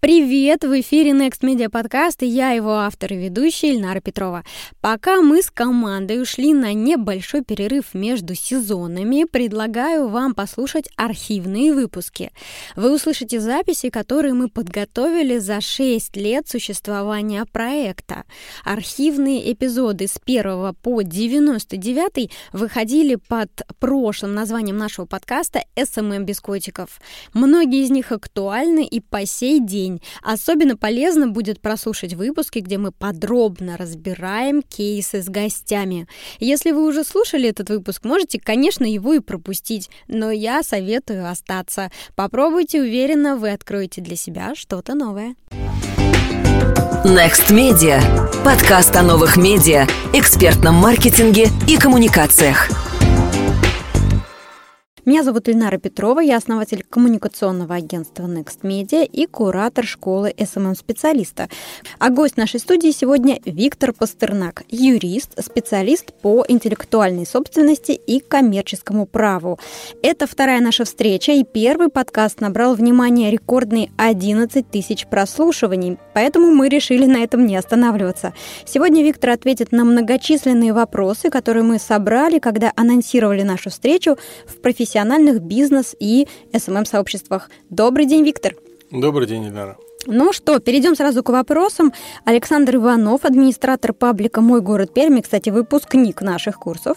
Привет! 0.00 0.62
В 0.62 0.80
эфире 0.80 1.10
Next 1.10 1.40
Media 1.40 1.68
Podcast, 1.68 2.18
и 2.20 2.26
я 2.26 2.52
его 2.52 2.70
автор 2.74 3.14
и 3.14 3.16
ведущая 3.16 3.72
Ильнара 3.72 3.98
Петрова. 3.98 4.44
Пока 4.80 5.22
мы 5.22 5.42
с 5.42 5.50
командой 5.50 6.22
ушли 6.22 6.54
на 6.54 6.72
небольшой 6.72 7.42
перерыв 7.42 7.94
между 7.94 8.36
сезонами, 8.36 9.26
предлагаю 9.28 10.06
вам 10.06 10.36
послушать 10.36 10.88
архивные 10.94 11.74
выпуски. 11.74 12.30
Вы 12.76 12.94
услышите 12.94 13.40
записи, 13.40 13.90
которые 13.90 14.34
мы 14.34 14.48
подготовили 14.48 15.38
за 15.38 15.60
6 15.60 16.16
лет 16.16 16.48
существования 16.48 17.44
проекта. 17.44 18.22
Архивные 18.64 19.52
эпизоды 19.52 20.06
с 20.06 20.20
1 20.24 20.76
по 20.80 21.02
99 21.02 22.30
выходили 22.52 23.16
под 23.16 23.50
прошлым 23.80 24.32
названием 24.32 24.76
нашего 24.76 25.06
подкаста 25.06 25.64
«SMM 25.74 26.24
без 26.24 26.38
котиков». 26.38 27.00
Многие 27.34 27.82
из 27.82 27.90
них 27.90 28.12
актуальны 28.12 28.86
и 28.86 29.00
по 29.00 29.26
сей 29.26 29.58
день 29.58 29.87
день. 29.88 30.02
Особенно 30.22 30.76
полезно 30.76 31.28
будет 31.28 31.60
прослушать 31.60 32.14
выпуски, 32.14 32.60
где 32.60 32.78
мы 32.78 32.92
подробно 32.92 33.76
разбираем 33.76 34.62
кейсы 34.62 35.22
с 35.22 35.28
гостями. 35.28 36.06
Если 36.38 36.72
вы 36.72 36.86
уже 36.86 37.04
слушали 37.04 37.48
этот 37.48 37.70
выпуск, 37.70 38.04
можете, 38.04 38.38
конечно, 38.38 38.84
его 38.84 39.14
и 39.14 39.20
пропустить, 39.20 39.90
но 40.06 40.30
я 40.30 40.62
советую 40.62 41.28
остаться. 41.28 41.90
Попробуйте, 42.14 42.80
уверенно, 42.80 43.36
вы 43.36 43.50
откроете 43.50 44.00
для 44.00 44.16
себя 44.16 44.54
что-то 44.54 44.94
новое. 44.94 45.34
Next 47.04 47.50
Media. 47.50 48.00
Подкаст 48.44 48.94
о 48.96 49.02
новых 49.02 49.36
медиа, 49.36 49.86
экспертном 50.12 50.74
маркетинге 50.74 51.48
и 51.66 51.76
коммуникациях. 51.76 52.87
Меня 55.08 55.22
зовут 55.22 55.48
Ильнара 55.48 55.78
Петрова, 55.78 56.20
я 56.20 56.36
основатель 56.36 56.84
коммуникационного 56.84 57.76
агентства 57.76 58.24
Next 58.24 58.60
Media 58.60 59.06
и 59.06 59.24
куратор 59.24 59.86
школы 59.86 60.34
SMM-специалиста. 60.36 61.48
А 61.98 62.10
гость 62.10 62.36
нашей 62.36 62.60
студии 62.60 62.90
сегодня 62.90 63.40
Виктор 63.46 63.94
Пастернак, 63.94 64.64
юрист, 64.68 65.42
специалист 65.42 66.12
по 66.12 66.44
интеллектуальной 66.46 67.24
собственности 67.24 67.92
и 67.92 68.20
коммерческому 68.20 69.06
праву. 69.06 69.58
Это 70.02 70.26
вторая 70.26 70.60
наша 70.60 70.84
встреча, 70.84 71.32
и 71.32 71.42
первый 71.42 71.88
подкаст 71.88 72.42
набрал 72.42 72.74
внимание 72.74 73.30
рекордные 73.30 73.90
11 73.96 74.70
тысяч 74.70 75.06
прослушиваний, 75.06 75.96
поэтому 76.18 76.50
мы 76.50 76.68
решили 76.68 77.06
на 77.06 77.22
этом 77.22 77.46
не 77.46 77.54
останавливаться. 77.54 78.34
Сегодня 78.64 79.04
Виктор 79.04 79.30
ответит 79.30 79.70
на 79.70 79.84
многочисленные 79.84 80.72
вопросы, 80.72 81.30
которые 81.30 81.62
мы 81.62 81.78
собрали, 81.78 82.40
когда 82.40 82.72
анонсировали 82.74 83.42
нашу 83.42 83.70
встречу 83.70 84.16
в 84.44 84.60
профессиональных 84.60 85.40
бизнес 85.40 85.94
и 86.00 86.26
СММ-сообществах. 86.52 87.50
Добрый 87.70 88.06
день, 88.06 88.24
Виктор. 88.24 88.56
Добрый 88.90 89.28
день, 89.28 89.44
Ильнара. 89.44 89.76
Ну 90.10 90.32
что, 90.32 90.58
перейдем 90.58 90.96
сразу 90.96 91.22
к 91.22 91.28
вопросам. 91.28 91.92
Александр 92.24 92.76
Иванов, 92.76 93.26
администратор 93.26 93.92
паблика 93.92 94.40
«Мой 94.40 94.62
город 94.62 94.94
Пермь», 94.94 95.20
кстати, 95.20 95.50
выпускник 95.50 96.22
наших 96.22 96.58
курсов, 96.58 96.96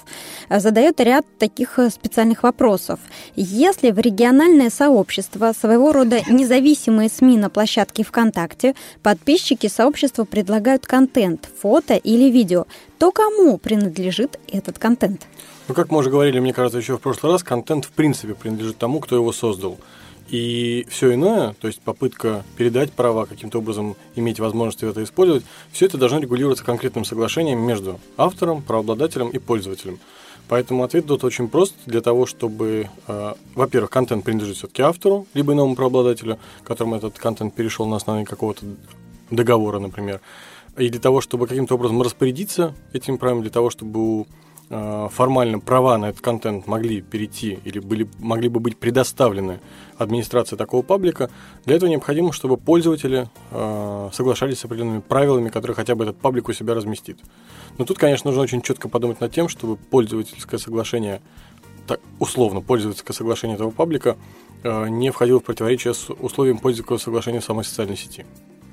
задает 0.49 1.01
ряд 1.01 1.25
таких 1.37 1.77
э, 1.77 1.89
специальных 1.89 2.43
вопросов. 2.43 3.01
Если 3.35 3.91
в 3.91 3.99
региональное 3.99 4.69
сообщество, 4.69 5.51
своего 5.51 5.91
рода 5.91 6.21
независимые 6.29 7.09
СМИ 7.09 7.37
на 7.37 7.49
площадке 7.49 8.05
ВКонтакте, 8.05 8.75
подписчики 9.03 9.67
сообщества 9.67 10.23
предлагают 10.23 10.85
контент, 10.85 11.49
фото 11.61 11.95
или 11.95 12.31
видео, 12.31 12.65
то 12.97 13.11
кому 13.11 13.57
принадлежит 13.57 14.39
этот 14.47 14.79
контент? 14.79 15.27
Ну, 15.67 15.73
как 15.73 15.91
мы 15.91 15.97
уже 15.97 16.09
говорили, 16.09 16.39
мне 16.39 16.53
кажется, 16.53 16.77
еще 16.77 16.97
в 16.97 17.01
прошлый 17.01 17.33
раз, 17.33 17.43
контент 17.43 17.83
в 17.83 17.91
принципе 17.91 18.35
принадлежит 18.35 18.77
тому, 18.77 19.01
кто 19.01 19.17
его 19.17 19.33
создал. 19.33 19.77
И 20.31 20.87
все 20.89 21.13
иное, 21.13 21.53
то 21.59 21.67
есть 21.67 21.81
попытка 21.81 22.45
передать 22.55 22.93
права, 22.93 23.25
каким-то 23.25 23.59
образом 23.59 23.97
иметь 24.15 24.39
возможность 24.39 24.81
это 24.81 25.03
использовать, 25.03 25.43
все 25.73 25.87
это 25.87 25.97
должно 25.97 26.19
регулироваться 26.19 26.63
конкретным 26.63 27.03
соглашением 27.03 27.59
между 27.59 27.99
автором, 28.15 28.61
правообладателем 28.61 29.27
и 29.27 29.39
пользователем. 29.39 29.99
Поэтому 30.47 30.83
ответ 30.83 31.05
тут 31.05 31.25
очень 31.25 31.49
прост. 31.49 31.75
Для 31.85 31.99
того, 31.99 32.25
чтобы, 32.25 32.89
э, 33.07 33.33
во-первых, 33.55 33.89
контент 33.89 34.23
принадлежит 34.23 34.55
все-таки 34.55 34.81
автору, 34.81 35.27
либо 35.33 35.51
иному 35.51 35.75
правообладателю, 35.75 36.39
которому 36.63 36.95
этот 36.95 37.19
контент 37.19 37.53
перешел 37.53 37.85
на 37.85 37.97
основании 37.97 38.25
какого-то 38.25 38.65
договора, 39.29 39.79
например. 39.79 40.21
И 40.77 40.87
для 40.87 41.01
того, 41.01 41.19
чтобы 41.19 41.47
каким-то 41.47 41.75
образом 41.75 42.01
распорядиться 42.01 42.73
этим 42.93 43.17
правом, 43.17 43.41
для 43.41 43.51
того, 43.51 43.69
чтобы 43.69 43.99
у 43.99 44.27
формально 44.71 45.59
права 45.59 45.97
на 45.97 46.09
этот 46.09 46.21
контент 46.21 46.65
могли 46.65 47.01
перейти 47.01 47.59
или 47.65 47.79
были, 47.79 48.07
могли 48.19 48.47
бы 48.47 48.61
быть 48.61 48.77
предоставлены 48.77 49.59
администрации 49.97 50.55
такого 50.55 50.81
паблика, 50.81 51.29
для 51.65 51.75
этого 51.75 51.89
необходимо, 51.89 52.31
чтобы 52.31 52.57
пользователи 52.57 53.27
э, 53.51 54.09
соглашались 54.13 54.59
с 54.59 54.65
определенными 54.65 55.01
правилами, 55.01 55.49
которые 55.49 55.75
хотя 55.75 55.95
бы 55.95 56.05
этот 56.05 56.17
паблик 56.17 56.47
у 56.47 56.53
себя 56.53 56.73
разместит. 56.73 57.19
Но 57.77 57.85
тут, 57.85 57.97
конечно, 57.97 58.29
нужно 58.29 58.43
очень 58.43 58.61
четко 58.61 58.87
подумать 58.87 59.19
над 59.19 59.33
тем, 59.33 59.49
чтобы 59.49 59.75
пользовательское 59.75 60.59
соглашение, 60.59 61.21
так, 61.85 61.99
условно, 62.19 62.61
пользовательское 62.61 63.13
соглашение 63.13 63.55
этого 63.55 63.71
паблика 63.71 64.17
э, 64.63 64.87
не 64.87 65.11
входило 65.11 65.39
в 65.39 65.43
противоречие 65.43 65.93
с 65.93 66.09
условием 66.09 66.57
пользовательского 66.57 66.97
соглашения 66.97 67.41
самой 67.41 67.65
социальной 67.65 67.97
сети. 67.97 68.25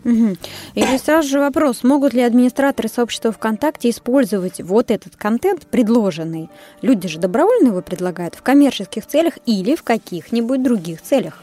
Угу. 0.05 0.37
И 0.75 0.99
сразу 0.99 1.29
же 1.29 1.41
вопрос, 1.41 1.83
могут 1.83 2.15
ли 2.15 2.23
администраторы 2.23 2.89
сообщества 2.89 3.33
ВКонтакте 3.33 3.91
использовать 3.91 4.61
вот 4.61 4.91
этот 4.91 5.17
контент, 5.17 5.67
предложенный? 5.67 6.49
Люди 6.83 7.09
же 7.09 7.19
добровольно 7.19 7.69
его 7.69 7.83
предлагают 7.83 8.35
в 8.35 8.43
коммерческих 8.43 9.07
целях 9.07 9.35
или 9.47 9.75
в 9.75 9.83
каких-нибудь 9.83 10.63
других 10.63 11.03
целях? 11.03 11.43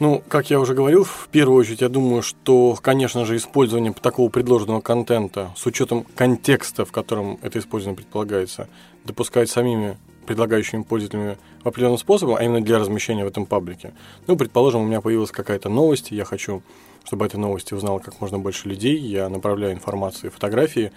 Ну, 0.00 0.22
как 0.28 0.50
я 0.50 0.58
уже 0.58 0.74
говорил, 0.74 1.04
в 1.04 1.28
первую 1.30 1.60
очередь 1.60 1.80
я 1.80 1.88
думаю, 1.88 2.22
что, 2.22 2.76
конечно 2.82 3.24
же, 3.24 3.36
использование 3.36 3.92
такого 3.92 4.28
предложенного 4.28 4.80
контента 4.80 5.52
с 5.56 5.64
учетом 5.66 6.04
контекста, 6.16 6.84
в 6.84 6.90
котором 6.90 7.38
это 7.42 7.60
использование 7.60 7.96
предполагается, 7.96 8.68
допускать 9.04 9.48
самими 9.48 9.96
предлагающими 10.26 10.82
пользователями 10.82 11.38
определенным 11.62 11.98
способом, 11.98 12.36
а 12.36 12.42
именно 12.42 12.60
для 12.60 12.78
размещения 12.78 13.24
в 13.24 13.28
этом 13.28 13.46
паблике. 13.46 13.92
Ну, 14.26 14.36
предположим, 14.36 14.80
у 14.80 14.84
меня 14.84 15.00
появилась 15.00 15.30
какая-то 15.30 15.68
новость, 15.68 16.10
я 16.10 16.24
хочу 16.24 16.62
чтобы 17.04 17.26
этой 17.26 17.36
новости 17.36 17.74
узнало 17.74 17.98
как 17.98 18.20
можно 18.20 18.38
больше 18.38 18.68
людей. 18.68 18.98
Я 18.98 19.28
направляю 19.28 19.74
информацию 19.74 20.30
и 20.30 20.32
фотографии. 20.32 20.92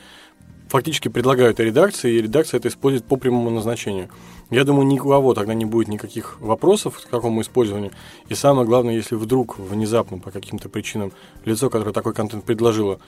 Фактически 0.70 1.08
предлагаю 1.08 1.52
это 1.52 1.64
редакции, 1.64 2.14
и 2.14 2.22
редакция 2.22 2.58
это 2.58 2.68
использует 2.68 3.06
по 3.06 3.16
прямому 3.16 3.50
назначению. 3.50 4.10
Я 4.50 4.66
думаю, 4.66 4.86
ни 4.86 5.00
у 5.00 5.04
кого 5.04 5.34
тогда 5.34 5.54
не 5.54 5.66
будет 5.66 5.88
никаких 5.88 6.42
вопросов 6.42 7.00
к 7.00 7.10
какому 7.10 7.42
использованию. 7.42 7.92
И 8.28 8.36
самое 8.36 8.68
главное, 8.68 8.96
если 8.96 9.16
вдруг 9.16 9.60
внезапно 9.60 10.20
по 10.20 10.32
каким-то 10.32 10.68
причинам 10.68 11.14
лицо, 11.46 11.70
которое 11.70 11.94
такой 11.94 12.14
контент 12.14 12.44
предложило, 12.44 13.00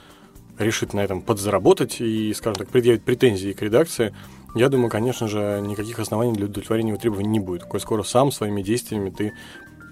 решит 0.58 0.92
на 0.94 1.00
этом 1.00 1.22
подзаработать 1.22 2.00
и, 2.00 2.32
скажем 2.34 2.56
так, 2.56 2.68
предъявит 2.68 3.02
претензии 3.02 3.52
к 3.52 3.62
редакции, 3.62 4.14
я 4.54 4.68
думаю, 4.68 4.90
конечно 4.90 5.28
же, 5.28 5.62
никаких 5.64 5.98
оснований 5.98 6.32
для 6.32 6.46
удовлетворения 6.46 6.90
его 6.90 7.00
требований 7.00 7.28
не 7.28 7.40
будет. 7.40 7.64
Коль 7.64 7.80
скоро 7.80 8.02
сам 8.02 8.32
своими 8.32 8.62
действиями 8.62 9.10
ты 9.10 9.32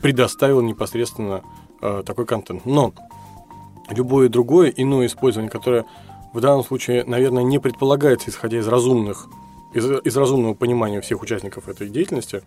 предоставил 0.03 0.61
непосредственно 0.61 1.43
э, 1.81 2.03
такой 2.05 2.27
контент. 2.27 2.65
Но 2.65 2.93
любое 3.91 4.29
другое 4.29 4.73
иное 4.75 5.07
использование, 5.07 5.51
которое 5.51 5.85
в 6.33 6.41
данном 6.41 6.65
случае, 6.65 7.05
наверное, 7.05 7.43
не 7.43 7.59
предполагается, 7.59 8.31
исходя 8.31 8.59
из 8.59 8.69
разумных, 8.69 9.29
из, 9.75 9.85
из 9.85 10.17
разумного 10.17 10.55
понимания 10.55 11.01
всех 11.01 11.23
участников 11.23 11.69
этой 11.69 11.89
деятельности, 11.89 12.43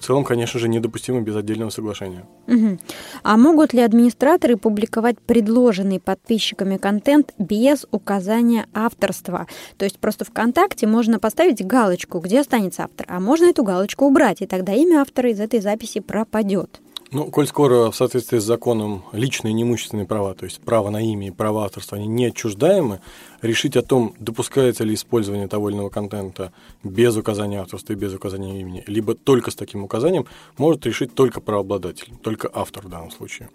в 0.00 0.02
целом, 0.02 0.24
конечно 0.24 0.58
же, 0.58 0.68
недопустимо 0.68 1.20
без 1.20 1.36
отдельного 1.36 1.68
соглашения. 1.68 2.24
Угу. 2.46 2.78
А 3.22 3.36
могут 3.36 3.74
ли 3.74 3.80
администраторы 3.80 4.56
публиковать 4.56 5.20
предложенный 5.20 6.00
подписчиками 6.00 6.78
контент 6.78 7.34
без 7.38 7.86
указания 7.90 8.66
авторства? 8.72 9.46
То 9.76 9.84
есть 9.84 9.98
просто 9.98 10.24
ВКонтакте 10.24 10.86
можно 10.86 11.18
поставить 11.18 11.64
галочку, 11.64 12.20
где 12.20 12.40
останется 12.40 12.84
автор, 12.84 13.06
а 13.10 13.20
можно 13.20 13.46
эту 13.46 13.62
галочку 13.62 14.06
убрать, 14.06 14.40
и 14.40 14.46
тогда 14.46 14.72
имя 14.72 15.00
автора 15.00 15.30
из 15.30 15.40
этой 15.40 15.60
записи 15.60 16.00
пропадет. 16.00 16.80
Ну, 17.12 17.28
коль 17.28 17.48
скоро 17.48 17.90
в 17.90 17.96
соответствии 17.96 18.38
с 18.38 18.44
законом 18.44 19.02
личные 19.10 19.52
неимущественные 19.52 20.06
права, 20.06 20.32
то 20.34 20.44
есть 20.44 20.60
право 20.60 20.90
на 20.90 21.02
имя 21.02 21.26
и 21.26 21.30
право 21.32 21.64
авторства, 21.64 21.98
они 21.98 22.06
не 22.06 22.26
отчуждаемы, 22.26 23.00
решить 23.42 23.76
о 23.76 23.82
том, 23.82 24.14
допускается 24.20 24.84
ли 24.84 24.94
использование 24.94 25.48
того 25.48 25.70
или 25.70 25.76
иного 25.76 25.88
контента 25.88 26.52
без 26.84 27.16
указания 27.16 27.60
авторства 27.60 27.94
и 27.94 27.96
без 27.96 28.14
указания 28.14 28.60
имени, 28.60 28.84
либо 28.86 29.16
только 29.16 29.50
с 29.50 29.56
таким 29.56 29.82
указанием, 29.82 30.26
может 30.56 30.86
решить 30.86 31.12
только 31.12 31.40
правообладатель, 31.40 32.12
только 32.22 32.48
автор 32.52 32.86
в 32.86 32.88
данном 32.88 33.10
случае. 33.10 33.50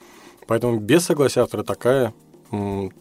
Поэтому 0.47 0.77
без 0.77 1.05
согласия 1.05 1.39
автора 1.39 1.63
такая, 1.63 2.13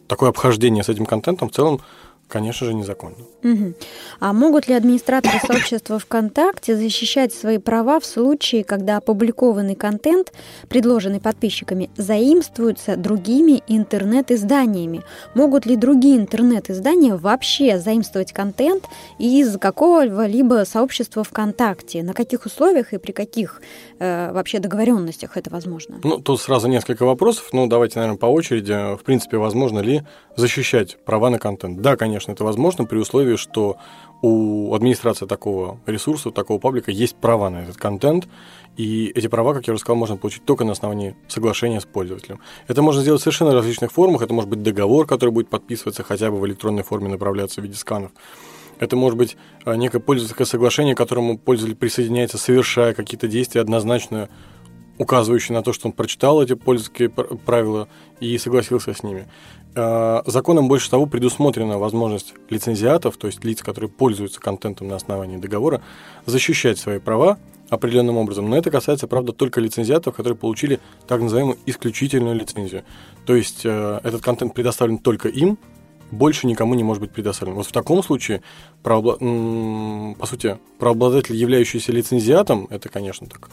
такое 0.07 0.29
обхождение 0.29 0.85
с 0.85 0.89
этим 0.89 1.05
контентом 1.05 1.49
в 1.49 1.51
целом 1.51 1.81
конечно 2.27 2.67
же, 2.67 2.73
незаконно. 2.73 3.15
Угу. 3.43 3.73
А 4.19 4.33
могут 4.33 4.67
ли 4.67 4.73
администраторы 4.73 5.39
сообщества 5.39 5.99
ВКонтакте 5.99 6.75
защищать 6.75 7.33
свои 7.33 7.57
права 7.57 7.99
в 7.99 8.05
случае, 8.05 8.63
когда 8.63 8.97
опубликованный 8.97 9.75
контент, 9.75 10.33
предложенный 10.67 11.21
подписчиками, 11.21 11.89
заимствуется 11.95 12.97
другими 12.97 13.63
интернет-изданиями? 13.67 15.03
Могут 15.35 15.65
ли 15.65 15.75
другие 15.75 16.17
интернет-издания 16.17 17.15
вообще 17.15 17.77
заимствовать 17.77 18.33
контент 18.33 18.85
из 19.19 19.57
какого-либо 19.57 20.63
сообщества 20.65 21.23
ВКонтакте? 21.23 22.03
На 22.03 22.13
каких 22.13 22.45
условиях 22.45 22.93
и 22.93 22.97
при 22.97 23.11
каких 23.11 23.61
э, 23.99 24.31
вообще 24.31 24.59
договоренностях 24.59 25.37
это 25.37 25.49
возможно? 25.49 25.99
Ну, 26.03 26.19
тут 26.19 26.41
сразу 26.41 26.67
несколько 26.67 27.05
вопросов. 27.05 27.49
Ну, 27.53 27.67
давайте, 27.67 27.99
наверное, 27.99 28.17
по 28.17 28.25
очереди. 28.25 28.95
В 28.95 29.03
принципе, 29.03 29.37
возможно 29.37 29.79
ли 29.79 30.01
защищать 30.35 30.97
права 31.05 31.29
на 31.29 31.39
контент? 31.39 31.81
Да, 31.81 31.95
конечно, 31.95 32.14
это 32.17 32.43
возможно 32.43 32.85
при 32.85 32.97
условии, 32.97 33.35
что 33.35 33.77
у 34.21 34.73
администрации 34.73 35.25
такого 35.25 35.79
ресурса, 35.85 36.31
такого 36.31 36.59
паблика 36.59 36.91
есть 36.91 37.15
права 37.15 37.49
на 37.49 37.63
этот 37.63 37.77
контент, 37.77 38.27
и 38.77 39.07
эти 39.15 39.27
права, 39.27 39.53
как 39.53 39.67
я 39.67 39.73
уже 39.73 39.81
сказал, 39.81 39.97
можно 39.97 40.17
получить 40.17 40.45
только 40.45 40.65
на 40.65 40.73
основании 40.73 41.15
соглашения 41.27 41.79
с 41.79 41.85
пользователем. 41.85 42.39
Это 42.67 42.81
можно 42.81 43.01
сделать 43.01 43.21
в 43.21 43.23
совершенно 43.23 43.53
различных 43.53 43.91
формах. 43.91 44.21
Это 44.21 44.33
может 44.33 44.49
быть 44.49 44.63
договор, 44.63 45.05
который 45.07 45.29
будет 45.29 45.49
подписываться 45.49 46.03
хотя 46.03 46.29
бы 46.31 46.39
в 46.39 46.45
электронной 46.45 46.83
форме, 46.83 47.07
направляться 47.07 47.61
в 47.61 47.63
виде 47.63 47.75
сканов. 47.75 48.11
Это 48.79 48.97
может 48.97 49.17
быть 49.17 49.37
а, 49.63 49.75
некое 49.75 49.99
пользовательское 49.99 50.45
соглашение, 50.45 50.95
к 50.95 50.97
которому 50.97 51.37
пользователь 51.37 51.77
присоединяется, 51.77 52.37
совершая 52.37 52.93
какие-то 52.93 53.27
действия 53.27 53.61
однозначно 53.61 54.29
указывающие 54.97 55.55
на 55.55 55.63
то, 55.63 55.73
что 55.73 55.87
он 55.87 55.93
прочитал 55.93 56.41
эти 56.41 56.53
пользовательские 56.53 57.09
правила 57.09 57.87
и 58.19 58.37
согласился 58.37 58.93
с 58.93 59.03
ними. 59.03 59.27
А, 59.75 60.23
законом 60.25 60.67
больше 60.67 60.89
того 60.89 61.05
предусмотрена 61.05 61.77
возможность 61.77 62.33
лицензиатов, 62.49 63.17
то 63.17 63.27
есть 63.27 63.43
лиц, 63.43 63.61
которые 63.61 63.89
пользуются 63.89 64.39
контентом 64.39 64.87
на 64.87 64.95
основании 64.95 65.37
договора, 65.37 65.81
защищать 66.25 66.79
свои 66.79 66.99
права 66.99 67.37
определенным 67.69 68.17
образом. 68.17 68.49
Но 68.49 68.57
это 68.57 68.71
касается, 68.71 69.07
правда, 69.07 69.33
только 69.33 69.59
лицензиатов, 69.59 70.15
которые 70.15 70.37
получили 70.37 70.79
так 71.07 71.21
называемую 71.21 71.57
исключительную 71.65 72.35
лицензию. 72.35 72.83
То 73.25 73.35
есть 73.35 73.61
э, 73.65 73.99
этот 74.03 74.21
контент 74.21 74.53
предоставлен 74.53 74.97
только 74.97 75.27
им, 75.29 75.57
больше 76.11 76.47
никому 76.47 76.75
не 76.75 76.83
может 76.83 77.01
быть 77.01 77.11
предоставлен. 77.11 77.55
Вот 77.55 77.65
в 77.65 77.71
таком 77.71 78.03
случае, 78.03 78.41
правообла... 78.83 79.17
по 80.15 80.25
сути, 80.25 80.57
правообладатель, 80.77 81.35
являющийся 81.35 81.91
лицензиатом, 81.91 82.67
это, 82.69 82.89
конечно, 82.89 83.27
так 83.27 83.49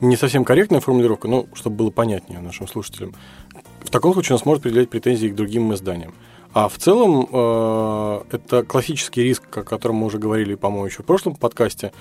не 0.00 0.16
совсем 0.16 0.44
корректная 0.44 0.80
формулировка, 0.80 1.28
но 1.28 1.46
чтобы 1.54 1.76
было 1.76 1.90
понятнее 1.90 2.40
нашим 2.40 2.68
слушателям, 2.68 3.14
в 3.80 3.90
таком 3.90 4.12
случае 4.12 4.34
он 4.34 4.40
сможет 4.40 4.62
предъявлять 4.62 4.90
претензии 4.90 5.28
к 5.28 5.34
другим 5.34 5.72
изданиям. 5.74 6.14
А 6.52 6.68
в 6.68 6.78
целом 6.78 7.28
э, 7.30 8.20
это 8.32 8.62
классический 8.62 9.22
риск, 9.22 9.42
о 9.56 9.62
котором 9.62 9.96
мы 9.96 10.06
уже 10.06 10.18
говорили, 10.18 10.54
по-моему, 10.54 10.86
еще 10.86 11.02
в 11.02 11.06
прошлом 11.06 11.36
подкасте, 11.36 11.92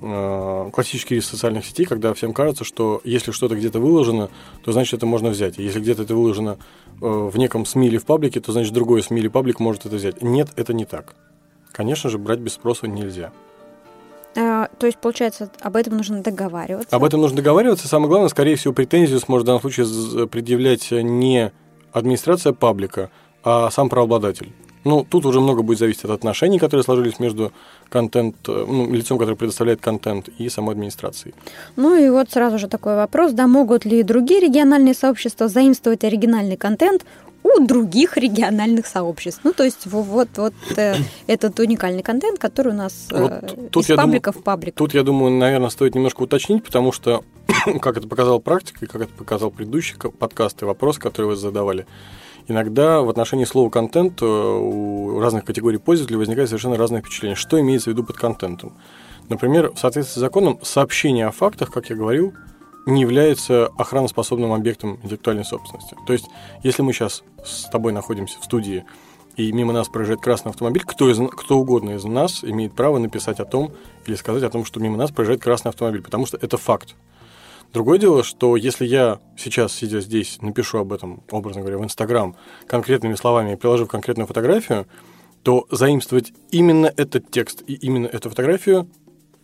э, 0.00 0.70
классический 0.72 1.16
риск 1.16 1.28
социальных 1.28 1.66
сетей, 1.66 1.84
когда 1.84 2.14
всем 2.14 2.32
кажется, 2.32 2.64
что 2.64 3.02
если 3.04 3.30
что-то 3.30 3.56
где-то 3.56 3.78
выложено, 3.78 4.30
то 4.64 4.72
значит 4.72 4.94
это 4.94 5.06
можно 5.06 5.28
взять. 5.28 5.58
Если 5.58 5.80
где-то 5.80 6.02
это 6.04 6.14
выложено 6.14 6.56
э, 7.00 7.06
в 7.06 7.36
неком 7.36 7.66
СМИ 7.66 7.88
или 7.88 7.98
в 7.98 8.06
паблике, 8.06 8.40
то 8.40 8.52
значит 8.52 8.72
другой 8.72 9.02
СМИ 9.02 9.20
или 9.20 9.28
паблик 9.28 9.60
может 9.60 9.84
это 9.84 9.96
взять. 9.96 10.22
Нет, 10.22 10.48
это 10.56 10.72
не 10.72 10.86
так. 10.86 11.14
Конечно 11.70 12.08
же, 12.08 12.18
брать 12.18 12.38
без 12.38 12.54
спроса 12.54 12.88
нельзя. 12.88 13.32
А, 14.36 14.68
то 14.78 14.86
есть, 14.86 14.98
получается, 14.98 15.50
об 15.60 15.76
этом 15.76 15.96
нужно 15.96 16.22
договариваться? 16.22 16.94
Об 16.94 17.04
этом 17.04 17.20
нужно 17.20 17.36
договариваться. 17.38 17.88
Самое 17.88 18.08
главное, 18.08 18.28
скорее 18.28 18.56
всего, 18.56 18.72
претензию 18.72 19.18
сможет 19.20 19.44
в 19.44 19.46
данном 19.46 19.60
случае 19.60 20.28
предъявлять 20.28 20.90
не 20.90 21.52
администрация 21.92 22.52
паблика, 22.52 23.10
а 23.42 23.70
сам 23.70 23.88
правообладатель. 23.88 24.52
Ну, 24.82 25.04
тут 25.08 25.26
уже 25.26 25.40
много 25.40 25.60
будет 25.60 25.78
зависеть 25.78 26.04
от 26.04 26.10
отношений, 26.12 26.58
которые 26.58 26.84
сложились 26.84 27.18
между 27.18 27.52
контент, 27.90 28.36
ну, 28.46 28.90
лицом, 28.90 29.18
которое 29.18 29.36
предоставляет 29.36 29.82
контент, 29.82 30.28
и 30.38 30.48
самой 30.48 30.72
администрацией. 30.72 31.34
Ну 31.76 31.94
и 31.94 32.08
вот 32.08 32.30
сразу 32.30 32.58
же 32.58 32.66
такой 32.66 32.96
вопрос, 32.96 33.32
да, 33.32 33.46
могут 33.46 33.84
ли 33.84 34.02
другие 34.02 34.40
региональные 34.40 34.94
сообщества 34.94 35.48
заимствовать 35.48 36.02
оригинальный 36.04 36.56
контент 36.56 37.04
у 37.42 37.64
других 37.64 38.16
региональных 38.16 38.86
сообществ. 38.86 39.40
Ну, 39.44 39.52
то 39.52 39.64
есть 39.64 39.86
вот, 39.86 40.28
вот 40.36 40.54
э, 40.76 40.96
этот 41.26 41.58
уникальный 41.58 42.02
контент, 42.02 42.38
который 42.38 42.72
у 42.72 42.76
нас 42.76 43.08
э, 43.10 43.20
вот 43.20 43.70
тут 43.70 43.88
из 43.88 43.96
паблика 43.96 44.30
думаю, 44.30 44.40
в 44.40 44.44
паблик. 44.44 44.74
Тут, 44.74 44.94
я 44.94 45.02
думаю, 45.02 45.32
наверное, 45.32 45.70
стоит 45.70 45.94
немножко 45.94 46.22
уточнить, 46.22 46.64
потому 46.64 46.92
что, 46.92 47.24
как 47.80 47.96
это 47.96 48.08
показала 48.08 48.38
практика, 48.38 48.84
и 48.84 48.88
как 48.88 49.02
это 49.02 49.12
показал 49.12 49.50
предыдущий 49.50 49.96
подкаст 49.96 50.62
и 50.62 50.64
вопрос, 50.64 50.98
который 50.98 51.26
вы 51.26 51.36
задавали, 51.36 51.86
иногда 52.48 53.00
в 53.00 53.08
отношении 53.08 53.44
слова 53.44 53.70
«контент» 53.70 54.22
у 54.22 55.20
разных 55.20 55.44
категорий 55.44 55.78
пользователей 55.78 56.18
возникает 56.18 56.48
совершенно 56.48 56.76
разное 56.76 57.00
впечатление. 57.00 57.36
Что 57.36 57.60
имеется 57.60 57.90
в 57.90 57.92
виду 57.92 58.04
под 58.04 58.16
контентом? 58.16 58.76
Например, 59.28 59.70
в 59.72 59.78
соответствии 59.78 60.18
с 60.18 60.20
законом, 60.20 60.58
сообщение 60.62 61.26
о 61.26 61.30
фактах, 61.30 61.70
как 61.70 61.88
я 61.88 61.96
говорил, 61.96 62.34
не 62.86 63.02
является 63.02 63.66
охраноспособным 63.78 64.52
объектом 64.52 64.98
интеллектуальной 65.02 65.44
собственности. 65.44 65.96
То 66.06 66.12
есть, 66.12 66.26
если 66.62 66.82
мы 66.82 66.92
сейчас 66.92 67.22
с 67.44 67.68
тобой 67.70 67.92
находимся 67.92 68.40
в 68.40 68.44
студии, 68.44 68.84
и 69.36 69.52
мимо 69.52 69.72
нас 69.72 69.88
проезжает 69.88 70.20
красный 70.20 70.50
автомобиль, 70.50 70.82
кто, 70.84 71.10
из, 71.10 71.18
кто 71.30 71.58
угодно 71.58 71.90
из 71.90 72.04
нас 72.04 72.44
имеет 72.44 72.74
право 72.74 72.98
написать 72.98 73.40
о 73.40 73.44
том 73.44 73.72
или 74.06 74.14
сказать 74.14 74.42
о 74.42 74.50
том, 74.50 74.64
что 74.64 74.80
мимо 74.80 74.96
нас 74.96 75.10
проезжает 75.10 75.40
красный 75.40 75.70
автомобиль, 75.70 76.02
потому 76.02 76.26
что 76.26 76.36
это 76.36 76.56
факт. 76.56 76.96
Другое 77.72 77.98
дело, 77.98 78.24
что 78.24 78.56
если 78.56 78.84
я 78.84 79.20
сейчас, 79.36 79.72
сидя 79.72 80.00
здесь, 80.00 80.38
напишу 80.42 80.78
об 80.78 80.92
этом, 80.92 81.22
образно 81.30 81.60
говоря, 81.60 81.78
в 81.78 81.84
Инстаграм 81.84 82.34
конкретными 82.66 83.14
словами 83.14 83.52
и 83.52 83.56
приложу 83.56 83.86
конкретную 83.86 84.26
фотографию, 84.26 84.86
то 85.44 85.66
заимствовать 85.70 86.32
именно 86.50 86.92
этот 86.96 87.30
текст 87.30 87.62
и 87.66 87.74
именно 87.74 88.06
эту 88.06 88.28
фотографию 88.28 88.88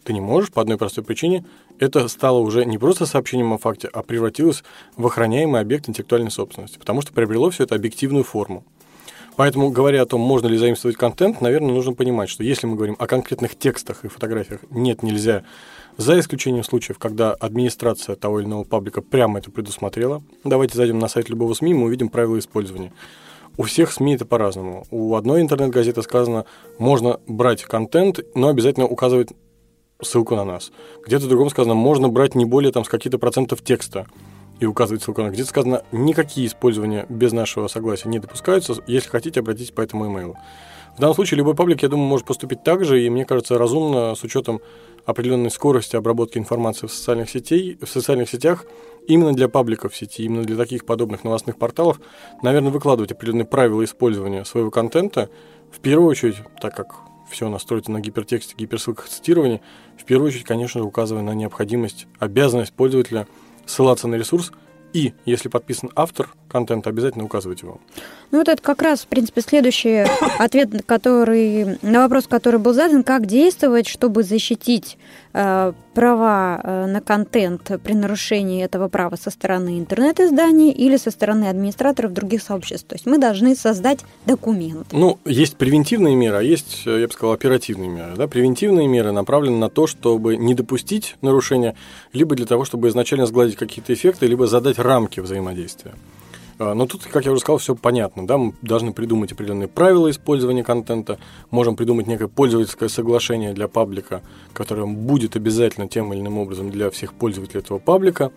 ты 0.06 0.12
не 0.12 0.20
можешь 0.20 0.53
по 0.53 0.62
одной 0.62 0.79
простой 0.79 1.05
причине. 1.05 1.44
Это 1.79 2.06
стало 2.08 2.38
уже 2.38 2.64
не 2.64 2.79
просто 2.79 3.06
сообщением 3.06 3.53
о 3.53 3.58
факте, 3.58 3.88
а 3.93 4.03
превратилось 4.03 4.62
в 4.97 5.05
охраняемый 5.05 5.61
объект 5.61 5.88
интеллектуальной 5.88 6.31
собственности, 6.31 6.79
потому 6.79 7.03
что 7.03 7.12
приобрело 7.12 7.50
все 7.50 7.64
это 7.64 7.75
объективную 7.75 8.25
форму. 8.25 8.64
Поэтому, 9.35 9.70
говоря 9.70 10.03
о 10.03 10.06
том, 10.06 10.23
можно 10.23 10.47
ли 10.47 10.56
заимствовать 10.56 10.97
контент, 10.97 11.43
наверное, 11.43 11.75
нужно 11.75 11.93
понимать, 11.93 12.31
что 12.31 12.43
если 12.43 12.67
мы 12.67 12.76
говорим 12.76 12.97
о 12.99 13.06
конкретных 13.06 13.58
текстах 13.58 14.05
и 14.05 14.08
фотографиях, 14.08 14.61
нет, 14.70 15.03
нельзя, 15.03 15.43
за 15.99 16.19
исключением 16.19 16.64
случаев, 16.64 16.99
когда 16.99 17.32
администрация 17.32 18.17
того 18.17 18.41
или 18.41 18.47
иного 18.47 18.64
паблика 18.64 19.02
прямо 19.02 19.41
это 19.41 19.50
предусмотрела. 19.50 20.23
Давайте 20.44 20.76
зайдем 20.76 20.99
на 20.99 21.09
сайт 21.09 21.29
любого 21.29 21.52
СМИ, 21.52 21.75
мы 21.75 21.87
увидим 21.87 22.09
правила 22.09 22.38
использования. 22.38 22.93
У 23.59 23.62
всех 23.62 23.93
СМИ 23.93 24.14
это 24.14 24.26
по-разному. 24.26 24.87
У 24.91 25.14
одной 25.14 25.41
интернет-газеты 25.41 26.02
сказано, 26.02 26.44
можно 26.79 27.20
брать 27.26 27.64
контент, 27.64 28.20
но 28.35 28.49
обязательно 28.49 28.87
указывать 28.87 29.31
ссылку 30.02 30.37
на 30.37 30.44
нас. 30.44 30.72
Где-то 31.04 31.28
другом 31.28 31.50
сказано, 31.50 31.75
можно 31.75 32.08
брать 32.08 32.34
не 32.34 32.44
более 32.44 32.72
там, 32.72 32.84
с 32.84 32.88
каких-то 32.88 33.19
процентов 33.19 33.62
текста 33.62 34.06
и 34.60 34.66
указывать 34.66 35.02
ссылку 35.02 35.22
на. 35.22 35.31
Где-то 35.31 35.48
сказано, 35.48 35.82
никакие 35.93 36.46
использования 36.46 37.06
без 37.08 37.32
нашего 37.32 37.69
согласия 37.69 38.08
не 38.08 38.19
допускаются. 38.19 38.75
Если 38.87 39.08
хотите, 39.08 39.40
обратитесь 39.40 39.70
по 39.70 39.81
этому 39.81 40.06
имейлу. 40.06 40.37
В 40.96 41.00
данном 41.00 41.14
случае 41.14 41.38
любой 41.38 41.54
паблик, 41.54 41.82
я 41.82 41.90
думаю, 41.90 42.08
может 42.08 42.26
поступить 42.26 42.62
так 42.62 42.84
же, 42.84 43.04
и 43.04 43.10
мне 43.10 43.26
кажется, 43.26 43.58
разумно 43.58 44.14
с 44.14 44.22
учетом 44.22 44.60
определенной 45.04 45.50
скорости 45.50 45.94
обработки 45.94 46.38
информации 46.38 46.87
в 46.87 46.92
социальных, 46.92 47.28
сетей, 47.28 47.78
в 47.81 47.87
социальных 47.87 48.31
сетях, 48.31 48.64
именно 49.06 49.34
для 49.34 49.49
пабликов 49.49 49.92
в 49.92 49.96
сети, 49.96 50.25
именно 50.25 50.42
для 50.42 50.56
таких 50.56 50.87
подобных 50.87 51.22
новостных 51.22 51.58
порталов, 51.58 52.00
наверное, 52.42 52.70
выкладывать 52.70 53.12
определенные 53.12 53.44
правила 53.44 53.85
использования 53.85 54.44
своего 54.47 54.71
контента, 54.71 55.28
в 55.71 55.80
первую 55.80 56.09
очередь, 56.09 56.37
так 56.62 56.75
как 56.75 56.94
все 57.28 57.49
настроится 57.49 57.90
на 57.90 58.00
гипертексте, 58.00 58.54
гиперссылках 58.56 59.09
цитирования, 59.09 59.61
в 59.99 60.04
первую 60.04 60.28
очередь, 60.28 60.45
конечно 60.45 60.80
же, 60.80 60.87
указывая 60.87 61.23
на 61.23 61.35
необходимость, 61.35 62.06
обязанность 62.18 62.73
пользователя 62.73 63.26
ссылаться 63.66 64.09
на 64.09 64.14
ресурс. 64.16 64.52
И, 64.92 65.14
если 65.25 65.49
подписан 65.49 65.90
автор 65.95 66.30
контента, 66.56 66.88
обязательно 66.88 67.25
указывать 67.25 67.62
его. 67.62 67.78
Ну 68.30 68.38
вот 68.38 68.48
это 68.48 68.62
как 68.62 68.82
раз, 68.82 69.00
в 69.00 69.06
принципе, 69.08 69.42
следующий 69.42 70.06
ответ, 70.38 70.70
который, 70.86 71.78
на 71.82 72.02
вопрос, 72.02 72.26
который 72.26 72.58
был 72.58 72.72
задан, 72.72 73.02
как 73.02 73.26
действовать, 73.26 73.86
чтобы 73.86 74.22
защитить 74.22 74.96
э, 75.34 75.72
права 75.94 76.60
э, 76.62 76.86
на 76.86 77.00
контент 77.00 77.70
при 77.84 77.92
нарушении 77.92 78.64
этого 78.64 78.88
права 78.88 79.16
со 79.16 79.30
стороны 79.30 79.78
интернет-изданий 79.78 80.70
или 80.70 80.96
со 80.96 81.10
стороны 81.10 81.44
администраторов 81.48 82.12
других 82.12 82.42
сообществ. 82.42 82.86
То 82.86 82.94
есть 82.94 83.06
мы 83.06 83.18
должны 83.18 83.54
создать 83.54 84.00
документ. 84.25 84.88
Ну, 84.92 85.18
есть 85.25 85.56
превентивные 85.56 86.16
меры, 86.16 86.38
а 86.38 86.42
есть, 86.42 86.82
э, 86.86 87.00
я 87.00 87.06
бы 87.06 87.12
сказал, 87.12 87.34
оперативные 87.34 87.90
меры. 87.90 88.16
Да? 88.16 88.26
Превентивные 88.26 88.88
меры 88.88 89.12
направлены 89.12 89.58
на 89.58 89.68
то, 89.68 89.86
чтобы 89.86 90.36
не 90.36 90.54
допустить 90.54 91.16
нарушения, 91.20 91.76
либо 92.12 92.34
для 92.34 92.46
того, 92.46 92.64
чтобы 92.64 92.88
изначально 92.88 93.26
сгладить 93.26 93.56
какие-то 93.56 93.92
эффекты, 93.92 94.26
либо 94.26 94.46
задать 94.46 94.78
рамки 94.78 95.20
взаимодействия. 95.20 95.92
А, 96.58 96.75
но 96.75 96.86
тут, 96.86 97.04
как 97.04 97.25
я 97.25 97.32
уже 97.32 97.40
сказал, 97.40 97.58
все 97.58 97.75
понятно. 97.75 98.26
Да? 98.26 98.38
Мы 98.38 98.54
должны 98.62 98.92
придумать 98.92 99.32
определенные 99.32 99.68
правила 99.68 100.10
использования 100.10 100.64
контента, 100.64 101.18
можем 101.50 101.76
придумать 101.76 102.06
некое 102.06 102.28
пользовательское 102.28 102.88
соглашение 102.88 103.52
для 103.52 103.68
паблика, 103.68 104.22
которое 104.52 104.86
будет 104.86 105.36
обязательно 105.36 105.88
тем 105.88 106.12
или 106.12 106.20
иным 106.20 106.38
образом 106.38 106.70
для 106.70 106.90
всех 106.90 107.14
пользователей 107.14 107.60
этого 107.60 107.78
паблика. 107.78 108.32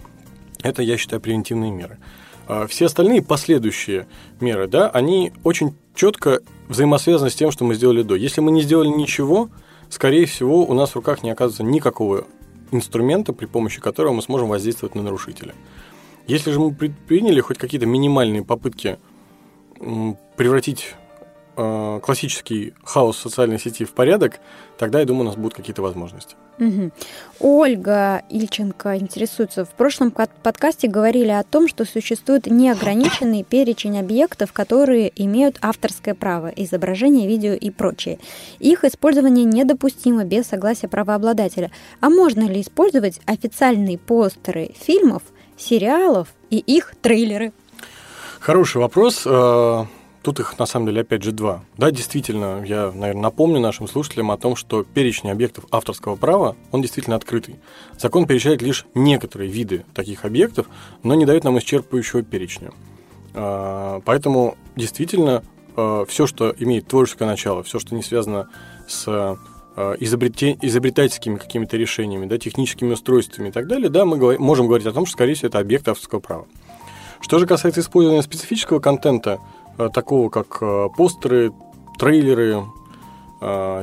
Это, 0.61 0.81
я 0.81 0.97
считаю, 0.97 1.21
превентивные 1.21 1.71
меры. 1.71 1.99
А 2.47 2.67
все 2.67 2.88
остальные 2.88 3.21
последующие 3.21 4.07
меры, 4.39 4.67
да, 4.67 4.89
они 4.89 5.31
очень 5.43 5.75
четко 5.93 6.41
взаимосвязаны 6.67 7.29
с 7.29 7.35
тем, 7.35 7.51
что 7.51 7.63
мы 7.63 7.75
сделали 7.75 8.01
до. 8.01 8.15
Если 8.15 8.41
мы 8.41 8.51
не 8.51 8.61
сделали 8.61 8.88
ничего, 8.88 9.49
скорее 9.89 10.25
всего, 10.25 10.65
у 10.65 10.73
нас 10.73 10.91
в 10.91 10.95
руках 10.95 11.23
не 11.23 11.29
оказывается 11.29 11.63
никакого 11.63 12.25
инструмента, 12.71 13.33
при 13.33 13.45
помощи 13.45 13.79
которого 13.79 14.13
мы 14.13 14.21
сможем 14.21 14.49
воздействовать 14.49 14.95
на 14.95 15.03
нарушителя. 15.03 15.53
Если 16.29 16.51
же 16.51 16.59
мы 16.59 16.71
предприняли 16.71 17.41
хоть 17.41 17.57
какие-то 17.57 17.88
минимальные 17.88 18.43
попытки 18.43 19.00
превратить 20.38 20.93
э, 21.57 22.00
классический 22.03 22.75
хаос 22.83 23.17
социальной 23.17 23.59
сети 23.59 23.83
в 23.83 23.93
порядок, 23.93 24.39
тогда, 24.77 25.00
я 25.00 25.05
думаю, 25.05 25.24
у 25.24 25.25
нас 25.25 25.36
будут 25.38 25.55
какие-то 25.55 25.81
возможности. 25.81 26.36
Угу. 26.59 26.91
Ольга 27.39 28.21
Ильченко 28.29 28.98
интересуется. 28.98 29.65
В 29.65 29.69
прошлом 29.69 30.12
подкасте 30.12 30.88
говорили 30.88 31.31
о 31.31 31.41
том, 31.41 31.67
что 31.67 31.83
существует 31.83 32.45
неограниченный 32.45 33.43
перечень 33.43 33.98
объектов, 33.98 34.53
которые 34.53 35.12
имеют 35.15 35.57
авторское 35.62 36.13
право, 36.13 36.53
изображение, 36.55 37.27
видео 37.27 37.53
и 37.53 37.71
прочее. 37.71 38.19
Их 38.59 38.83
использование 38.83 39.45
недопустимо 39.45 40.25
без 40.25 40.45
согласия 40.45 40.88
правообладателя. 40.89 41.71
А 42.01 42.12
можно 42.12 42.41
ли 42.41 42.62
использовать 42.62 43.19
официальные 43.25 43.98
постеры 43.98 44.75
фильмов, 44.79 45.24
сериалов 45.60 46.30
и 46.50 46.58
их 46.58 46.96
трейлеры? 47.01 47.51
Хороший 48.39 48.78
вопрос. 48.78 49.24
Э, 49.25 49.86
Тут 50.22 50.42
их 50.42 50.60
на 50.60 50.66
самом 50.66 50.88
деле 50.88 51.01
опять 51.01 51.24
же 51.24 51.32
два. 51.32 51.63
Да, 51.78 51.92
действительно, 51.92 52.63
я, 52.66 52.92
наверное, 52.94 53.24
напомню 53.24 53.62
нашим 53.62 53.88
слушателям 53.88 54.32
о 54.32 54.38
том, 54.38 54.58
что 54.58 54.84
перечень 54.84 55.32
объектов 55.32 55.66
авторского 55.72 56.18
права, 56.18 56.58
он 56.72 56.82
действительно 56.82 57.16
открытый. 57.16 57.56
Закон 57.98 58.28
перечисляет 58.28 58.62
лишь 58.62 58.86
некоторые 58.94 59.50
виды 59.50 59.86
таких 59.94 60.25
объектов, 60.25 60.68
но 61.04 61.16
не 61.16 61.25
дает 61.25 61.46
нам 61.46 61.58
исчерпывающего 61.58 62.24
перечня. 62.24 62.72
А, 63.34 64.01
поэтому 64.04 64.58
действительно 64.75 65.44
а, 65.78 66.04
все, 66.06 66.28
что 66.28 66.54
имеет 66.58 66.88
творческое 66.88 67.25
начало, 67.25 67.63
все, 67.63 67.80
что 67.80 67.96
не 67.96 68.04
связано 68.04 68.50
с 68.88 69.38
а, 69.75 69.93
изобретательскими 69.99 71.38
какими-то 71.38 71.77
решениями, 71.77 72.25
да, 72.25 72.38
техническими 72.38 72.93
устройствами 72.93 73.49
и 73.49 73.51
так 73.51 73.67
далее, 73.67 73.89
да, 73.89 74.05
мы 74.05 74.38
можем 74.39 74.67
говорить 74.67 74.88
о 74.88 74.91
том, 74.91 75.05
что, 75.05 75.13
скорее 75.13 75.35
всего, 75.35 75.47
это 75.47 75.59
объект 75.59 75.88
авторского 75.88 76.19
права. 76.19 76.45
Что 77.21 77.39
же 77.39 77.47
касается 77.47 77.81
использования 77.81 78.21
специфического 78.21 78.79
контента, 78.79 79.39
Э, 79.79 79.89
такого, 79.89 80.29
как 80.29 80.57
э, 80.61 80.88
постеры, 80.95 81.53
трейлеры, 81.97 82.65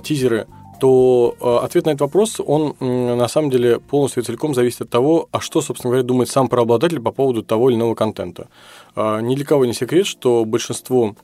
тизеры, 0.03 0.47
то 0.83 1.35
ответ 1.63 1.87
на 1.87 1.91
этот 1.91 2.03
вопрос, 2.03 2.41
он 2.47 2.75
на 2.79 3.27
самом 3.27 3.49
деле 3.49 3.81
полностью 3.81 4.23
и 4.23 4.27
целиком 4.27 4.55
зависит 4.55 4.83
от 4.83 4.91
того, 4.91 5.31
а 5.33 5.41
что, 5.41 5.63
собственно 5.63 5.93
говоря, 5.93 6.07
думает 6.07 6.29
сам 6.29 6.49
правообладатель 6.49 7.01
по 7.01 7.11
поводу 7.11 7.43
того 7.43 7.71
или 7.71 7.77
иного 7.79 7.95
контента. 7.95 8.49
Ни 8.95 9.35
для 9.35 9.47
кого 9.47 9.65
не 9.65 9.73
секрет, 9.73 10.07
что 10.07 10.45
большинство 10.45 11.17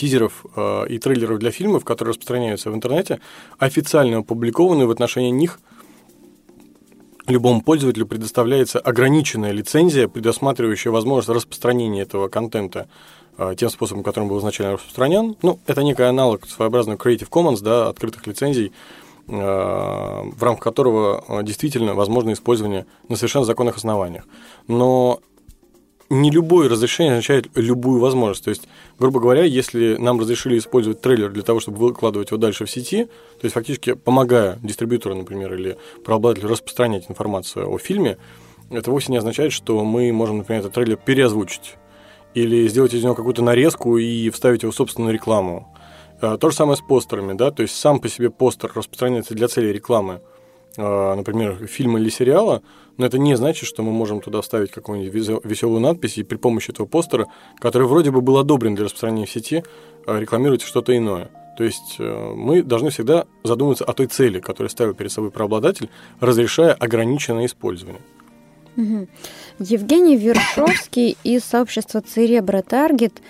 тизеров 0.00 0.44
и 0.88 0.98
трейлеров 0.98 1.38
для 1.38 1.50
фильмов, 1.50 1.84
которые 1.84 2.12
распространяются 2.12 2.70
в 2.70 2.74
интернете, 2.74 3.20
официально 3.58 4.18
опубликованы 4.18 4.86
в 4.86 4.90
отношении 4.90 5.30
них 5.30 5.60
любому 7.26 7.62
пользователю 7.62 8.06
предоставляется 8.06 8.80
ограниченная 8.80 9.52
лицензия, 9.52 10.08
предусматривающая 10.08 10.90
возможность 10.90 11.28
распространения 11.28 12.02
этого 12.02 12.28
контента 12.28 12.88
Э, 13.42 13.54
тем 13.56 13.70
способом, 13.70 14.02
которым 14.02 14.28
был 14.28 14.38
изначально 14.38 14.74
распространен. 14.74 15.34
Ну, 15.40 15.58
это 15.66 15.82
некий 15.82 16.02
аналог 16.02 16.46
своеобразного 16.46 16.98
Creative 16.98 17.30
Commons, 17.30 17.62
да, 17.62 17.88
открытых 17.88 18.26
лицензий, 18.26 18.70
э, 19.28 19.32
в 19.32 20.42
рамках 20.42 20.62
которого 20.62 21.24
э, 21.26 21.42
действительно 21.42 21.94
возможно 21.94 22.34
использование 22.34 22.84
на 23.08 23.16
совершенно 23.16 23.46
законных 23.46 23.78
основаниях. 23.78 24.26
Но 24.68 25.20
не 26.10 26.30
любое 26.32 26.68
разрешение 26.68 27.14
означает 27.14 27.48
любую 27.54 28.00
возможность. 28.00 28.44
То 28.44 28.50
есть, 28.50 28.68
грубо 28.98 29.20
говоря, 29.20 29.44
если 29.44 29.96
нам 29.96 30.20
разрешили 30.20 30.58
использовать 30.58 31.00
трейлер 31.00 31.30
для 31.30 31.44
того, 31.44 31.60
чтобы 31.60 31.78
выкладывать 31.78 32.30
его 32.30 32.38
дальше 32.38 32.66
в 32.66 32.70
сети, 32.70 33.04
то 33.04 33.44
есть 33.44 33.54
фактически 33.54 33.94
помогая 33.94 34.58
дистрибьютору, 34.62 35.14
например, 35.14 35.54
или 35.54 35.78
правообладателю 36.04 36.50
распространять 36.50 37.08
информацию 37.08 37.72
о 37.72 37.78
фильме, 37.78 38.18
это 38.70 38.90
вовсе 38.90 39.12
не 39.12 39.18
означает, 39.18 39.52
что 39.52 39.82
мы 39.84 40.12
можем, 40.12 40.38
например, 40.38 40.60
этот 40.60 40.74
трейлер 40.74 40.96
переозвучить 40.96 41.76
или 42.34 42.66
сделать 42.68 42.92
из 42.92 43.02
него 43.02 43.14
какую-то 43.14 43.42
нарезку 43.42 43.96
и 43.96 44.30
вставить 44.30 44.62
его 44.62 44.72
в 44.72 44.76
собственную 44.76 45.14
рекламу. 45.14 45.72
А, 46.20 46.38
то 46.38 46.50
же 46.50 46.56
самое 46.56 46.76
с 46.76 46.80
постерами, 46.80 47.32
да, 47.32 47.50
то 47.50 47.62
есть 47.62 47.76
сам 47.76 48.00
по 48.00 48.08
себе 48.08 48.30
постер 48.30 48.70
распространяется 48.74 49.34
для 49.34 49.48
цели 49.48 49.68
рекламы, 49.68 50.20
например, 50.76 51.66
фильма 51.66 51.98
или 51.98 52.08
сериала, 52.08 52.62
но 52.96 53.06
это 53.06 53.18
не 53.18 53.34
значит, 53.34 53.66
что 53.66 53.82
мы 53.82 53.92
можем 53.92 54.20
туда 54.20 54.40
вставить 54.40 54.70
какую-нибудь 54.70 55.44
веселую 55.44 55.80
надпись 55.80 56.18
и 56.18 56.22
при 56.22 56.36
помощи 56.36 56.70
этого 56.70 56.86
постера, 56.86 57.28
который 57.58 57.86
вроде 57.86 58.10
бы 58.10 58.20
был 58.20 58.38
одобрен 58.38 58.74
для 58.74 58.84
распространения 58.84 59.26
в 59.26 59.30
сети, 59.30 59.64
а, 60.06 60.18
рекламировать 60.18 60.62
что-то 60.62 60.96
иное. 60.96 61.30
То 61.56 61.64
есть 61.64 61.96
э, 61.98 62.32
мы 62.34 62.62
должны 62.62 62.90
всегда 62.90 63.26
задуматься 63.42 63.84
о 63.84 63.92
той 63.92 64.06
цели, 64.06 64.40
которую 64.40 64.70
ставил 64.70 64.94
перед 64.94 65.12
собой 65.12 65.30
правообладатель, 65.30 65.90
разрешая 66.20 66.72
ограниченное 66.72 67.46
использование. 67.46 68.00
Евгений 69.58 70.16
Вершовский 70.16 71.18
из 71.22 71.44
сообщества 71.44 72.00
Церебра 72.00 72.62
Таргет 72.62 73.20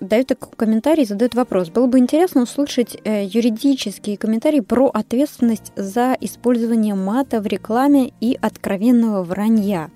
дает 0.00 0.28
такой 0.28 0.50
комментарий, 0.56 1.04
задает 1.04 1.34
вопрос. 1.34 1.68
Было 1.68 1.86
бы 1.86 1.98
интересно 1.98 2.42
услышать 2.42 2.96
э, 3.04 3.24
юридические 3.24 4.16
комментарии 4.16 4.60
про 4.60 4.86
ответственность 4.88 5.72
за 5.76 6.16
использование 6.20 6.94
мата 6.94 7.40
в 7.40 7.46
рекламе 7.46 8.12
и 8.20 8.36
откровенного 8.40 9.22
вранья. 9.22 9.90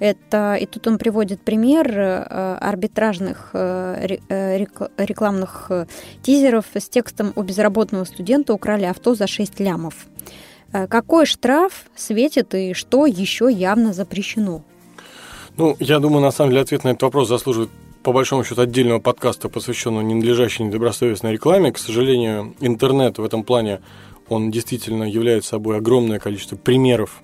Это, 0.00 0.54
и 0.54 0.66
тут 0.66 0.86
он 0.86 0.98
приводит 0.98 1.40
пример 1.40 1.90
э, 1.90 2.58
арбитражных 2.60 3.50
э, 3.54 4.16
рекламных 4.96 5.70
тизеров 6.22 6.66
с 6.74 6.88
текстом 6.88 7.32
«У 7.34 7.42
безработного 7.42 8.04
студента 8.04 8.54
украли 8.54 8.84
авто 8.84 9.14
за 9.14 9.26
6 9.26 9.58
лямов». 9.60 10.06
Какой 10.70 11.24
штраф 11.24 11.86
светит 11.96 12.54
и 12.54 12.74
что 12.74 13.06
еще 13.06 13.50
явно 13.50 13.94
запрещено? 13.94 14.62
Ну, 15.56 15.74
я 15.80 15.98
думаю, 15.98 16.20
на 16.20 16.30
самом 16.30 16.50
деле 16.50 16.62
ответ 16.62 16.84
на 16.84 16.90
этот 16.90 17.02
вопрос 17.04 17.28
заслуживает 17.28 17.70
по 18.02 18.12
большому 18.12 18.44
счету 18.44 18.62
отдельного 18.62 19.00
подкаста, 19.00 19.48
посвященного 19.48 20.02
ненадлежащей 20.02 20.64
недобросовестной 20.64 21.32
рекламе. 21.32 21.72
К 21.72 21.78
сожалению, 21.78 22.54
интернет 22.60 23.18
в 23.18 23.24
этом 23.24 23.42
плане, 23.42 23.80
он 24.28 24.50
действительно 24.50 25.04
является 25.04 25.50
собой 25.50 25.78
огромное 25.78 26.18
количество 26.18 26.56
примеров 26.56 27.22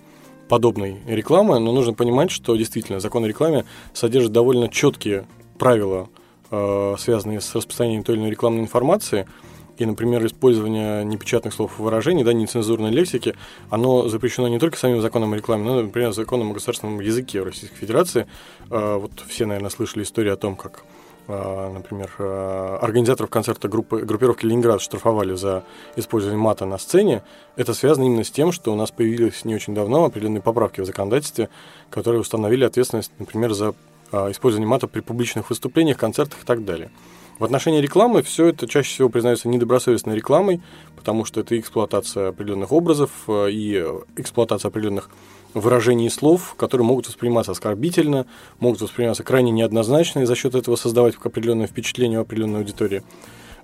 подобной 0.49 0.99
рекламы, 1.07 1.59
но 1.59 1.73
нужно 1.73 1.95
понимать, 1.95 2.31
что 2.31 2.57
действительно 2.57 3.01
закон 3.01 3.25
о 3.25 3.29
рекламе 3.29 3.65
содержит 3.93 4.33
довольно 4.33 4.69
четкие 4.69 5.27
правила, 5.59 6.09
э, 6.51 6.97
связанные 6.99 7.41
с 7.41 7.55
распространением 7.55 8.03
той 8.03 8.17
или 8.17 8.23
иной 8.23 8.31
рекламной 8.31 8.61
информации– 8.61 9.27
и, 9.77 9.87
например, 9.87 10.25
использование 10.27 11.05
непечатных 11.05 11.53
слов 11.53 11.79
выражений, 11.79 12.25
да, 12.25 12.33
нецензурной 12.33 12.91
лексики, 12.91 13.35
оно 13.71 14.09
запрещено 14.09 14.49
не 14.49 14.59
только 14.59 14.79
самим 14.79 15.01
законом 15.01 15.33
о 15.33 15.37
рекламе, 15.37 15.65
но, 15.65 15.83
например, 15.83 16.13
законом 16.13 16.51
о 16.51 16.55
государственном 16.55 17.01
языке 17.01 17.43
Российской 17.43 17.77
Федерации. 17.77 18.27
А, 18.71 18.99
вот 18.99 19.13
все, 19.27 19.47
наверное, 19.47 19.71
слышали 19.71 20.05
историю 20.05 20.35
о 20.35 20.37
том, 20.37 20.57
как 20.57 20.85
а, 21.27 21.73
например, 21.73 22.11
а, 22.19 22.79
организаторов 22.83 23.31
концерта 23.31 23.69
группы, 23.69 24.03
группировки 24.03 24.45
«Ленинград» 24.45 24.81
штрафовали 24.81 25.35
за 25.35 25.65
использование 25.97 26.41
мата 26.41 26.67
на 26.67 26.79
сцене, 26.79 27.23
это 27.57 27.75
связано 27.75 28.05
именно 28.05 28.25
с 28.25 28.31
тем, 28.31 28.53
что 28.53 28.73
у 28.73 28.77
нас 28.77 28.91
появились 28.91 29.45
не 29.45 29.55
очень 29.55 29.75
давно 29.75 30.05
определенные 30.05 30.43
поправки 30.43 30.83
в 30.83 30.87
законодательстве, 30.87 31.49
которые 31.91 32.21
установили 32.21 32.65
ответственность, 32.65 33.13
например, 33.19 33.55
за 33.55 33.75
использование 34.13 34.69
мата 34.69 34.87
при 34.87 35.01
публичных 35.01 35.51
выступлениях, 35.51 35.97
концертах 35.97 36.43
и 36.43 36.47
так 36.47 36.65
далее. 36.65 36.91
В 37.39 37.45
отношении 37.45 37.81
рекламы 37.81 38.23
все 38.23 38.47
это 38.47 38.69
чаще 38.69 38.91
всего 38.91 39.09
признается 39.09 39.49
недобросовестной 39.49 40.15
рекламой, 40.15 40.61
потому 40.97 41.25
что 41.25 41.41
это 41.41 41.59
эксплуатация 41.59 42.29
определенных 42.29 42.71
образов 42.71 43.11
э, 43.27 43.51
и 43.51 43.85
эксплуатация 44.17 44.69
определенных 44.69 45.11
выражений 45.53 46.11
слов, 46.11 46.55
которые 46.57 46.87
могут 46.87 47.09
восприниматься 47.09 47.53
оскорбительно, 47.53 48.27
могут 48.61 48.81
восприниматься 48.81 49.25
крайне 49.25 49.51
неоднозначно 49.51 50.21
и 50.21 50.25
за 50.27 50.37
счет 50.37 50.55
этого 50.55 50.77
создавать 50.77 51.17
определенное 51.23 51.67
впечатление 51.67 52.21
у 52.21 52.23
определенной 52.23 52.61
аудитории. 52.61 53.03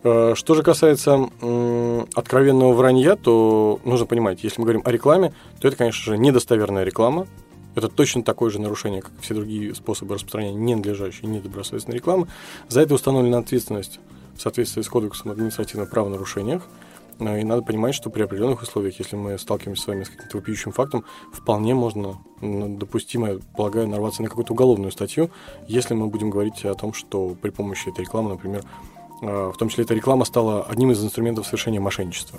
Э, 0.02 0.34
что 0.34 0.54
же 0.54 0.64
касается 0.64 1.28
откровенного 2.14 2.72
вранья, 2.72 3.14
то 3.14 3.80
нужно 3.84 4.06
понимать, 4.06 4.42
если 4.42 4.60
мы 4.60 4.64
говорим 4.64 4.82
о 4.84 4.90
рекламе, 4.90 5.32
то 5.60 5.68
это, 5.68 5.76
конечно 5.76 6.12
же, 6.12 6.18
недостоверная 6.18 6.82
реклама, 6.82 7.28
это 7.74 7.88
точно 7.88 8.22
такое 8.22 8.50
же 8.50 8.60
нарушение, 8.60 9.02
как 9.02 9.12
и 9.18 9.22
все 9.22 9.34
другие 9.34 9.74
способы 9.74 10.14
распространения 10.14 10.58
ненадлежащей 10.58 11.26
недобросовестной 11.26 11.96
рекламы. 11.96 12.28
За 12.68 12.80
это 12.80 12.94
установлена 12.94 13.38
ответственность 13.38 14.00
в 14.34 14.40
соответствии 14.40 14.82
с 14.82 14.88
Кодексом 14.88 15.30
административных 15.30 15.90
правонарушениях. 15.90 16.66
Э, 17.20 17.40
и 17.40 17.44
надо 17.44 17.62
понимать, 17.62 17.94
что 17.94 18.10
при 18.10 18.22
определенных 18.22 18.62
условиях, 18.62 18.98
если 18.98 19.16
мы 19.16 19.38
сталкиваемся 19.38 19.82
с 19.82 19.86
вами 19.86 20.04
с 20.04 20.08
каким-то 20.10 20.38
вопиющим 20.38 20.72
фактом, 20.72 21.04
вполне 21.32 21.74
можно, 21.74 22.18
допустимо, 22.40 23.38
полагаю, 23.56 23.86
нарваться 23.88 24.22
на 24.22 24.28
какую-то 24.28 24.52
уголовную 24.52 24.90
статью, 24.90 25.30
если 25.68 25.94
мы 25.94 26.08
будем 26.08 26.30
говорить 26.30 26.64
о 26.64 26.74
том, 26.74 26.92
что 26.92 27.36
при 27.40 27.50
помощи 27.50 27.88
этой 27.88 28.02
рекламы, 28.04 28.30
например, 28.30 28.64
э, 29.22 29.52
в 29.54 29.56
том 29.56 29.68
числе 29.68 29.84
эта 29.84 29.94
реклама 29.94 30.24
стала 30.24 30.64
одним 30.64 30.90
из 30.92 31.04
инструментов 31.04 31.46
совершения 31.46 31.80
мошенничества. 31.80 32.38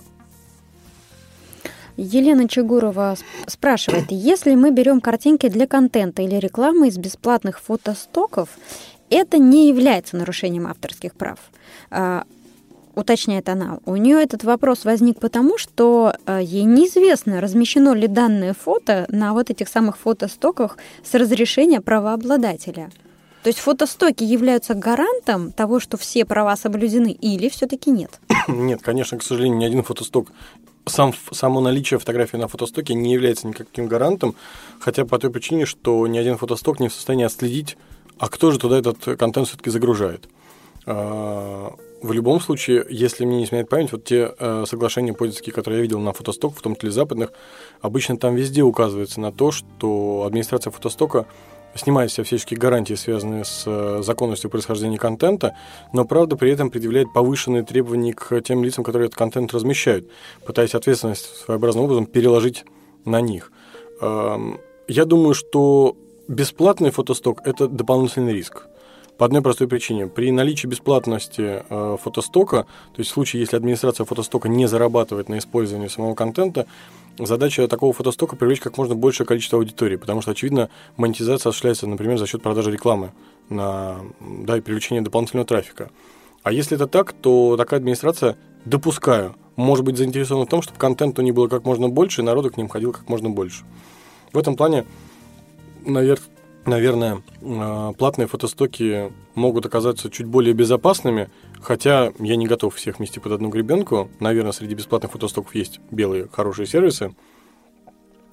Елена 1.98 2.48
Чегурова 2.48 3.16
спрашивает, 3.48 4.06
если 4.10 4.56
мы 4.56 4.72
берем 4.72 5.02
картинки 5.02 5.50
для 5.50 5.68
контента 5.68 6.22
или 6.22 6.36
рекламы 6.36 6.88
из 6.88 6.98
бесплатных 6.98 7.60
фотостоков, 7.60 8.50
это 9.10 9.38
не 9.38 9.68
является 9.68 10.16
нарушением 10.16 10.68
авторских 10.68 11.14
прав. 11.14 11.40
А, 11.90 12.24
уточняет 12.96 13.50
она. 13.50 13.80
У 13.86 13.96
нее 13.96 14.22
этот 14.22 14.44
вопрос 14.44 14.86
возник 14.86 15.20
потому, 15.20 15.58
что 15.58 16.16
а, 16.26 16.40
ей 16.40 16.64
неизвестно, 16.64 17.42
размещено 17.42 17.94
ли 17.94 18.08
данное 18.08 18.54
фото 18.54 19.06
на 19.10 19.34
вот 19.34 19.50
этих 19.50 19.68
самых 19.68 19.98
фотостоках 19.98 20.78
с 21.04 21.14
разрешения 21.14 21.82
правообладателя. 21.82 22.90
То 23.44 23.48
есть 23.48 23.60
фотостоки 23.60 24.24
являются 24.24 24.76
гарантом 24.76 25.52
того, 25.52 25.80
что 25.80 25.98
все 25.98 26.26
права 26.26 26.56
соблюдены, 26.56 27.12
или 27.12 27.50
все-таки 27.50 27.90
нет? 27.90 28.20
Нет, 28.48 28.82
конечно, 28.82 29.18
к 29.18 29.24
сожалению, 29.24 29.58
ни 29.58 29.66
один 29.66 29.84
фотосток 29.84 30.32
сам, 30.86 31.14
само 31.32 31.62
наличие 31.62 32.00
фотографии 32.00 32.38
на 32.38 32.48
фотостоке 32.48 32.94
не 32.94 33.14
является 33.14 33.48
никаким 33.48 33.88
гарантом, 33.88 34.36
хотя 34.80 35.06
по 35.06 35.20
той 35.20 35.32
причине, 35.32 35.66
что 35.66 36.06
ни 36.08 36.18
один 36.18 36.38
фотосток 36.38 36.80
не 36.80 36.90
в 36.90 36.94
состоянии 36.94 37.26
отследить, 37.26 37.78
а 38.18 38.30
кто 38.30 38.52
же 38.52 38.60
туда 38.60 38.78
этот 38.80 39.18
контент 39.18 39.48
все-таки 39.48 39.70
загружает. 39.70 40.30
А, 40.86 41.74
в 42.02 42.12
любом 42.14 42.40
случае, 42.40 42.86
если 42.90 43.26
мне 43.26 43.38
не 43.38 43.44
изменяет 43.46 43.70
память, 43.70 43.92
вот 43.92 44.04
те 44.04 44.34
э, 44.38 44.66
соглашения 44.68 45.14
пользовательские, 45.14 45.54
которые 45.54 45.80
я 45.80 45.82
видел 45.84 46.00
на 46.00 46.14
фотосток, 46.14 46.56
в 46.58 46.62
том 46.62 46.76
числе 46.76 46.90
западных, 46.90 47.32
обычно 47.80 48.18
там 48.18 48.36
везде 48.36 48.64
указывается 48.64 49.20
на 49.20 49.32
то, 49.32 49.52
что 49.52 50.24
администрация 50.26 50.72
фотостока 50.72 51.28
снимает 51.76 52.12
все 52.12 52.24
всяческие 52.24 52.60
гарантии, 52.60 52.94
связанные 52.94 53.46
с 53.46 53.64
э, 53.66 54.02
законностью 54.04 54.50
происхождения 54.50 54.98
контента, 54.98 55.56
но, 55.94 56.06
правда, 56.06 56.36
при 56.36 56.52
этом 56.52 56.70
предъявляет 56.70 57.14
повышенные 57.14 57.64
требования 57.64 58.14
к 58.14 58.42
тем 58.42 58.64
лицам, 58.64 58.84
которые 58.84 59.08
этот 59.08 59.18
контент 59.18 59.54
размещают, 59.54 60.10
пытаясь 60.46 60.76
ответственность 60.76 61.44
своеобразным 61.46 61.86
образом 61.86 62.06
переложить 62.06 62.66
на 63.06 63.22
них. 63.22 63.52
Эм, 64.02 64.60
я 64.88 65.06
думаю, 65.06 65.34
что 65.34 65.96
бесплатный 66.28 66.92
фотосток– 66.92 67.42
это 67.46 67.68
дополнительный 67.68 68.34
риск. 68.34 68.68
По 69.18 69.26
одной 69.26 69.44
простой 69.44 69.68
причине. 69.68 70.08
При 70.08 70.32
наличии 70.32 70.66
бесплатности 70.66 71.64
э, 71.70 71.98
фотостока, 72.02 72.64
то 72.94 73.00
есть 73.00 73.12
в 73.12 73.14
случае, 73.14 73.42
если 73.42 73.56
администрация 73.56 74.06
фотостока 74.06 74.50
не 74.50 74.66
зарабатывает 74.66 75.30
на 75.30 75.38
использовании 75.38 75.90
самого 75.90 76.16
контента, 76.16 76.66
задача 77.26 77.68
такого 77.68 77.94
фотостока 77.94 78.36
привлечь 78.36 78.60
как 78.60 78.78
можно 78.78 78.96
большее 78.96 79.28
количество 79.28 79.58
аудитории, 79.58 79.96
потому 79.96 80.22
что, 80.22 80.32
очевидно, 80.32 80.70
монетизация 80.98 81.50
осуществляется, 81.50 81.88
например, 81.88 82.18
за 82.18 82.28
счет 82.28 82.42
продажи 82.42 82.72
рекламы 82.72 83.12
на, 83.50 84.00
да, 84.20 84.58
и 84.58 84.62
привлечения 84.62 85.02
дополнительного 85.02 85.48
трафика. 85.48 85.92
А 86.44 86.52
если 86.52 86.76
это 86.76 86.88
так, 86.88 87.14
то 87.14 87.56
такая 87.58 87.80
администрация, 87.80 88.38
допускаю, 88.66 89.36
может 89.56 89.86
быть 89.86 89.98
заинтересована 89.98 90.46
в 90.46 90.50
том, 90.50 90.62
чтобы 90.62 90.80
контента 90.80 91.22
не 91.22 91.32
было 91.32 91.48
как 91.48 91.66
можно 91.66 91.90
больше, 91.90 92.22
и 92.22 92.24
народу 92.24 92.50
к 92.50 92.58
ним 92.58 92.70
ходил 92.70 92.92
как 92.92 93.08
можно 93.10 93.30
больше. 93.30 93.64
В 94.34 94.38
этом 94.38 94.56
плане, 94.56 94.86
навер... 95.86 96.20
наверное, 96.66 97.22
а, 97.44 97.94
платные 97.94 98.28
фотостоки 98.28 99.12
могут 99.36 99.66
оказаться 99.66 100.10
чуть 100.10 100.26
более 100.26 100.54
безопасными, 100.54 101.30
Хотя 101.62 102.12
я 102.20 102.36
не 102.36 102.48
готов 102.48 102.76
всех 102.76 103.00
вмести 103.00 103.20
под 103.20 103.34
одну 103.34 103.50
гребенку. 103.50 104.10
Наверное, 104.20 104.52
среди 104.52 104.74
бесплатных 104.74 105.12
фотостоков 105.12 105.54
есть 105.54 105.80
белые 105.92 106.28
хорошие 106.32 106.66
сервисы. 106.66 107.14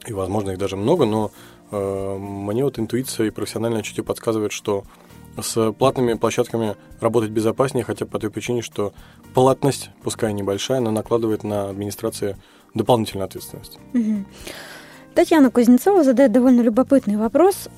И, 0.06 0.12
возможно, 0.12 0.52
их 0.52 0.58
даже 0.58 0.76
много, 0.76 1.04
но 1.04 1.30
э, 1.70 2.16
мне 2.18 2.64
вот 2.64 2.78
интуиция 2.78 3.26
и 3.26 3.30
профессиональное 3.30 3.82
чутье 3.82 4.02
подсказывает, 4.02 4.52
что 4.52 4.84
с 5.40 5.72
платными 5.72 6.14
площадками 6.14 6.76
работать 7.00 7.30
безопаснее, 7.30 7.84
хотя 7.84 8.06
по 8.06 8.18
той 8.18 8.30
причине, 8.30 8.62
что 8.62 8.92
платность, 9.34 9.90
пускай 10.02 10.32
небольшая, 10.32 10.80
но 10.80 10.90
накладывает 10.90 11.44
на 11.44 11.68
администрации 11.68 12.36
дополнительную 12.74 13.26
ответственность. 13.26 13.78
Татьяна 15.14 15.50
Кузнецова 15.50 16.04
задает 16.04 16.32
довольно 16.32 16.60
любопытный 16.60 17.16
вопрос. 17.16 17.68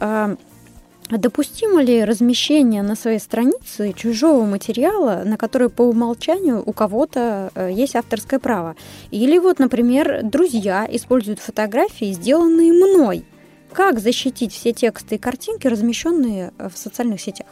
А 1.10 1.18
допустимо 1.18 1.82
ли 1.82 2.04
размещение 2.04 2.82
на 2.82 2.94
своей 2.94 3.18
странице 3.18 3.92
чужого 3.94 4.44
материала, 4.44 5.22
на 5.24 5.36
который 5.36 5.68
по 5.68 5.82
умолчанию 5.82 6.62
у 6.64 6.72
кого-то 6.72 7.50
э, 7.56 7.70
есть 7.72 7.96
авторское 7.96 8.38
право? 8.38 8.76
Или 9.10 9.38
вот, 9.38 9.58
например, 9.58 10.20
друзья 10.22 10.86
используют 10.88 11.40
фотографии, 11.40 12.12
сделанные 12.12 12.72
мной. 12.72 13.24
Как 13.72 13.98
защитить 13.98 14.52
все 14.52 14.72
тексты 14.72 15.16
и 15.16 15.18
картинки, 15.18 15.66
размещенные 15.66 16.52
э, 16.58 16.68
в 16.72 16.78
социальных 16.78 17.20
сетях? 17.20 17.48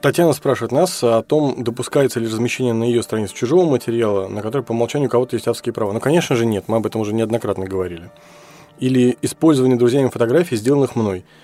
Татьяна 0.00 0.32
спрашивает 0.32 0.72
нас 0.72 1.04
о 1.04 1.22
том, 1.22 1.62
допускается 1.62 2.20
ли 2.20 2.26
размещение 2.26 2.72
на 2.72 2.84
ее 2.84 3.02
странице 3.02 3.34
чужого 3.34 3.68
материала, 3.68 4.28
на 4.28 4.40
который 4.40 4.62
по 4.62 4.72
умолчанию 4.72 5.08
у 5.08 5.10
кого-то 5.10 5.36
есть 5.36 5.46
авторские 5.46 5.74
права. 5.74 5.92
Ну, 5.92 6.00
конечно 6.00 6.36
же, 6.36 6.46
нет, 6.46 6.64
мы 6.68 6.78
об 6.78 6.86
этом 6.86 7.02
уже 7.02 7.12
неоднократно 7.12 7.66
говорили. 7.66 8.10
Или 8.78 9.18
использование 9.20 9.76
друзьями 9.76 10.08
фотографий, 10.08 10.56
сделанных 10.56 10.96
мной– 10.96 11.22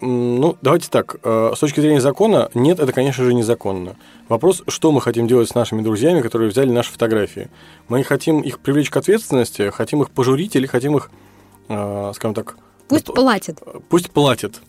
ну, 0.00 0.56
давайте 0.60 0.88
так. 0.90 1.16
Э, 1.22 1.52
с 1.54 1.58
точки 1.58 1.80
зрения 1.80 2.00
закона, 2.00 2.50
нет, 2.54 2.80
это, 2.80 2.92
конечно 2.92 3.24
же, 3.24 3.32
незаконно. 3.34 3.96
Вопрос, 4.28 4.62
что 4.68 4.92
мы 4.92 5.00
хотим 5.00 5.26
делать 5.26 5.48
с 5.48 5.54
нашими 5.54 5.82
друзьями, 5.82 6.20
которые 6.20 6.50
взяли 6.50 6.70
наши 6.70 6.92
фотографии. 6.92 7.48
Мы 7.88 8.02
хотим 8.04 8.40
их 8.40 8.58
привлечь 8.58 8.90
к 8.90 8.96
ответственности, 8.96 9.70
хотим 9.70 10.02
их 10.02 10.10
пожурить 10.10 10.56
или 10.56 10.66
хотим 10.66 10.96
их, 10.96 11.10
э, 11.68 12.12
скажем 12.14 12.34
так... 12.34 12.56
Пусть 12.88 13.06
платят. 13.06 13.62
Пусть 13.88 14.10
платят 14.10 14.60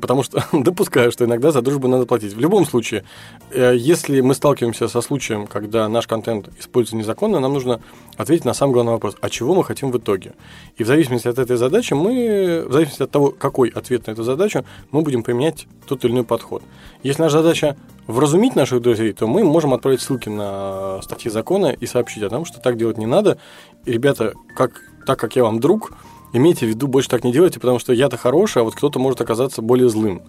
потому 0.00 0.22
что 0.22 0.44
допускаю, 0.52 1.12
что 1.12 1.24
иногда 1.24 1.52
за 1.52 1.62
дружбу 1.62 1.88
надо 1.88 2.06
платить. 2.06 2.34
В 2.34 2.40
любом 2.40 2.66
случае, 2.66 3.04
э, 3.50 3.74
если 3.76 4.20
мы 4.20 4.34
сталкиваемся 4.34 4.88
со 4.88 5.00
случаем, 5.00 5.46
когда 5.46 5.88
наш 5.88 6.06
контент 6.06 6.48
используется 6.58 6.96
незаконно, 6.96 7.40
нам 7.40 7.52
нужно 7.52 7.80
ответить 8.16 8.44
на 8.44 8.54
самый 8.54 8.72
главный 8.72 8.92
вопрос, 8.92 9.16
а 9.20 9.30
чего 9.30 9.54
мы 9.54 9.64
хотим 9.64 9.90
в 9.90 9.98
итоге? 9.98 10.32
И 10.76 10.84
в 10.84 10.86
зависимости 10.86 11.28
от 11.28 11.38
этой 11.38 11.56
задачи, 11.56 11.94
мы, 11.94 12.64
в 12.68 12.72
зависимости 12.72 13.02
от 13.02 13.10
того, 13.10 13.30
какой 13.30 13.68
ответ 13.68 14.06
на 14.06 14.12
эту 14.12 14.22
задачу, 14.22 14.64
мы 14.90 15.02
будем 15.02 15.22
применять 15.22 15.66
тот 15.86 16.04
или 16.04 16.12
иной 16.12 16.24
подход. 16.24 16.62
Если 17.02 17.22
наша 17.22 17.38
задача 17.38 17.76
вразумить 18.06 18.56
наших 18.56 18.82
друзей, 18.82 19.12
то 19.12 19.26
мы 19.26 19.44
можем 19.44 19.74
отправить 19.74 20.00
ссылки 20.00 20.28
на 20.28 21.00
статьи 21.02 21.30
закона 21.30 21.66
и 21.68 21.86
сообщить 21.86 22.22
о 22.22 22.30
том, 22.30 22.44
что 22.44 22.60
так 22.60 22.76
делать 22.76 22.98
не 22.98 23.06
надо. 23.06 23.38
И, 23.84 23.92
ребята, 23.92 24.34
как, 24.56 24.80
так 25.06 25.18
как 25.18 25.36
я 25.36 25.44
вам 25.44 25.60
друг, 25.60 25.92
имейте 26.32 26.66
в 26.66 26.68
виду, 26.68 26.86
больше 26.86 27.08
так 27.08 27.24
не 27.24 27.32
делайте, 27.32 27.60
потому 27.60 27.78
что 27.78 27.92
я-то 27.92 28.16
хороший, 28.16 28.62
а 28.62 28.64
вот 28.64 28.74
кто-то 28.74 28.98
может 28.98 29.20
оказаться 29.20 29.62
более 29.62 29.88
злым. 29.88 30.22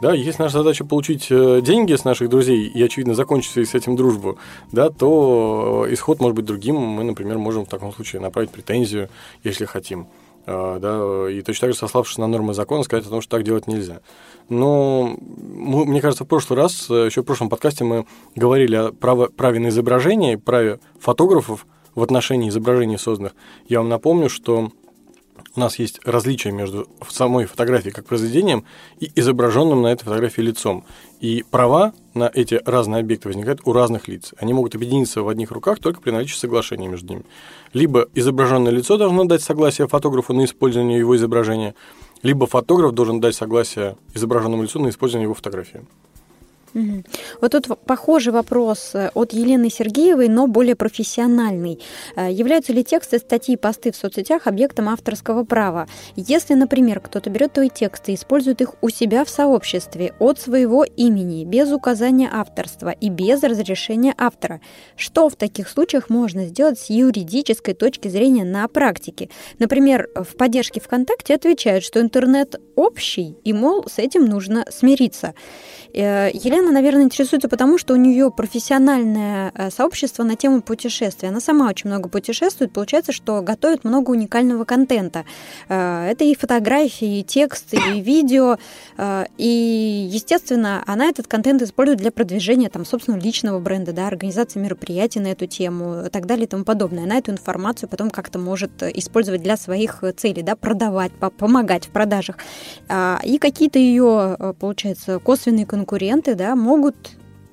Да, 0.00 0.12
если 0.12 0.42
наша 0.42 0.58
задача 0.58 0.84
получить 0.84 1.28
э, 1.30 1.60
деньги 1.62 1.94
с 1.94 2.04
наших 2.04 2.28
друзей 2.28 2.66
и, 2.66 2.82
очевидно, 2.82 3.14
закончить 3.14 3.68
с 3.68 3.74
этим 3.74 3.96
дружбу, 3.96 4.38
да, 4.72 4.90
то 4.90 5.86
э, 5.86 5.94
исход 5.94 6.20
может 6.20 6.36
быть 6.36 6.44
другим. 6.44 6.76
Мы, 6.76 7.04
например, 7.04 7.38
можем 7.38 7.64
в 7.64 7.68
таком 7.68 7.92
случае 7.92 8.20
направить 8.20 8.50
претензию, 8.50 9.08
если 9.44 9.64
хотим. 9.64 10.08
Э, 10.46 10.78
да, 10.80 11.30
и 11.30 11.40
точно 11.42 11.68
так 11.68 11.72
же, 11.74 11.78
сославшись 11.78 12.18
на 12.18 12.26
нормы 12.26 12.54
закона, 12.54 12.82
сказать 12.82 13.06
о 13.06 13.10
том, 13.10 13.20
что 13.20 13.36
так 13.36 13.44
делать 13.44 13.68
нельзя. 13.68 14.00
Но 14.48 15.16
мы, 15.38 15.86
мне 15.86 16.00
кажется, 16.00 16.24
в 16.24 16.28
прошлый 16.28 16.58
раз, 16.58 16.90
еще 16.90 17.22
в 17.22 17.24
прошлом 17.24 17.48
подкасте 17.48 17.84
мы 17.84 18.04
говорили 18.34 18.74
о 18.74 18.92
право, 18.92 19.26
праве 19.26 19.60
на 19.60 19.68
изображение, 19.68 20.38
праве 20.38 20.80
фотографов 20.98 21.66
в 21.94 22.02
отношении 22.02 22.48
изображений 22.48 22.98
созданных. 22.98 23.34
Я 23.68 23.78
вам 23.78 23.88
напомню, 23.88 24.28
что 24.28 24.70
у 25.56 25.60
нас 25.60 25.78
есть 25.78 26.00
различия 26.04 26.50
между 26.50 26.88
самой 27.08 27.46
фотографией 27.46 27.92
как 27.92 28.06
произведением 28.06 28.64
и 28.98 29.10
изображенным 29.14 29.82
на 29.82 29.88
этой 29.88 30.04
фотографии 30.04 30.40
лицом. 30.40 30.84
И 31.20 31.44
права 31.48 31.92
на 32.12 32.30
эти 32.32 32.60
разные 32.64 33.00
объекты 33.00 33.28
возникают 33.28 33.60
у 33.64 33.72
разных 33.72 34.08
лиц. 34.08 34.32
Они 34.38 34.52
могут 34.52 34.74
объединиться 34.74 35.22
в 35.22 35.28
одних 35.28 35.52
руках 35.52 35.78
только 35.78 36.00
при 36.00 36.10
наличии 36.10 36.36
соглашения 36.36 36.88
между 36.88 37.14
ними. 37.14 37.24
Либо 37.72 38.08
изображенное 38.14 38.72
лицо 38.72 38.96
должно 38.96 39.24
дать 39.24 39.42
согласие 39.42 39.86
фотографу 39.86 40.32
на 40.32 40.44
использование 40.44 40.98
его 40.98 41.16
изображения, 41.16 41.74
либо 42.22 42.46
фотограф 42.46 42.92
должен 42.92 43.20
дать 43.20 43.34
согласие 43.34 43.96
изображенному 44.14 44.64
лицу 44.64 44.80
на 44.80 44.88
использование 44.88 45.24
его 45.24 45.34
фотографии. 45.34 45.82
Вот 47.40 47.52
тут 47.52 47.78
похожий 47.86 48.32
вопрос 48.32 48.90
э, 48.94 49.10
от 49.14 49.32
Елены 49.32 49.70
Сергеевой, 49.70 50.28
но 50.28 50.46
более 50.46 50.74
профессиональный. 50.74 51.80
Э, 52.16 52.30
являются 52.30 52.72
ли 52.72 52.82
тексты, 52.82 53.18
статьи 53.18 53.54
и 53.54 53.56
посты 53.56 53.92
в 53.92 53.96
соцсетях 53.96 54.46
объектом 54.46 54.88
авторского 54.88 55.44
права? 55.44 55.86
Если, 56.16 56.54
например, 56.54 57.00
кто-то 57.00 57.30
берет 57.30 57.52
твои 57.52 57.70
тексты 57.70 58.12
и 58.12 58.14
использует 58.16 58.60
их 58.60 58.74
у 58.80 58.88
себя 58.88 59.24
в 59.24 59.30
сообществе 59.30 60.14
от 60.18 60.40
своего 60.40 60.84
имени, 60.84 61.44
без 61.44 61.70
указания 61.70 62.28
авторства 62.32 62.90
и 62.90 63.08
без 63.08 63.42
разрешения 63.42 64.14
автора, 64.18 64.60
что 64.96 65.28
в 65.28 65.36
таких 65.36 65.68
случаях 65.68 66.10
можно 66.10 66.46
сделать 66.46 66.78
с 66.80 66.90
юридической 66.90 67.74
точки 67.74 68.08
зрения 68.08 68.44
на 68.44 68.66
практике? 68.66 69.30
Например, 69.58 70.08
в 70.14 70.36
поддержке 70.36 70.80
ВКонтакте 70.80 71.34
отвечают, 71.34 71.84
что 71.84 72.00
интернет 72.00 72.60
общий, 72.74 73.36
и, 73.44 73.52
мол, 73.52 73.84
с 73.86 73.98
этим 73.98 74.24
нужно 74.24 74.64
смириться. 74.70 75.34
Э, 75.94 76.30
Елена 76.32 76.72
наверное, 76.72 77.04
интересуется 77.04 77.48
потому, 77.48 77.78
что 77.78 77.94
у 77.94 77.96
нее 77.96 78.30
профессиональное 78.30 79.52
э, 79.54 79.70
сообщество 79.70 80.24
на 80.24 80.34
тему 80.34 80.60
путешествия. 80.60 81.28
Она 81.28 81.40
сама 81.40 81.68
очень 81.68 81.88
много 81.88 82.08
путешествует, 82.08 82.72
получается, 82.72 83.12
что 83.12 83.40
готовит 83.42 83.84
много 83.84 84.10
уникального 84.10 84.64
контента. 84.64 85.24
Э, 85.68 86.08
это 86.10 86.24
и 86.24 86.34
фотографии, 86.34 87.20
и 87.20 87.22
тексты, 87.22 87.78
и 87.94 88.00
видео. 88.14 88.58
И, 89.38 90.08
естественно, 90.10 90.82
она 90.86 91.06
этот 91.06 91.26
контент 91.26 91.62
использует 91.62 91.98
для 91.98 92.10
продвижения 92.10 92.68
там, 92.68 92.84
собственного 92.84 93.20
личного 93.20 93.58
бренда, 93.58 93.92
да, 93.92 94.06
организации 94.06 94.58
мероприятий 94.58 95.20
на 95.20 95.28
эту 95.28 95.46
тему 95.46 96.06
и 96.06 96.08
так 96.10 96.26
далее 96.26 96.44
и 96.44 96.48
тому 96.48 96.64
подобное. 96.64 97.04
Она 97.04 97.18
эту 97.18 97.30
информацию 97.30 97.88
потом 97.88 98.10
как-то 98.10 98.38
может 98.38 98.82
использовать 98.82 99.42
для 99.42 99.56
своих 99.56 100.02
целей, 100.16 100.42
да, 100.42 100.56
продавать, 100.56 101.12
помогать 101.12 101.86
в 101.86 101.90
продажах. 101.90 102.38
А, 102.88 103.20
и 103.22 103.38
какие-то 103.38 103.78
ее, 103.78 104.54
получается, 104.58 105.18
косвенные 105.18 105.66
конкуренты, 105.66 105.83
да, 106.34 106.56
могут 106.56 106.96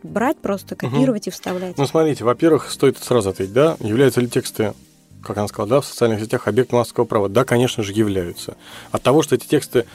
брать 0.04 0.38
просто, 0.38 0.76
копировать 0.76 1.24
угу. 1.24 1.30
и 1.30 1.32
вставлять. 1.32 1.78
Ну, 1.78 1.86
смотрите, 1.86 2.24
во-первых, 2.24 2.72
стоит 2.72 2.98
сразу 2.98 3.30
ответить, 3.30 3.54
да, 3.54 3.78
являются 3.80 4.22
ли 4.22 4.28
тексты 4.28 4.74
как 5.22 5.38
она 5.38 5.48
сказала, 5.48 5.70
да, 5.70 5.82
в 5.82 5.86
социальных 5.86 6.20
сетях 6.20 6.48
объектом 6.48 6.80
авторского 6.80 7.06
права? 7.06 7.30
Да, 7.30 7.44
конечно 7.44 7.84
же, 7.84 7.94
являются. 7.94 8.58
От 8.92 9.04
того, 9.04 9.22
что 9.22 9.36
эти 9.36 9.46
тексты 9.46 9.86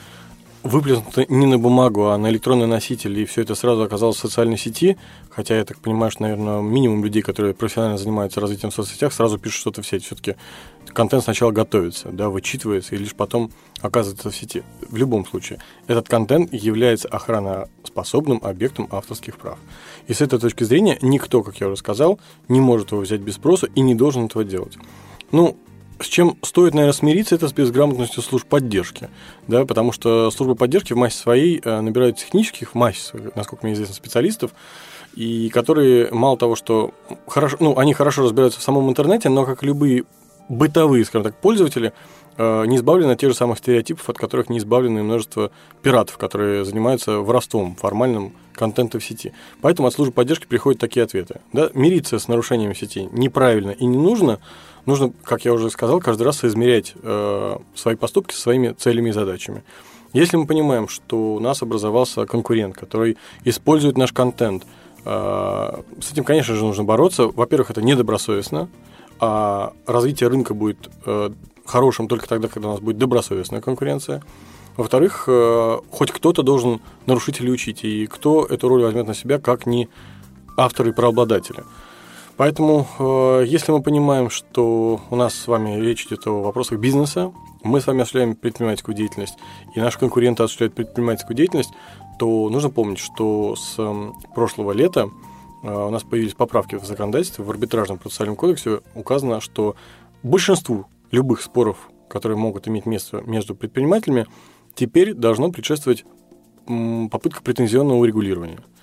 выплеснуты 0.67 1.27
не 1.29 1.47
на 1.47 1.59
бумагу, 1.59 2.09
а 2.09 2.19
на 2.19 2.31
электронный 2.31 2.67
носитель, 2.67 3.19
и 3.19 3.25
все 3.25 3.43
это 3.43 3.55
сразу 3.55 3.83
оказалось 3.83 4.17
в 4.17 4.21
социальной 4.21 4.59
сети, 4.59 4.97
хотя 5.31 5.57
я 5.57 5.65
так 5.65 5.79
понимаю, 5.79 6.11
что, 6.11 6.23
наверное, 6.23 6.61
минимум 6.61 7.05
людей, 7.05 7.23
которые 7.23 7.55
профессионально 7.55 7.99
занимаются 7.99 8.41
развитием 8.41 8.71
в 8.71 8.75
соцсетях, 8.75 9.13
сразу 9.13 9.39
пишут 9.39 9.61
что-то 9.61 9.83
в 9.83 9.87
сеть. 9.87 10.05
Все-таки 10.05 10.37
контент 10.93 11.25
сначала 11.25 11.51
готовится, 11.51 12.09
да, 12.11 12.29
вычитывается, 12.29 12.95
и 12.95 12.99
лишь 12.99 13.15
потом 13.15 13.51
оказывается 13.81 14.31
в 14.31 14.37
сети. 14.37 14.63
В 14.89 14.97
любом 14.97 15.27
случае, 15.27 15.61
этот 15.87 16.09
контент 16.09 16.53
является 16.53 17.09
охраноспособным 17.09 18.41
объектом 18.43 18.89
авторских 18.91 19.39
прав. 19.39 19.59
И 20.07 20.15
с 20.15 20.21
этой 20.21 20.39
точки 20.39 20.65
зрения 20.65 20.99
никто, 21.03 21.43
как 21.43 21.61
я 21.61 21.69
уже 21.69 21.77
сказал, 21.77 22.19
не 22.49 22.61
может 22.61 22.93
его 22.93 23.01
взять 23.01 23.21
без 23.21 23.35
спроса 23.35 23.69
и 23.75 23.81
не 23.81 23.95
должен 23.95 24.27
этого 24.27 24.45
делать. 24.45 24.77
Ну, 25.33 25.57
с 26.01 26.07
чем 26.07 26.37
стоит, 26.43 26.75
наверное, 26.75 26.93
смириться, 26.93 27.35
это 27.35 27.49
с 27.49 27.53
безграмотностью 27.53 28.23
служб 28.23 28.47
поддержки, 28.47 29.09
да, 29.47 29.65
потому 29.65 29.93
что 29.93 30.31
службы 30.31 30.55
поддержки 30.55 30.93
в 30.93 30.97
массе 30.97 31.19
своей 31.19 31.61
э, 31.63 31.81
набирают 31.81 32.19
технических, 32.19 32.73
в 32.73 32.75
массе, 32.75 33.13
насколько 33.35 33.65
мне 33.65 33.75
известно, 33.75 33.95
специалистов, 33.95 34.53
и 35.15 35.49
которые 35.49 36.11
мало 36.13 36.37
того, 36.37 36.57
что 36.57 36.93
хорошо, 37.27 37.57
ну, 37.61 37.79
они 37.79 37.95
хорошо 37.95 38.23
разбираются 38.23 38.61
в 38.61 38.63
самом 38.63 38.89
интернете, 38.91 39.29
но 39.29 39.47
как 39.47 39.63
любые 39.63 40.05
бытовые, 40.49 41.05
скажем 41.05 41.25
так, 41.25 41.41
пользователи, 41.41 41.93
э, 42.37 42.67
не 42.67 42.77
избавлены 42.77 43.13
от 43.13 43.21
тех 43.21 43.31
же 43.31 43.37
самых 43.37 43.59
стереотипов, 43.59 44.09
от 44.11 44.19
которых 44.19 44.51
не 44.51 44.59
избавлены 44.59 45.03
множество 45.03 45.51
пиратов, 45.83 46.19
которые 46.19 46.65
занимаются 46.67 47.21
воровством 47.21 47.75
формальным 47.77 48.35
контента 48.55 48.99
в 48.99 49.05
сети. 49.05 49.33
Поэтому 49.63 49.89
от 49.89 49.95
службы 49.95 50.13
поддержки 50.13 50.47
приходят 50.47 50.81
такие 50.81 51.05
ответы. 51.05 51.41
Да? 51.53 51.71
Мириться 51.75 52.19
с 52.19 52.29
нарушением 52.29 52.75
сети 52.75 53.09
неправильно 53.13 53.71
и 53.71 53.87
не 53.87 53.97
нужно– 53.97 54.41
нужно, 54.87 55.13
как 55.25 55.45
я 55.45 55.53
уже 55.53 55.71
сказал, 55.71 56.01
каждый 56.01 56.23
раз 56.23 56.39
соизмерять 56.39 56.95
э, 57.03 57.57
свои 57.75 57.97
поступки 57.97 58.35
со 58.35 58.41
своими 58.41 58.73
целями 58.73 59.11
и 59.11 59.13
задачами. 59.13 59.63
Если 60.13 60.37
мы 60.37 60.47
понимаем, 60.47 60.89
что 60.89 61.35
у 61.35 61.41
нас 61.41 61.63
образовался 61.63 62.25
конкурент, 62.25 62.77
который 62.77 63.19
использует 63.45 63.99
наш 63.99 64.13
контент, 64.13 64.65
э, 65.05 65.83
с 66.01 66.13
этим, 66.13 66.25
конечно 66.25 66.55
же, 66.55 66.65
нужно 66.65 66.85
бороться. 66.85 67.27
Во-первых, 67.27 67.71
это 67.71 67.83
недобросовестно, 67.83 68.69
а 69.21 69.73
развитие 69.87 70.29
рынка 70.29 70.55
будет 70.55 70.89
э, 71.05 71.31
хорошим 71.67 72.09
только 72.09 72.29
тогда, 72.29 72.49
когда 72.49 72.69
у 72.69 72.73
нас 72.73 72.81
будет 72.81 72.99
добросовестная 72.99 73.61
конкуренция. 73.61 74.23
Во-вторых, 74.77 75.25
э, 75.27 75.79
хоть 75.91 76.13
кто-то 76.13 76.43
должен 76.43 76.81
нарушителей 77.07 77.53
учить, 77.53 77.85
и 77.85 78.07
кто 78.07 78.45
эту 78.45 78.69
роль 78.69 78.83
возьмет 78.83 79.07
на 79.07 79.15
себя, 79.15 79.39
как 79.39 79.67
не 79.67 79.89
авторы 80.57 80.91
и 80.91 80.93
правообладатели. 80.93 81.65
Поэтому, 82.37 82.87
э, 82.99 83.45
если 83.47 83.73
мы 83.73 83.83
понимаем, 83.83 84.29
что 84.29 85.01
у 85.11 85.17
нас 85.17 85.35
с 85.35 85.47
вами 85.47 85.81
речь 85.81 86.07
идет 86.07 86.27
о 86.27 86.43
вопросах 86.43 86.79
бизнеса, 86.79 87.33
мы 87.63 87.81
с 87.81 87.87
вами 87.87 88.03
осуществляем 88.03 88.37
предпринимательскую 88.37 88.95
деятельность, 88.95 89.39
и 89.75 89.81
наши 89.81 89.99
конкуренты 89.99 90.43
осуществляют 90.43 90.75
предпринимательскую 90.75 91.35
деятельность, 91.35 91.71
то 92.19 92.51
нужно 92.51 92.69
помнить, 92.69 92.99
что 92.99 93.57
с 93.57 93.77
прошлого 94.35 94.73
лета 94.73 95.09
э, 95.63 95.87
у 95.87 95.91
нас 95.91 96.03
появились 96.03 96.35
поправки 96.35 96.75
в 96.75 96.85
законодательстве, 96.85 97.43
в 97.43 97.51
арбитражном 97.51 97.99
процессуальном 97.99 98.37
кодексе 98.37 98.81
указано, 98.95 99.41
что 99.41 99.75
большинству 100.23 100.87
любых 101.11 101.41
споров, 101.41 101.89
которые 102.09 102.37
могут 102.37 102.69
иметь 102.69 102.85
место 102.85 103.23
между 103.25 103.55
предпринимателями, 103.55 104.27
теперь 104.75 105.15
должно 105.15 105.51
предшествовать 105.51 106.05
попытка 106.67 107.43
претензионного 107.43 107.97
урегулирования– 107.99 108.59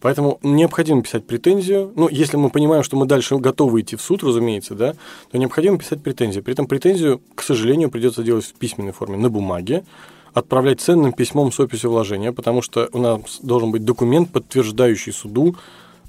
Поэтому 0.00 0.38
необходимо 0.42 1.02
писать 1.02 1.26
претензию. 1.26 1.92
Ну, 1.94 2.08
если 2.08 2.36
мы 2.36 2.50
понимаем, 2.50 2.82
что 2.82 2.96
мы 2.96 3.06
дальше 3.06 3.36
готовы 3.36 3.82
идти 3.82 3.96
в 3.96 4.00
суд, 4.00 4.22
разумеется, 4.22 4.74
да, 4.74 4.94
то 5.30 5.38
необходимо 5.38 5.78
писать 5.78 6.02
претензию. 6.02 6.42
При 6.42 6.54
этом 6.54 6.66
претензию, 6.66 7.20
к 7.34 7.42
сожалению, 7.42 7.90
придется 7.90 8.22
делать 8.22 8.46
в 8.46 8.54
письменной 8.54 8.92
форме 8.92 9.18
на 9.18 9.28
бумаге, 9.28 9.84
отправлять 10.32 10.80
ценным 10.80 11.12
письмом 11.12 11.52
с 11.52 11.60
описью 11.60 11.90
вложения, 11.90 12.32
потому 12.32 12.62
что 12.62 12.88
у 12.92 12.98
нас 12.98 13.40
должен 13.42 13.72
быть 13.72 13.84
документ, 13.84 14.30
подтверждающий 14.30 15.12
суду 15.12 15.56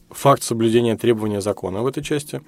факт 0.10 0.44
соблюдения 0.44 0.96
требования 0.96 1.42
закона 1.42 1.82
в 1.82 1.88
этой 1.88 2.04
части. 2.04 2.42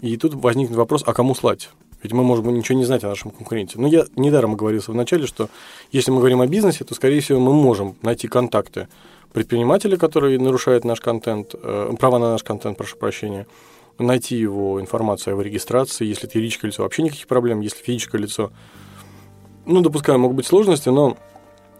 И 0.00 0.16
тут 0.16 0.34
возникнет 0.34 0.76
вопрос, 0.76 1.02
а 1.06 1.12
кому 1.12 1.34
слать? 1.34 1.70
Ведь 2.02 2.12
мы 2.12 2.22
можем 2.22 2.54
ничего 2.54 2.78
не 2.78 2.84
знать 2.84 3.04
о 3.04 3.08
нашем 3.08 3.30
конкуренте. 3.30 3.78
Но 3.78 3.88
я 3.88 4.04
недаром 4.16 4.52
оговорился 4.52 4.92
вначале, 4.92 5.26
что 5.26 5.48
если 5.92 6.10
мы 6.10 6.18
говорим 6.18 6.40
о 6.40 6.46
бизнесе, 6.46 6.84
то, 6.84 6.94
скорее 6.94 7.20
всего, 7.20 7.40
мы 7.40 7.52
можем 7.52 7.96
найти 8.02 8.28
контакты 8.28 8.88
предпринимателя, 9.36 9.98
который 9.98 10.38
нарушает 10.38 10.86
наш 10.86 11.02
контент, 11.02 11.54
э, 11.62 11.92
права 12.00 12.18
на 12.18 12.30
наш 12.30 12.42
контент, 12.42 12.78
прошу 12.78 12.96
прощения, 12.96 13.46
найти 13.98 14.34
его 14.34 14.80
информацию 14.80 15.32
о 15.32 15.34
его 15.34 15.42
регистрации. 15.42 16.06
Если 16.06 16.26
это 16.26 16.38
юридическое 16.38 16.70
лицо, 16.70 16.82
вообще 16.82 17.02
никаких 17.02 17.26
проблем. 17.26 17.60
Если 17.60 17.82
физическое 17.82 18.16
лицо, 18.16 18.50
ну, 19.66 19.82
допускаю, 19.82 20.18
могут 20.18 20.38
быть 20.38 20.46
сложности, 20.46 20.88
но 20.88 21.18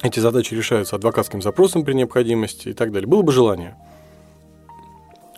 эти 0.03 0.21
задачи 0.21 0.53
решаются 0.53 0.97
адвокатским 0.97 1.41
запросом 1.41 1.83
при 1.83 1.95
необходимости 1.95 2.69
и 2.69 2.73
так 2.75 2.93
далее. 2.93 3.09
Было 3.09 3.23
бы 3.23 3.33
желание. 3.33 3.75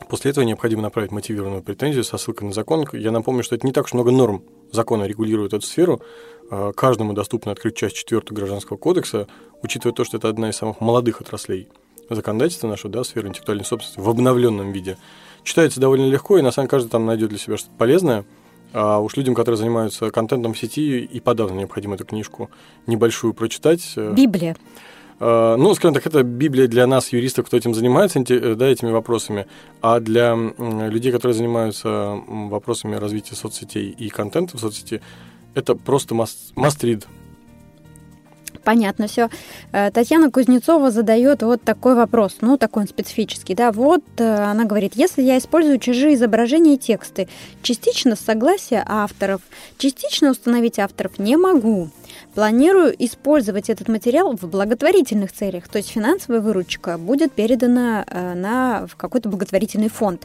После 0.08 0.32
этого 0.32 0.42
необходимо 0.42 0.82
направить 0.82 1.12
мотивированную 1.12 1.62
претензию 1.62 2.02
со 2.02 2.18
ссылкой 2.18 2.48
на 2.48 2.52
закон. 2.52 2.84
Я 2.94 3.12
напомню, 3.12 3.44
что 3.44 3.54
это 3.54 3.64
не 3.64 3.72
так 3.72 3.84
уж 3.84 3.92
много 3.92 4.10
норм 4.10 4.42
закона 4.72 5.04
регулирует 5.04 5.52
эту 5.52 5.64
сферу. 5.64 6.02
Э, 6.50 6.72
каждому 6.74 7.12
доступно 7.12 7.52
открыть 7.52 7.76
часть 7.76 7.94
4 7.94 8.22
Гражданского 8.30 8.76
кодекса, 8.76 9.28
учитывая 9.62 9.94
то, 9.94 10.02
что 10.02 10.16
это 10.16 10.28
одна 10.28 10.50
из 10.50 10.56
самых 10.56 10.80
молодых 10.80 11.20
отраслей 11.20 11.68
законодательство 12.10 12.68
нашу, 12.68 12.88
да, 12.88 13.04
сферу 13.04 13.28
интеллектуальной 13.28 13.64
собственности 13.64 14.00
в 14.00 14.08
обновленном 14.08 14.72
виде. 14.72 14.96
Читается 15.42 15.80
довольно 15.80 16.06
легко, 16.06 16.38
и 16.38 16.42
на 16.42 16.50
самом 16.50 16.66
деле 16.66 16.70
каждый 16.70 16.90
там 16.90 17.06
найдет 17.06 17.30
для 17.30 17.38
себя 17.38 17.56
что-то 17.56 17.74
полезное. 17.76 18.24
А 18.72 18.98
уж 18.98 19.16
людям, 19.16 19.34
которые 19.34 19.56
занимаются 19.56 20.10
контентом 20.10 20.52
в 20.52 20.58
сети, 20.58 21.00
и 21.00 21.20
подавно 21.20 21.58
необходимо 21.58 21.94
эту 21.94 22.04
книжку 22.04 22.50
небольшую 22.86 23.32
прочитать. 23.32 23.94
Библия. 23.96 24.56
А, 25.20 25.56
ну, 25.56 25.74
скажем 25.74 25.94
так, 25.94 26.06
это 26.06 26.22
Библия 26.22 26.66
для 26.68 26.86
нас, 26.86 27.12
юристов, 27.12 27.46
кто 27.46 27.56
этим 27.56 27.74
занимается, 27.74 28.20
да, 28.20 28.68
этими 28.68 28.90
вопросами, 28.90 29.46
а 29.80 30.00
для 30.00 30.36
людей, 30.58 31.12
которые 31.12 31.34
занимаются 31.34 32.20
вопросами 32.26 32.96
развития 32.96 33.34
соцсетей 33.34 33.90
и 33.90 34.08
контента 34.10 34.56
в 34.56 34.60
соцсети, 34.60 35.00
это 35.54 35.74
просто 35.74 36.14
must, 36.14 36.54
must 36.54 36.80
read 36.82 37.06
понятно 38.60 39.06
все. 39.06 39.28
Э, 39.72 39.90
Татьяна 39.90 40.30
Кузнецова 40.30 40.90
задает 40.90 41.42
вот 41.42 41.62
такой 41.62 41.94
вопрос, 41.94 42.36
ну, 42.40 42.56
такой 42.56 42.82
он 42.82 42.88
специфический, 42.88 43.54
да, 43.54 43.72
вот 43.72 44.02
э, 44.18 44.34
она 44.34 44.64
говорит, 44.64 44.92
если 44.94 45.22
я 45.22 45.38
использую 45.38 45.78
чужие 45.78 46.14
изображения 46.14 46.74
и 46.74 46.78
тексты, 46.78 47.28
частично 47.62 48.16
с 48.16 48.20
согласия 48.20 48.84
авторов, 48.86 49.40
частично 49.78 50.30
установить 50.30 50.78
авторов 50.78 51.18
не 51.18 51.36
могу. 51.36 51.88
Планирую 52.34 52.94
использовать 53.04 53.70
этот 53.70 53.88
материал 53.88 54.36
в 54.36 54.44
благотворительных 54.44 55.32
целях, 55.32 55.68
то 55.68 55.78
есть 55.78 55.90
финансовая 55.90 56.40
выручка 56.40 56.98
будет 56.98 57.32
передана 57.32 58.04
э, 58.06 58.34
на, 58.34 58.86
в 58.86 58.96
какой-то 58.96 59.28
благотворительный 59.28 59.88
фонд. 59.88 60.22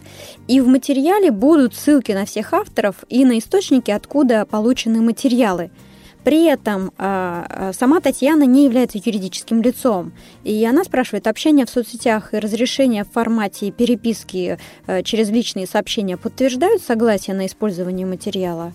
И 0.48 0.62
в 0.62 0.68
материале 0.68 1.32
будут 1.32 1.76
ссылки 1.76 2.12
на 2.12 2.26
всех 2.26 2.54
авторов 2.54 2.98
и 3.10 3.26
на 3.26 3.38
источники, 3.38 3.92
откуда 3.92 4.46
получены 4.46 5.02
материалы– 5.02 5.72
при 6.24 6.46
этом 6.46 6.92
э, 6.98 7.72
сама 7.74 8.00
Татьяна 8.00 8.44
не 8.44 8.66
является 8.66 8.98
юридическим 8.98 9.62
лицом. 9.62 10.14
И 10.44 10.64
она 10.66 10.84
спрашивает, 10.84 11.28
общение 11.28 11.66
в 11.66 11.70
соцсетях 11.70 12.34
и 12.34 12.40
разрешение 12.40 13.04
в 13.04 13.12
формате 13.12 13.72
переписки 13.72 14.58
э, 14.88 15.04
через 15.04 15.30
личные 15.30 15.68
сообщения 15.68 16.18
подтверждают 16.18 16.82
согласие 16.82 17.36
на 17.36 17.46
использование 17.46 18.06
материала? 18.06 18.74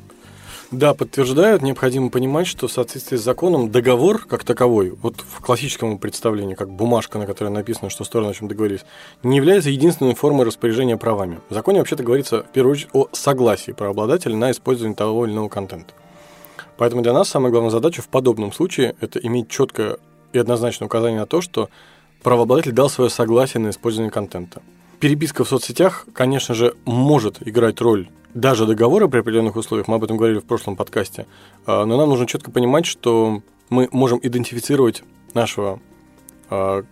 Да, 0.71 0.93
подтверждают. 0.93 1.63
Необходимо 1.63 2.11
понимать, 2.11 2.47
что 2.47 2.69
в 2.69 2.73
соответствии 2.73 3.17
с 3.17 3.23
законом 3.23 3.71
договор 3.71 4.27
как 4.27 4.45
таковой, 4.45 4.91
вот 4.91 5.25
в 5.27 5.41
классическом 5.41 5.97
представлении, 5.97 6.55
как 6.55 6.69
бумажка, 6.69 7.19
на 7.19 7.25
которой 7.25 7.49
написано, 7.49 7.89
что 7.89 8.05
стороны 8.05 8.31
о 8.31 8.35
чем 8.35 8.49
договорились, 8.49 8.85
не 9.23 9.39
является 9.39 9.71
единственной 9.71 10.15
формой 10.15 10.45
распоряжения 10.45 10.99
правами. 10.99 11.41
В 11.49 11.55
законе 11.55 11.79
вообще-то 11.79 12.03
говорится 12.03 12.43
в 12.43 12.53
первую 12.53 12.73
очередь 12.73 12.91
о 12.93 13.09
согласии 13.13 13.73
правообладателя 13.73 14.37
на 14.37 14.51
использование 14.51 14.95
того 14.95 15.25
или 15.25 15.33
иного 15.33 15.49
контента. 15.49 15.95
Поэтому 16.79 17.03
для 17.03 17.13
нас 17.13 17.29
самая 17.29 17.51
главная 17.51 17.71
задача 17.71 18.01
в 18.01 18.09
подобном 18.09 18.53
случае– 18.53 18.95
это 19.01 19.19
иметь 19.19 19.51
четкое 19.51 19.99
и 20.33 20.39
однозначное 20.39 20.87
указание 20.87 21.21
на 21.21 21.27
то, 21.27 21.41
что 21.41 21.69
правообладатель 22.23 22.73
дал 22.73 22.89
свое 22.89 23.11
согласие 23.11 23.61
на 23.61 23.71
использование 23.71 24.13
контента. 24.13 24.63
Переписка 25.01 25.45
в 25.45 25.49
соцсетях, 25.49 26.07
конечно 26.15 26.55
же, 26.55 26.75
может 26.85 27.47
играть 27.47 27.81
роль 27.81 28.09
даже 28.35 28.67
договора 28.67 29.09
при 29.09 29.21
определенных 29.21 29.57
условиях, 29.57 29.89
мы 29.89 29.97
об 29.97 30.05
этом 30.05 30.17
говорили 30.17 30.39
в 30.39 30.45
прошлом 30.45 30.77
подкасте, 30.77 31.27
а, 31.67 31.85
но 31.85 31.97
нам 31.97 32.09
нужно 32.09 32.27
четко 32.27 32.51
понимать, 32.51 32.87
что 32.87 33.43
мы 33.71 33.89
можем 33.91 34.21
идентифицировать 34.23 35.03
нашего 35.35 35.81
а, 36.51 36.85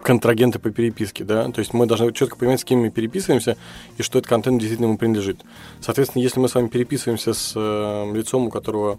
контрагента 0.00 0.58
по 0.58 0.70
переписке, 0.70 1.24
да, 1.24 1.50
то 1.50 1.60
есть 1.60 1.74
мы 1.74 1.86
должны 1.86 2.12
четко 2.12 2.36
понимать, 2.36 2.60
с 2.60 2.64
кем 2.64 2.80
мы 2.80 2.90
переписываемся 2.90 3.56
и 3.96 4.02
что 4.02 4.18
этот 4.18 4.28
контент 4.28 4.60
действительно 4.60 4.86
ему 4.86 4.98
принадлежит. 4.98 5.40
Соответственно, 5.80 6.22
если 6.22 6.40
мы 6.40 6.48
с 6.48 6.54
вами 6.54 6.68
переписываемся 6.68 7.32
с 7.32 7.54
э, 7.56 8.12
лицом, 8.14 8.46
у 8.46 8.50
которого 8.50 8.98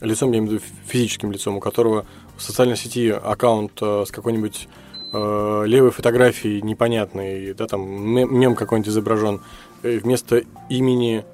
лицом, 0.00 0.32
я 0.32 0.38
имею 0.38 0.50
в 0.50 0.54
виду 0.54 0.64
физическим 0.86 1.32
лицом, 1.32 1.56
у 1.56 1.60
которого 1.60 2.06
в 2.36 2.42
социальной 2.42 2.76
сети 2.76 3.10
аккаунт 3.10 3.72
э, 3.80 4.04
с 4.06 4.10
какой-нибудь 4.10 4.68
э, 5.12 5.62
левой 5.66 5.90
фотографией 5.90 6.62
непонятной, 6.62 7.54
да, 7.54 7.66
там 7.66 7.82
мем 7.82 8.54
какой-нибудь 8.54 8.90
изображен, 8.90 9.40
вместо 9.82 10.42
имени 10.68 11.24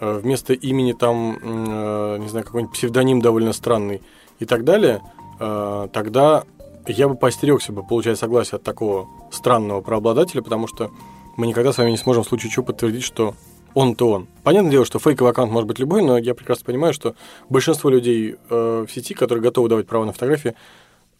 Э, 0.00 0.18
вместо 0.22 0.52
имени 0.52 0.92
там, 0.92 1.38
э, 1.42 2.18
не 2.20 2.28
знаю, 2.28 2.44
какой-нибудь 2.44 2.74
псевдоним 2.74 3.20
довольно 3.20 3.52
странный 3.52 4.00
и 4.38 4.44
так 4.44 4.64
далее, 4.64 5.00
э, 5.40 5.88
тогда 5.92 6.44
я 6.86 7.08
бы 7.08 7.16
постерегся 7.16 7.72
бы 7.72 7.82
получать 7.82 8.18
согласие 8.18 8.56
от 8.56 8.62
такого 8.62 9.08
странного 9.32 9.80
правообладателя, 9.80 10.40
потому 10.40 10.68
что 10.68 10.90
мы 11.36 11.48
никогда 11.48 11.72
с 11.72 11.78
вами 11.78 11.90
не 11.90 11.96
сможем 11.96 12.22
в 12.22 12.28
случае 12.28 12.50
чего 12.50 12.64
подтвердить, 12.64 13.02
что 13.02 13.34
он-то 13.74 14.10
он. 14.10 14.26
Понятное 14.42 14.70
дело, 14.70 14.84
что 14.84 14.98
фейковый 14.98 15.32
аккаунт 15.32 15.52
может 15.52 15.68
быть 15.68 15.78
любой, 15.78 16.02
но 16.02 16.18
я 16.18 16.34
прекрасно 16.34 16.64
понимаю, 16.64 16.92
что 16.92 17.14
большинство 17.48 17.90
людей 17.90 18.36
э, 18.50 18.86
в 18.88 18.92
сети, 18.92 19.14
которые 19.14 19.42
готовы 19.42 19.68
давать 19.68 19.86
право 19.86 20.04
на 20.04 20.12
фотографии, 20.12 20.54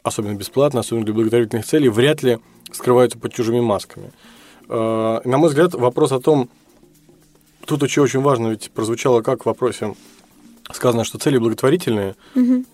особенно 0.02 0.34
бесплатно, 0.34 0.80
особенно 0.80 1.04
для 1.04 1.14
благотворительных 1.14 1.66
целей, 1.66 1.88
вряд 1.88 2.22
ли 2.22 2.38
скрываются 2.72 3.18
под 3.18 3.32
чужими 3.32 3.60
масками. 3.60 4.12
Э, 4.68 5.20
на 5.24 5.38
мой 5.38 5.48
взгляд, 5.48 5.74
вопрос 5.74 6.12
о 6.12 6.20
том, 6.20 6.48
Тут 7.68 7.82
очень, 7.82 8.00
очень 8.00 8.20
важно, 8.20 8.48
ведь 8.48 8.70
прозвучало 8.70 9.20
как 9.20 9.42
в 9.42 9.46
вопросе 9.46 9.94
сказано, 10.72 11.04
что 11.04 11.18
цели 11.18 11.36
благотворительные. 11.36 12.16
Угу. 12.34 12.64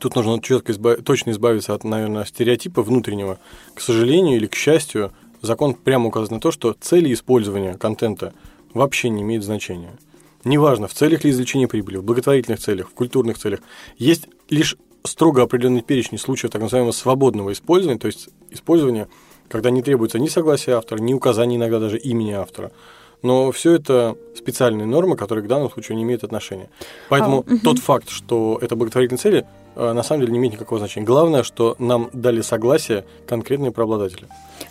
Тут 0.00 0.16
нужно 0.16 0.42
четко 0.42 0.72
избав... 0.72 1.04
точно 1.04 1.30
избавиться 1.30 1.72
от, 1.72 1.84
наверное, 1.84 2.24
стереотипа 2.24 2.82
внутреннего. 2.82 3.38
К 3.74 3.80
сожалению 3.80 4.36
или 4.36 4.48
к 4.48 4.56
счастью, 4.56 5.12
закон 5.40 5.74
прямо 5.74 6.08
указывает 6.08 6.32
на 6.32 6.40
то, 6.40 6.50
что 6.50 6.74
цели 6.80 7.14
использования 7.14 7.74
контента 7.74 8.34
вообще 8.74 9.08
не 9.08 9.22
имеют 9.22 9.44
значения. 9.44 9.96
Неважно, 10.44 10.88
в 10.88 10.94
целях 10.94 11.24
ли 11.24 11.30
извлечения 11.30 11.68
прибыли, 11.68 11.96
в 11.96 12.04
благотворительных 12.04 12.60
целях, 12.60 12.88
в 12.88 12.94
культурных 12.94 13.38
целях. 13.38 13.60
Есть 13.96 14.28
лишь 14.48 14.76
строго 15.04 15.42
определенный 15.42 15.82
перечень 15.82 16.18
случаев 16.18 16.52
так 16.52 16.62
называемого 16.62 16.92
свободного 16.92 17.52
использования, 17.52 17.98
то 17.98 18.06
есть 18.06 18.28
использования, 18.50 19.08
когда 19.48 19.70
не 19.70 19.82
требуется 19.82 20.18
ни 20.18 20.28
согласия 20.28 20.72
автора, 20.72 21.00
ни 21.00 21.12
указания 21.12 21.56
иногда 21.56 21.80
даже 21.80 21.98
имени 21.98 22.32
автора. 22.32 22.72
Но 23.22 23.50
все 23.50 23.72
это 23.72 24.16
специальные 24.36 24.86
нормы, 24.86 25.16
которые 25.16 25.44
к 25.44 25.48
данному 25.48 25.70
случаю 25.70 25.96
не 25.96 26.04
имеют 26.04 26.22
отношения. 26.22 26.70
Поэтому 27.08 27.38
а, 27.38 27.52
угу. 27.52 27.58
тот 27.64 27.78
факт, 27.80 28.10
что 28.10 28.58
это 28.62 28.76
благотворительные 28.76 29.18
цели, 29.18 29.46
на 29.78 30.02
самом 30.02 30.22
деле 30.22 30.32
не 30.32 30.38
имеет 30.38 30.54
никакого 30.54 30.78
значения. 30.78 31.06
Главное, 31.06 31.42
что 31.42 31.76
нам 31.78 32.10
дали 32.12 32.40
согласие 32.40 33.04
конкретные 33.26 33.70
правообладатели. 33.70 34.26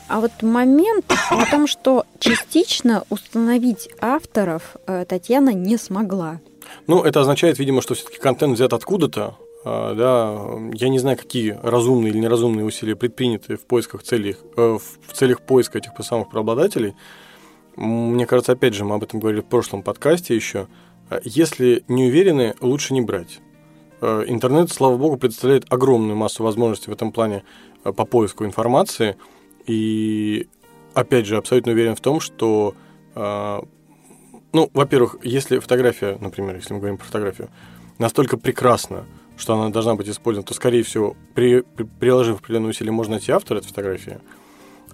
А 0.07 0.19
вот 0.19 0.31
момент 0.41 1.05
о 1.29 1.45
том, 1.49 1.67
что 1.67 2.05
частично 2.19 3.03
установить 3.09 3.89
авторов 4.01 4.75
э, 4.85 5.05
Татьяна 5.07 5.53
не 5.53 5.77
смогла. 5.77 6.39
Ну, 6.87 7.03
это 7.03 7.21
означает, 7.21 7.59
видимо, 7.59 7.81
что 7.81 7.93
все-таки 7.93 8.17
контент 8.17 8.55
взят 8.55 8.73
откуда-то, 8.73 9.37
э, 9.63 9.93
да, 9.95 10.41
я 10.73 10.89
не 10.89 10.99
знаю, 10.99 11.17
какие 11.17 11.57
разумные 11.63 12.11
или 12.11 12.19
неразумные 12.19 12.65
усилия 12.65 12.95
предприняты 12.95 13.55
в 13.55 13.65
поисках 13.65 14.03
целей, 14.03 14.35
в 14.55 15.13
целях 15.13 15.41
поиска 15.41 15.77
этих 15.77 15.91
самых 16.03 16.29
правообладателей, 16.29 16.95
мне 17.77 18.25
кажется, 18.25 18.53
опять 18.53 18.73
же, 18.73 18.83
мы 18.83 18.95
об 18.95 19.03
этом 19.03 19.19
говорили 19.19 19.41
в 19.41 19.45
прошлом 19.45 19.83
подкасте 19.83 20.35
еще. 20.35 20.67
Если 21.23 21.83
не 21.87 22.07
уверены, 22.07 22.55
лучше 22.59 22.95
не 22.95 23.01
брать. 23.01 23.39
Э, 24.01 24.23
интернет, 24.27 24.71
слава 24.71 24.97
богу, 24.97 25.17
представляет 25.17 25.71
огромную 25.71 26.15
массу 26.15 26.43
возможностей 26.43 26.89
в 26.89 26.93
этом 26.93 27.11
плане 27.11 27.43
э, 27.83 27.91
по 27.91 28.05
поиску 28.05 28.45
информации. 28.45 29.15
И, 29.65 30.47
опять 30.93 31.25
же, 31.25 31.37
абсолютно 31.37 31.71
уверен 31.71 31.95
в 31.95 32.01
том, 32.01 32.19
что, 32.19 32.75
э, 33.15 33.59
ну, 34.53 34.69
во-первых, 34.73 35.17
если 35.23 35.59
фотография, 35.59 36.17
например, 36.19 36.55
если 36.55 36.73
мы 36.73 36.79
говорим 36.79 36.97
про 36.97 37.05
фотографию, 37.05 37.49
настолько 37.97 38.37
прекрасна, 38.37 39.05
что 39.35 39.53
она 39.53 39.69
должна 39.69 39.95
быть 39.95 40.09
использована, 40.09 40.47
то, 40.47 40.53
скорее 40.53 40.83
всего, 40.83 41.15
при, 41.33 41.61
при, 41.61 41.83
приложив 41.83 42.39
определенные 42.39 42.69
усилия, 42.69 42.91
можно 42.91 43.13
найти 43.13 43.31
автора 43.31 43.59
этой 43.59 43.67
фотографии– 43.67 44.19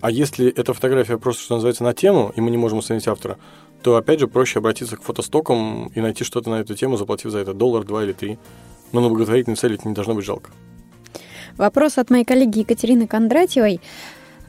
а 0.04 0.12
если 0.12 0.52
эта 0.52 0.74
фотография 0.74 1.18
просто, 1.18 1.44
что 1.44 1.54
называется, 1.54 1.86
на 1.86 1.94
тему, 1.94 2.34
и 2.36 2.42
мы 2.42 2.52
не 2.52 2.58
можем 2.58 2.80
установить 2.80 3.08
автора, 3.08 3.38
то, 3.82 3.96
опять 3.96 4.20
же, 4.20 4.28
проще 4.28 4.60
обратиться 4.60 4.98
к 4.98 5.02
фотостокам 5.02 5.94
и 5.96 6.02
найти 6.02 6.26
что-то 6.26 6.50
на 6.50 6.56
эту 6.56 6.76
тему, 6.76 6.98
заплатив 6.98 7.32
за 7.32 7.40
это 7.40 7.54
доллар, 7.54 7.86
два 7.86 8.04
или 8.04 8.12
три. 8.12 8.38
Но 8.94 9.02
на 9.02 9.10
благотворительной 9.10 9.58
цели 9.58 9.76
это 9.76 9.88
не 9.88 9.94
должно 9.94 10.14
быть 10.14 10.24
жалко. 10.24 10.52
Вопрос 11.58 11.98
от 11.98 12.10
моей 12.10 12.24
коллеги 12.24 12.60
Екатерины 12.60 13.08
Кондратьевой. 13.08 13.82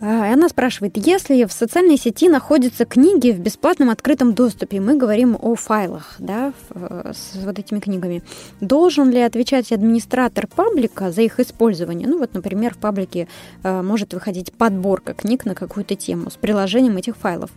А, 0.00 0.32
она 0.32 0.48
спрашивает, 0.48 0.96
если 0.96 1.44
в 1.44 1.52
социальной 1.52 1.96
сети 1.96 2.28
находятся 2.28 2.84
книги 2.84 3.30
в 3.30 3.38
бесплатном 3.38 3.90
открытом 3.90 4.34
доступе, 4.34 4.80
мы 4.80 4.96
говорим 4.96 5.38
о 5.40 5.54
файлах 5.54 6.16
да, 6.18 6.52
э, 6.70 7.12
с 7.14 7.36
вот 7.36 7.58
этими 7.58 7.78
книгами, 7.78 8.22
должен 8.60 9.10
ли 9.10 9.20
отвечать 9.20 9.70
администратор 9.70 10.48
паблика 10.48 11.12
за 11.12 11.22
их 11.22 11.38
использование? 11.38 12.08
Ну 12.08 12.18
вот, 12.18 12.34
например, 12.34 12.74
в 12.74 12.78
паблике 12.78 13.28
э, 13.62 13.82
может 13.82 14.14
выходить 14.14 14.52
подборка 14.52 15.14
книг 15.14 15.44
на 15.44 15.54
какую-то 15.54 15.94
тему 15.94 16.30
с 16.30 16.34
приложением 16.34 16.96
этих 16.96 17.16
файлов. 17.16 17.50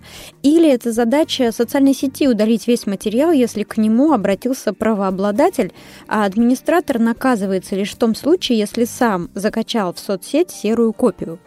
Или 0.44 0.70
это 0.70 0.92
задача 0.92 1.52
социальной 1.52 1.96
сети 1.96 2.28
удалить 2.28 2.68
весь 2.68 2.86
материал, 2.86 3.32
если 3.32 3.64
к 3.64 3.78
нему 3.78 4.14
обратился 4.14 4.74
правообладатель, 4.74 5.74
а 6.08 6.24
администратор 6.26 7.00
наказывается 7.00 7.76
лишь 7.76 7.94
в 7.94 7.98
том 7.98 8.14
случае, 8.14 8.60
если 8.60 8.86
сам 8.86 9.30
закачал 9.34 9.94
в 9.94 10.00
соцсеть 10.00 10.52
серую 10.52 10.94
копию. 10.94 11.40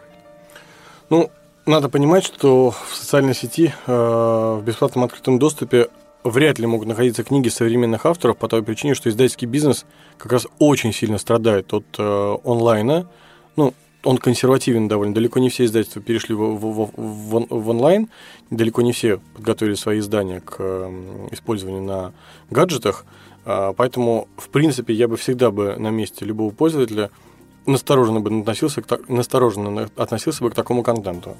Ну, 1.11 1.29
надо 1.65 1.89
понимать, 1.89 2.23
что 2.23 2.71
в 2.71 2.95
социальной 2.95 3.35
сети 3.35 3.73
э, 3.85 3.91
в 3.91 4.63
бесплатном 4.63 5.03
открытом 5.03 5.39
доступе 5.39 5.89
вряд 6.23 6.57
ли 6.57 6.65
могут 6.65 6.87
находиться 6.87 7.25
книги 7.25 7.49
современных 7.49 8.05
авторов 8.05 8.37
по 8.37 8.47
той 8.47 8.63
причине, 8.63 8.93
что 8.93 9.09
издательский 9.09 9.45
бизнес 9.45 9.85
как 10.17 10.31
раз 10.31 10.47
очень 10.57 10.93
сильно 10.93 11.17
страдает 11.17 11.73
от 11.73 11.83
э, 11.97 12.37
онлайна. 12.45 13.09
Ну, 13.57 13.73
он 14.05 14.19
консервативен 14.19 14.87
довольно. 14.87 15.13
Далеко 15.13 15.41
не 15.41 15.49
все 15.49 15.65
издательства 15.65 16.01
перешли 16.01 16.33
в, 16.33 16.55
в, 16.55 16.91
в, 16.95 17.45
в 17.49 17.69
онлайн, 17.69 18.07
далеко 18.49 18.81
не 18.81 18.93
все 18.93 19.19
подготовили 19.35 19.75
свои 19.75 19.99
издания 19.99 20.39
к 20.39 20.55
э, 20.59 21.27
использованию 21.31 21.83
на 21.83 22.13
гаджетах. 22.49 23.03
Э, 23.43 23.73
поэтому, 23.75 24.29
в 24.37 24.47
принципе, 24.47 24.93
я 24.93 25.09
бы 25.09 25.17
всегда 25.17 25.51
бы 25.51 25.75
на 25.77 25.89
месте 25.89 26.23
любого 26.23 26.51
пользователя– 26.51 27.09
настороженно 27.65 28.19
бы 28.19 28.41
относился, 28.41 28.81
к, 28.81 28.99
настороженно 29.07 29.89
относился 29.95 30.43
бы 30.43 30.49
к 30.49 30.55
такому 30.55 30.83
контенту. 30.83 31.35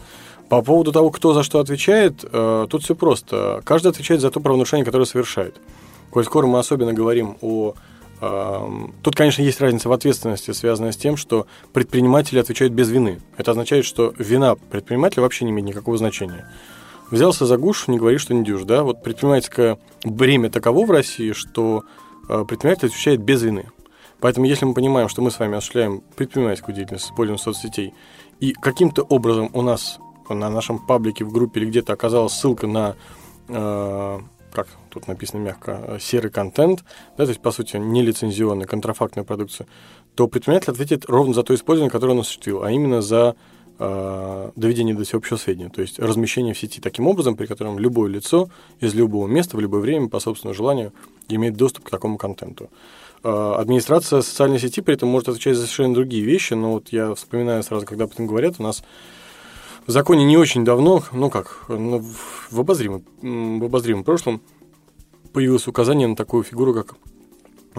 По 0.49 0.62
поводу 0.62 0.91
того, 0.91 1.12
кто 1.12 1.34
за 1.34 1.43
что 1.43 1.60
отвечает, 1.60 2.25
э, 2.31 2.67
тут 2.69 2.84
все 2.84 2.95
просто. 2.95 3.62
Каждый 3.63 3.88
отвечает 3.88 4.21
за 4.21 4.29
то 4.31 4.39
правонарушение, 4.39 4.86
которое 4.86 5.05
совершает. 5.05 5.60
Коль 6.10 6.25
скоро 6.25 6.45
мы 6.45 6.60
особенно 6.60 6.93
говорим 6.93 7.38
о... 7.41 7.73
Э, 8.19 8.67
тут, 9.01 9.15
конечно, 9.15 9.41
есть 9.41 9.62
разница 9.62 9.89
в 9.89 9.93
ответственности, 9.93 10.51
связанная 10.51 10.91
с 10.91 10.97
тем, 10.97 11.17
что 11.17 11.47
предприниматели 11.73 12.39
отвечают 12.39 12.73
без 12.73 12.89
вины. 12.89 13.21
Это 13.38 13.51
означает, 13.51 13.86
что 13.86 14.13
вина 14.17 14.55
предпринимателя 14.55 15.23
вообще 15.23 15.45
не 15.45 15.51
имеет 15.51 15.67
никакого 15.67 15.97
значения. 15.97 16.49
Взялся 17.10 17.45
за 17.45 17.57
гуш, 17.57 17.88
не 17.88 17.97
говори, 17.97 18.17
что 18.17 18.34
не 18.34 18.43
дюж. 18.43 18.63
Да? 18.63 18.84
Вот 18.84 19.03
предпринимательское 19.03 19.77
бремя 20.03 20.49
таково 20.49 20.86
в 20.86 20.91
России, 20.91 21.34
что 21.34 21.84
э, 22.29 22.45
предприниматель 22.47 22.88
отвечает 22.88 23.21
без 23.21 23.41
вины. 23.41 23.65
Поэтому, 24.21 24.45
если 24.45 24.65
мы 24.65 24.73
понимаем, 24.73 25.10
что 25.10 25.21
мы 25.21 25.31
с 25.31 25.39
вами 25.39 25.57
осуществляем 25.57 26.03
предпринимательскую 26.15 26.75
деятельность 26.75 27.05
с 27.05 27.07
использованием 27.07 27.43
соцсетей, 27.43 27.93
и 28.39 28.53
каким-то 28.53 29.01
образом 29.01 29.49
у 29.53 29.62
нас 29.62 29.99
на 30.29 30.49
нашем 30.49 30.79
паблике 30.79 31.25
в 31.25 31.31
группе 31.31 31.60
или 31.60 31.67
где-то 31.69 31.93
оказалась 31.93 32.34
ссылка 32.34 32.67
на, 32.67 32.95
э, 33.47 34.19
как 34.53 34.67
тут 34.89 35.07
написано 35.07 35.41
мягко, 35.41 35.97
серый 35.99 36.31
контент, 36.31 36.84
да, 37.17 37.25
то 37.25 37.29
есть, 37.29 37.41
по 37.41 37.51
сути, 37.51 37.77
нелицензионная, 37.77 38.67
контрафактная 38.67 39.23
продукция, 39.23 39.67
то 40.15 40.27
предприниматель 40.27 40.71
ответит 40.71 41.05
ровно 41.07 41.34
за 41.34 41.43
то 41.43 41.53
использование, 41.55 41.91
которое 41.91 42.13
он 42.13 42.19
осуществил, 42.19 42.63
а 42.63 42.71
именно 42.71 43.01
за 43.01 43.36
э, 43.79 44.51
доведение 44.55 44.95
до 44.95 45.03
всеобщего 45.03 45.38
сведения, 45.38 45.69
то 45.69 45.81
есть 45.81 45.99
размещение 45.99 46.53
в 46.53 46.60
сети 46.60 46.79
таким 46.79 47.07
образом, 47.07 47.36
при 47.36 47.47
котором 47.47 47.79
любое 47.79 48.10
лицо 48.10 48.49
из 48.79 48.93
любого 48.93 49.27
места 49.27 49.57
в 49.57 49.60
любое 49.60 49.81
время 49.81 50.10
по 50.10 50.19
собственному 50.19 50.55
желанию 50.55 50.93
имеет 51.27 51.55
доступ 51.55 51.86
к 51.86 51.89
такому 51.89 52.17
контенту. 52.17 52.69
А, 53.23 53.55
администрация 53.60 54.21
социальной 54.21 54.60
сети 54.60 54.81
при 54.81 54.95
этом 54.95 55.10
может 55.10 55.29
отвечать 55.29 55.55
за 55.55 55.63
совершенно 55.63 55.93
другие 55.93 56.23
вещи, 56.23 56.53
но 56.53 56.73
вот 56.73 56.89
я 56.89 57.13
вспоминаю 57.13 57.63
сразу, 57.63 57.86
когда 57.86 58.05
об 58.05 58.12
этом 58.12 58.27
говорят, 58.27 58.55
у 58.57 58.63
нас 58.63 58.84
в 59.86 59.91
законе 59.91 60.25
не 60.25 60.38
очень 60.38 60.65
давно, 60.65 61.03
ну 61.12 61.29
как, 61.29 61.65
ну, 61.67 62.03
в, 62.49 62.60
обозримом, 62.60 63.03
в 63.21 63.65
обозримом 63.65 64.03
прошлом 64.03 64.41
появилось 65.34 65.67
указание 65.67 66.07
на 66.07 66.15
такую 66.15 66.43
фигуру, 66.43 66.73
как 66.73 66.95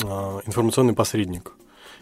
а, 0.05 0.41
информационный 0.47 0.95
посредник. 0.95 1.53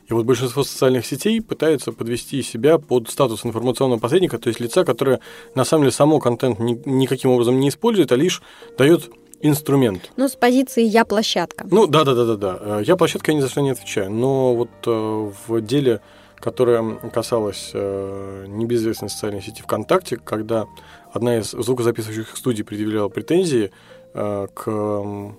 И 0.08 0.12
вот 0.12 0.26
большинство 0.26 0.64
социальных 0.64 1.06
сетей 1.06 1.40
пытаются 1.40 1.92
подвести 1.92 2.42
себя 2.42 2.78
под 2.78 3.08
статус 3.08 3.46
информационного 3.46 4.00
посредника, 4.00 4.38
то 4.38 4.48
есть 4.48 4.58
лица, 4.58 4.84
которое 4.84 5.20
на 5.54 5.64
самом 5.64 5.84
деле 5.84 5.92
само 5.92 6.18
контент 6.18 6.58
ни, 6.58 6.80
никаким 6.84 7.30
образом 7.30 7.60
не 7.60 7.68
использует, 7.68 8.10
а 8.10 8.16
лишь 8.16 8.42
дает 8.76 9.10
инструмент. 9.40 10.10
Ну, 10.16 10.28
с 10.28 10.36
позиции 10.36 10.82
«я 10.84 11.04
площадка». 11.04 11.66
Ну, 11.70 11.86
да-да-да-да. 11.86 12.80
Я 12.80 12.96
площадка, 12.96 13.32
я 13.32 13.38
ни 13.38 13.40
за 13.40 13.48
что 13.48 13.60
не 13.60 13.70
отвечаю. 13.70 14.10
Но 14.10 14.54
вот 14.54 14.70
э, 14.86 15.30
в 15.46 15.60
деле, 15.62 16.00
которое 16.36 16.96
касалось 17.12 17.70
э, 17.74 18.44
небезызвестной 18.48 19.08
социальной 19.08 19.42
сети 19.42 19.62
ВКонтакте, 19.62 20.16
когда 20.16 20.66
одна 21.12 21.38
из 21.38 21.50
звукозаписывающих 21.50 22.36
студий 22.36 22.64
предъявляла 22.64 23.08
претензии 23.08 23.72
э, 24.14 24.46
к 24.52 25.34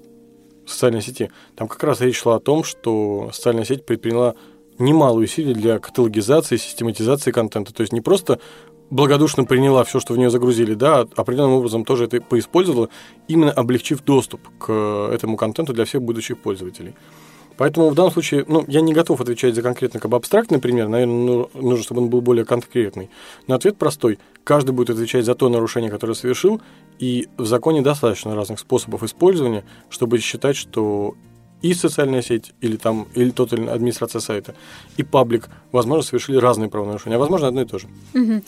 социальной 0.66 1.02
сети, 1.02 1.32
там 1.56 1.68
как 1.68 1.84
раз 1.84 2.02
речь 2.02 2.18
шла 2.18 2.36
о 2.36 2.40
том, 2.40 2.64
что 2.64 3.30
социальная 3.34 3.66
сеть 3.66 3.86
предприняла 3.86 4.36
немалые 4.80 5.26
усилия 5.26 5.54
для 5.54 5.80
каталогизации, 5.80 6.58
систематизации 6.58 7.32
контента. 7.32 7.74
То 7.74 7.82
есть 7.82 7.94
не 7.94 8.02
просто 8.02 8.40
благодушно 8.92 9.46
приняла 9.46 9.84
все, 9.84 10.00
что 10.00 10.14
в 10.14 10.18
нее 10.18 10.30
загрузили, 10.30 10.76
да, 10.76 11.08
определенным 11.16 11.54
образом 11.54 11.86
тоже 11.86 12.06
это 12.06 12.22
поиспользовала, 12.22 12.90
именно 13.28 13.52
облегчив 13.52 14.04
доступ 14.04 14.42
к 14.60 14.72
этому 15.12 15.38
контенту 15.38 15.74
для 15.74 15.86
всех 15.86 16.04
будущих 16.04 16.38
пользователей. 16.38 16.94
Поэтому 17.58 17.90
в 17.90 17.96
данном 17.96 18.12
случае, 18.12 18.46
ну, 18.48 18.66
я 18.68 18.82
не 18.82 18.94
готов 18.94 19.22
отвечать 19.22 19.56
за 19.56 19.62
конкретно 19.62 20.00
как 20.00 20.10
бы 20.10 20.18
абстрактный 20.18 20.60
пример, 20.60 20.88
наверное, 20.88 21.16
ну, 21.16 21.50
нужно, 21.54 21.84
чтобы 21.84 22.02
он 22.02 22.10
был 22.10 22.22
более 22.22 22.46
конкретный. 22.46 23.10
Но 23.48 23.56
ответ 23.56 23.78
простой. 23.78 24.20
Каждый 24.44 24.72
будет 24.72 24.90
отвечать 24.90 25.26
за 25.26 25.36
то 25.36 25.48
нарушение, 25.48 25.92
которое 25.92 26.16
совершил, 26.16 26.62
и 26.98 27.28
в 27.38 27.46
законе 27.46 27.82
достаточно 27.82 28.36
разных 28.36 28.60
способов 28.60 29.04
использования, 29.04 29.64
чтобы 29.90 30.18
считать, 30.20 30.56
что 30.56 31.16
и 31.62 31.74
социальная 31.74 32.22
сеть, 32.22 32.54
или 32.62 32.76
там, 32.76 33.08
или 33.16 33.32
тот 33.32 33.54
или 33.54 33.68
администрация 33.68 34.20
сайта, 34.20 34.56
и 34.98 35.04
паблик, 35.04 35.50
возможно, 35.72 36.04
совершили 36.04 36.38
разные 36.38 36.70
правонарушения, 36.70 37.18
а 37.18 37.20
возможно, 37.20 37.48
одно 37.48 37.62
и 37.62 37.66
то 37.66 37.80
же. 37.80 37.88
Угу. 38.14 38.42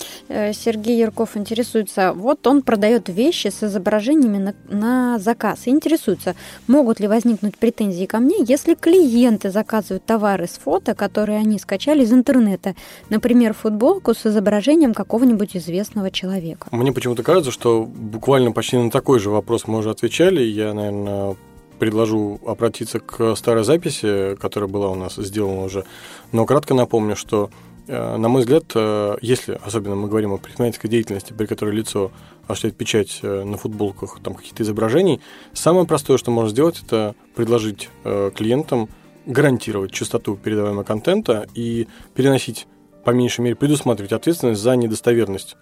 Сергей 0.53 0.97
Ярков 0.97 1.37
интересуется, 1.37 2.13
вот 2.13 2.45
он 2.47 2.61
продает 2.61 3.09
вещи 3.09 3.47
с 3.47 3.63
изображениями 3.63 4.37
на, 4.37 4.55
на 4.69 5.19
заказ, 5.19 5.67
и 5.67 5.69
интересуется, 5.69 6.35
могут 6.67 6.99
ли 6.99 7.07
возникнуть 7.07 7.57
претензии 7.57 8.05
ко 8.05 8.19
мне, 8.19 8.37
если 8.47 8.75
клиенты 8.75 9.51
заказывают 9.51 10.05
товары 10.05 10.47
с 10.47 10.57
фото, 10.57 10.95
которые 10.95 11.39
они 11.39 11.59
скачали 11.59 12.03
из 12.03 12.13
интернета, 12.13 12.75
например, 13.09 13.53
футболку 13.53 14.13
с 14.13 14.25
изображением 14.25 14.93
какого-нибудь 14.93 15.55
известного 15.55 16.11
человека. 16.11 16.67
Мне 16.71 16.91
почему-то 16.91 17.23
кажется, 17.23 17.51
что 17.51 17.83
буквально 17.83 18.51
почти 18.51 18.77
на 18.77 18.89
такой 18.89 19.19
же 19.19 19.29
вопрос 19.29 19.67
мы 19.67 19.79
уже 19.79 19.91
отвечали, 19.91 20.41
я, 20.41 20.73
наверное, 20.73 21.35
предложу 21.79 22.39
обратиться 22.45 22.99
к 22.99 23.35
старой 23.35 23.63
записи, 23.63 24.35
которая 24.35 24.69
была 24.69 24.89
у 24.89 24.95
нас 24.95 25.15
сделана 25.15 25.63
уже. 25.63 25.85
Но 26.31 26.45
кратко 26.45 26.73
напомню, 26.73 27.15
что, 27.15 27.49
э, 27.87 28.17
на 28.17 28.29
мой 28.29 28.41
взгляд, 28.41 28.65
э, 28.75 29.17
если 29.21 29.59
особенно 29.63 29.95
мы 29.95 30.07
говорим 30.07 30.33
о 30.33 30.37
предпринимательской 30.37 30.87
деятельности, 30.87 31.33
при 31.33 31.45
которой 31.45 31.75
лицо 31.75 32.11
осуществляет 32.47 32.77
печать 32.77 33.19
э, 33.21 33.43
на 33.43 33.57
футболках, 33.57 34.19
там 34.23 34.35
каких-то 34.35 34.63
изображений, 34.63 35.21
самое 35.53 35.85
простое, 35.85 36.17
что 36.17 36.31
можно 36.31 36.49
сделать, 36.49 36.81
это 36.85 37.15
предложить 37.35 37.89
клиентам 38.03 38.89
гарантировать 39.25 39.91
чистоту 39.91 40.35
передаваемого 40.35 40.83
контента 40.83 41.47
и 41.55 41.87
переносить, 42.13 42.67
по 43.05 43.11
меньшей 43.11 43.41
мере, 43.41 43.55
предусматривать 43.55 44.11
ответственность 44.11 44.61
за 44.61 44.75
недостоверность 44.75 45.55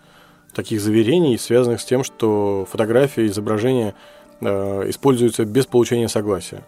таких 0.53 0.81
заверений, 0.81 1.37
связанных 1.37 1.81
с 1.81 1.85
тем, 1.85 2.03
что 2.03 2.67
фотография, 2.69 3.27
изображение 3.27 3.93
используются 4.41 5.45
без 5.45 5.65
получения 5.65 6.07
согласия. 6.07 6.63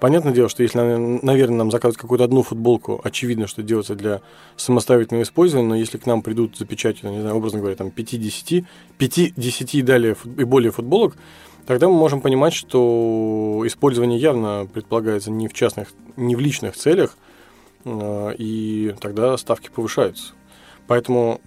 Понятное 0.00 0.34
дело, 0.34 0.48
что 0.48 0.62
если, 0.62 0.78
наверное, 0.78 1.56
нам 1.56 1.70
заказывают 1.70 2.00
какую-то 2.00 2.24
одну 2.24 2.42
футболку, 2.42 3.00
очевидно, 3.02 3.46
что 3.46 3.62
делается 3.62 3.94
для 3.94 4.20
самостоятельного 4.56 5.22
использования, 5.22 5.68
но 5.68 5.76
если 5.76 5.96
к 5.98 6.04
нам 6.04 6.20
придут 6.20 6.58
за 6.58 6.66
печатью, 6.66 7.10
не 7.10 7.20
знаю, 7.20 7.36
образно 7.36 7.60
говоря, 7.60 7.76
там 7.76 7.88
5-10, 7.88 8.66
5-10 8.98 9.68
и 9.72 9.82
далее 9.82 10.16
и 10.36 10.44
более 10.44 10.72
футболок, 10.72 11.16
тогда 11.66 11.88
мы 11.88 11.94
можем 11.94 12.20
понимать, 12.20 12.52
что 12.52 13.62
использование 13.64 14.18
явно 14.18 14.68
предполагается 14.70 15.30
не 15.30 15.48
в 15.48 15.54
частных, 15.54 15.92
не 16.16 16.36
в 16.36 16.40
личных 16.40 16.76
целях, 16.76 17.16
э, 17.84 18.34
и 18.36 18.94
тогда 19.00 19.38
ставки 19.38 19.70
повышаются. 19.74 20.34
Поэтому 20.86 21.40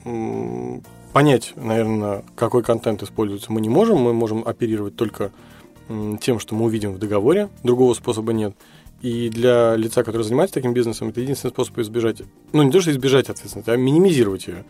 понять, 1.14 1.54
наверное, 1.56 2.24
какой 2.36 2.64
контент 2.64 3.04
используется, 3.04 3.52
мы 3.52 3.62
не 3.62 3.70
можем, 3.70 4.00
мы 4.00 4.14
можем 4.14 4.44
оперировать 4.48 4.96
только 4.96 5.32
тем, 6.22 6.40
что 6.40 6.56
мы 6.56 6.66
увидим 6.66 6.94
в 6.94 7.00
договоре, 7.00 7.50
другого 7.64 7.94
способа 7.94 8.34
нет. 8.34 8.56
И 9.02 9.30
для 9.30 9.76
лица, 9.76 10.04
которое 10.04 10.24
занимается 10.24 10.56
таким 10.56 10.74
бизнесом, 10.74 11.10
это 11.10 11.22
единственный 11.22 11.52
способ 11.52 11.78
избежать, 11.80 12.24
ну 12.52 12.64
не 12.64 12.72
то, 12.72 12.82
что 12.82 12.92
избежать 12.92 13.30
ответственности, 13.30 13.70
а 13.70 13.78
минимизировать 13.78 14.48
ее. 14.48 14.66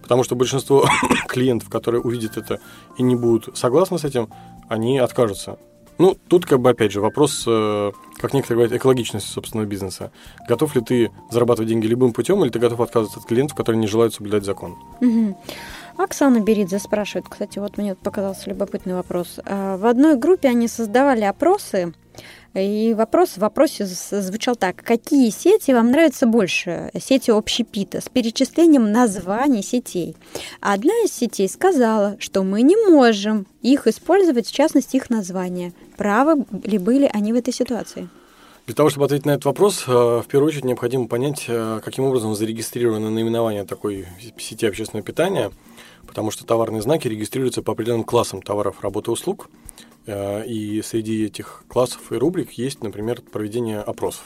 Потому 0.00 0.22
что 0.24 0.36
большинство 0.36 0.86
клиентов, 1.28 1.68
которые 1.68 2.00
увидят 2.00 2.36
это 2.36 2.60
и 2.96 3.02
не 3.02 3.16
будут 3.16 3.56
согласны 3.56 3.98
с 3.98 4.04
этим, 4.04 4.28
они 4.68 4.98
откажутся. 4.98 5.58
Ну, 5.98 6.16
тут 6.28 6.46
как 6.46 6.60
бы 6.60 6.70
опять 6.70 6.90
же 6.90 7.00
вопрос, 7.00 7.44
э, 7.46 7.92
как 8.16 8.32
некоторые 8.34 8.64
говорят, 8.64 8.80
экологичности 8.80 9.28
собственного 9.28 9.66
бизнеса. 9.66 10.10
Готов 10.48 10.74
ли 10.74 10.80
ты 10.80 11.10
зарабатывать 11.30 11.68
деньги 11.68 11.86
любым 11.86 12.12
путем, 12.12 12.42
или 12.42 12.50
ты 12.50 12.58
готов 12.58 12.80
отказываться 12.80 13.20
от 13.20 13.26
клиентов, 13.26 13.56
которые 13.56 13.78
не 13.78 13.86
желают 13.86 14.14
соблюдать 14.14 14.44
закон? 14.44 14.76
Угу. 15.00 15.38
Оксана 15.96 16.40
Беридзе 16.40 16.78
спрашивает, 16.78 17.26
кстати, 17.28 17.58
вот 17.58 17.76
мне 17.78 17.94
показался 17.94 18.50
любопытный 18.50 18.94
вопрос. 18.94 19.38
А, 19.44 19.76
в 19.76 19.86
одной 19.86 20.16
группе 20.16 20.48
они 20.48 20.68
создавали 20.68 21.22
опросы, 21.22 21.92
и 22.54 22.94
вопрос 22.94 23.30
в 23.30 23.38
вопросе 23.38 23.86
звучал 23.86 24.56
так. 24.56 24.76
Какие 24.76 25.30
сети 25.30 25.72
вам 25.72 25.90
нравятся 25.90 26.26
больше? 26.26 26.90
Сети 27.00 27.30
общепита 27.30 28.00
с 28.02 28.08
перечислением 28.10 28.92
названий 28.92 29.62
сетей. 29.62 30.16
Одна 30.60 30.92
из 31.04 31.12
сетей 31.12 31.48
сказала, 31.48 32.16
что 32.18 32.42
мы 32.42 32.60
не 32.60 32.76
можем 32.90 33.46
их 33.62 33.86
использовать, 33.86 34.46
в 34.46 34.52
частности, 34.52 34.96
их 34.96 35.08
названия. 35.08 35.72
Правы 35.96 36.44
ли 36.64 36.76
были 36.76 37.10
они 37.12 37.32
в 37.32 37.36
этой 37.36 37.54
ситуации? 37.54 38.08
Для 38.66 38.76
того, 38.76 38.90
чтобы 38.90 39.06
ответить 39.06 39.26
на 39.26 39.32
этот 39.32 39.46
вопрос, 39.46 39.84
э, 39.88 39.90
в 39.90 40.26
первую 40.28 40.48
очередь 40.48 40.64
необходимо 40.64 41.08
понять, 41.08 41.46
э, 41.48 41.80
каким 41.84 42.04
образом 42.04 42.34
зарегистрировано 42.34 43.10
наименование 43.10 43.64
такой 43.64 44.06
сети 44.38 44.66
общественного 44.66 45.04
питания– 45.04 45.50
потому 46.06 46.30
что 46.30 46.46
товарные 46.46 46.82
знаки 46.82 47.08
регистрируются 47.08 47.62
по 47.62 47.72
определенным 47.72 48.04
классам 48.04 48.42
товаров, 48.42 48.82
работы, 48.82 49.10
услуг, 49.10 49.48
э, 50.06 50.46
и 50.46 50.82
среди 50.82 51.26
этих 51.26 51.64
классов 51.68 52.12
и 52.12 52.16
рубрик 52.16 52.52
есть, 52.52 52.82
например, 52.82 53.22
проведение 53.22 53.80
опросов. 53.80 54.24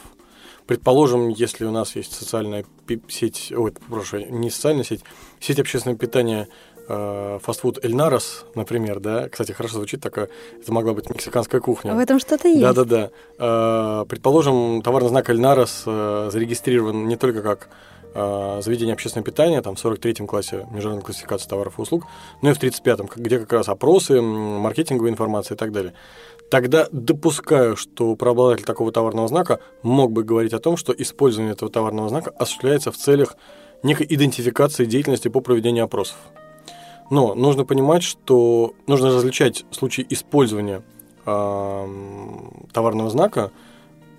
Предположим, 0.67 1.29
если 1.29 1.65
у 1.65 1.71
нас 1.71 1.95
есть 1.95 2.13
социальная 2.13 2.65
сеть, 3.09 3.53
ой, 3.57 3.73
прошу, 3.89 4.19
не 4.19 4.51
социальная 4.51 4.83
сеть, 4.83 5.05
сеть 5.39 5.61
общественного 5.61 5.97
питания 5.97 6.49
э, 6.89 7.39
фастфуд 7.41 7.85
Эльнарос, 7.85 8.47
например, 8.57 8.99
да, 8.99 9.29
кстати, 9.29 9.53
хорошо 9.53 9.77
звучит 9.77 10.01
такая, 10.01 10.29
это 10.61 10.73
могла 10.73 10.93
быть 10.93 11.09
мексиканская 11.09 11.61
кухня. 11.61 11.95
В 11.95 11.99
этом 12.01 12.19
что-то 12.19 12.49
есть. 12.49 12.61
Да-да-да. 12.61 13.11
Э, 13.39 14.05
предположим, 14.09 14.83
товарный 14.83 15.11
знак 15.11 15.31
Эльнарос 15.31 15.85
зарегистрирован 15.85 17.07
не 17.07 17.17
только 17.17 17.43
как 17.43 17.69
э, 18.17 18.61
заведение 18.63 18.95
общественного 18.95 19.27
питания, 19.27 19.61
там, 19.61 19.77
в 19.77 19.85
43-м 19.85 20.27
классе 20.27 20.67
международной 20.71 21.05
классификации 21.05 21.49
товаров 21.49 21.79
и 21.79 21.83
услуг, 21.83 22.07
ну 22.41 22.51
и 22.51 22.55
в 22.55 22.59
35-м, 22.59 23.09
где 23.15 23.39
как 23.39 23.53
раз 23.53 23.69
опросы, 23.69 24.21
маркетинговая 24.21 25.11
информация 25.11 25.55
и 25.55 25.59
так 25.59 25.73
далее. 25.73 25.93
Тогда 26.51 26.87
допускаю, 26.93 27.77
что 27.77 28.15
правообладатель 28.15 28.65
такого 28.65 28.93
товарного 28.93 29.29
знака 29.29 29.61
мог 29.83 30.13
бы 30.13 30.23
говорить 30.23 30.55
о 30.55 30.61
том, 30.61 30.77
что 30.77 30.93
использование 30.93 31.53
этого 31.53 31.71
товарного 31.71 32.09
знака 32.09 32.31
осуществляется 32.31 32.93
в 32.93 32.97
целях 32.97 33.37
некой 33.83 34.07
идентификации 34.09 34.85
деятельности 34.85 35.29
по 35.29 35.41
проведению 35.41 35.85
опросов. 35.85 36.17
Но 37.11 37.35
нужно 37.35 37.65
понимать, 37.65 38.03
что 38.03 38.75
нужно 38.87 39.09
различать 39.09 39.65
случаи 39.71 40.07
использования 40.09 40.83
э, 41.25 41.87
товарного 42.73 43.11
знака 43.11 43.51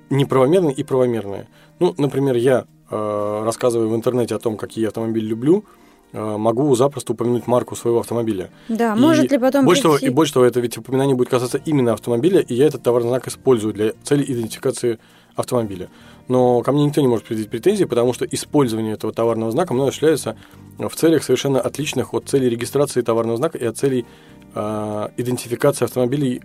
неправомерные 0.09 0.73
и 0.73 0.83
правомерные. 0.83 1.47
Ну, 1.79 1.93
например, 1.97 2.35
я 2.35 2.65
рассказываю 2.89 3.89
в 3.89 3.95
интернете 3.95 4.35
о 4.35 4.39
том, 4.39 4.57
какие 4.57 4.83
я 4.83 4.87
автомобили 4.89 5.25
люблю, 5.25 5.65
э, 6.13 6.37
могу 6.37 6.73
запросто 6.75 7.13
упомянуть 7.13 7.47
марку 7.47 7.75
своего 7.75 7.99
автомобиля. 7.99 8.49
Да, 8.69 8.95
и 8.95 8.99
может 8.99 9.31
ли 9.31 9.37
потом 9.37 9.65
больше 9.65 9.81
прийти... 9.83 9.99
того, 9.99 10.11
И 10.11 10.13
больше 10.13 10.33
того, 10.33 10.45
это 10.45 10.59
ведь 10.59 10.77
упоминание 10.77 11.15
будет 11.15 11.29
касаться 11.29 11.59
именно 11.65 11.93
автомобиля, 11.93 12.39
и 12.39 12.53
я 12.53 12.67
этот 12.67 12.83
товарный 12.83 13.09
знак 13.09 13.27
использую 13.27 13.73
для 13.73 13.93
цели 14.03 14.23
идентификации 14.23 14.99
автомобиля. 15.35 15.89
Но 16.27 16.61
ко 16.61 16.71
мне 16.71 16.85
никто 16.85 17.01
не 17.01 17.07
может 17.07 17.25
предъявить 17.25 17.49
претензии, 17.49 17.85
потому 17.85 18.13
что 18.13 18.25
использование 18.25 18.93
этого 18.93 19.13
товарного 19.13 19.51
знака 19.51 19.73
мной 19.73 19.89
осуществляется 19.89 20.35
в 20.77 20.93
целях 20.95 21.23
совершенно 21.23 21.61
отличных 21.61 22.13
от 22.13 22.27
целей 22.27 22.49
регистрации 22.49 23.01
товарного 23.01 23.37
знака 23.37 23.57
и 23.57 23.65
от 23.65 23.77
целей 23.77 24.05
э, 24.53 25.07
идентификации 25.17 25.85
автомобилей 25.85 26.41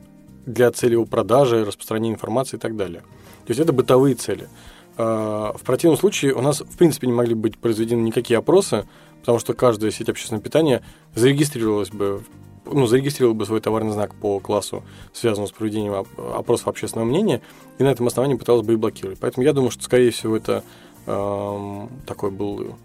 для 0.46 0.70
цели 0.70 0.92
его 0.92 1.04
продажи, 1.04 1.64
распространения 1.64 2.14
информации 2.14 2.56
и 2.56 2.60
так 2.60 2.76
далее. 2.76 3.00
То 3.46 3.50
есть 3.50 3.60
это 3.60 3.72
бытовые 3.72 4.14
цели. 4.14 4.48
А, 4.96 5.52
в 5.56 5.62
противном 5.62 5.98
случае 5.98 6.34
у 6.34 6.40
нас, 6.40 6.60
в 6.60 6.76
принципе, 6.76 7.06
не 7.06 7.12
могли 7.12 7.34
быть 7.34 7.58
произведены 7.58 8.02
никакие 8.02 8.38
опросы, 8.38 8.86
потому 9.20 9.38
что 9.38 9.54
каждая 9.54 9.90
сеть 9.90 10.08
общественного 10.08 10.42
питания 10.42 10.82
зарегистрировалась 11.14 11.90
бы 11.90 12.22
ну, 12.64 12.86
зарегистрировал 12.86 13.34
бы 13.34 13.44
свой 13.44 13.60
товарный 13.60 13.92
знак 13.92 14.14
по 14.14 14.38
классу, 14.38 14.84
связанному 15.12 15.48
с 15.48 15.52
проведением 15.52 16.04
опросов 16.34 16.68
общественного 16.68 17.08
мнения, 17.08 17.40
и 17.78 17.82
на 17.82 17.88
этом 17.88 18.06
основании 18.06 18.36
пыталась 18.36 18.64
бы 18.64 18.74
и 18.74 18.76
блокировать. 18.76 19.18
Поэтому 19.18 19.44
я 19.44 19.52
думаю, 19.52 19.70
что, 19.70 19.82
скорее 19.82 20.10
всего, 20.10 20.36
это 20.36 20.62
э, 21.06 21.86
такой 22.06 22.30
был... 22.30 22.76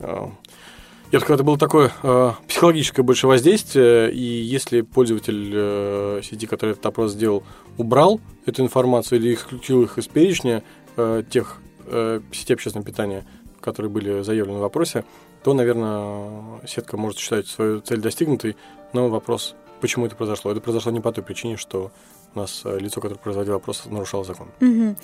Э, 0.00 0.28
я 1.12 1.18
бы 1.18 1.24
сказал, 1.24 1.34
это 1.36 1.44
было 1.44 1.58
такое 1.58 1.92
э, 2.02 2.32
психологическое 2.48 3.02
больше 3.02 3.26
воздействие, 3.26 4.12
и 4.12 4.22
если 4.22 4.80
пользователь 4.80 5.50
э, 5.52 6.20
сети, 6.22 6.46
который 6.46 6.70
этот 6.70 6.86
опрос 6.86 7.12
сделал, 7.12 7.42
убрал 7.76 8.20
эту 8.46 8.62
информацию 8.62 9.20
или 9.20 9.34
исключил 9.34 9.82
их 9.82 9.98
из 9.98 10.06
перечня 10.06 10.62
э, 10.96 11.22
тех 11.28 11.60
э, 11.86 12.20
сетей 12.32 12.54
общественного 12.54 12.86
питания, 12.86 13.24
которые 13.60 13.90
были 13.90 14.22
заявлены 14.22 14.58
в 14.58 14.62
вопросе, 14.62 15.04
то, 15.42 15.54
наверное, 15.54 16.60
сетка 16.66 16.96
может 16.96 17.18
считать 17.18 17.46
свою 17.46 17.80
цель 17.80 18.00
достигнутой, 18.00 18.56
но 18.92 19.08
вопрос, 19.08 19.54
почему 19.80 20.06
это 20.06 20.16
произошло? 20.16 20.50
Это 20.50 20.60
произошло 20.60 20.90
не 20.90 21.00
по 21.00 21.12
той 21.12 21.22
причине, 21.22 21.56
что 21.56 21.90
у 22.34 22.38
нас 22.38 22.62
э, 22.64 22.78
лицо, 22.78 23.00
которое 23.00 23.20
производило 23.20 23.54
вопрос, 23.54 23.84
нарушало 23.86 24.24
закон. 24.24 24.48
Угу. 24.60 24.96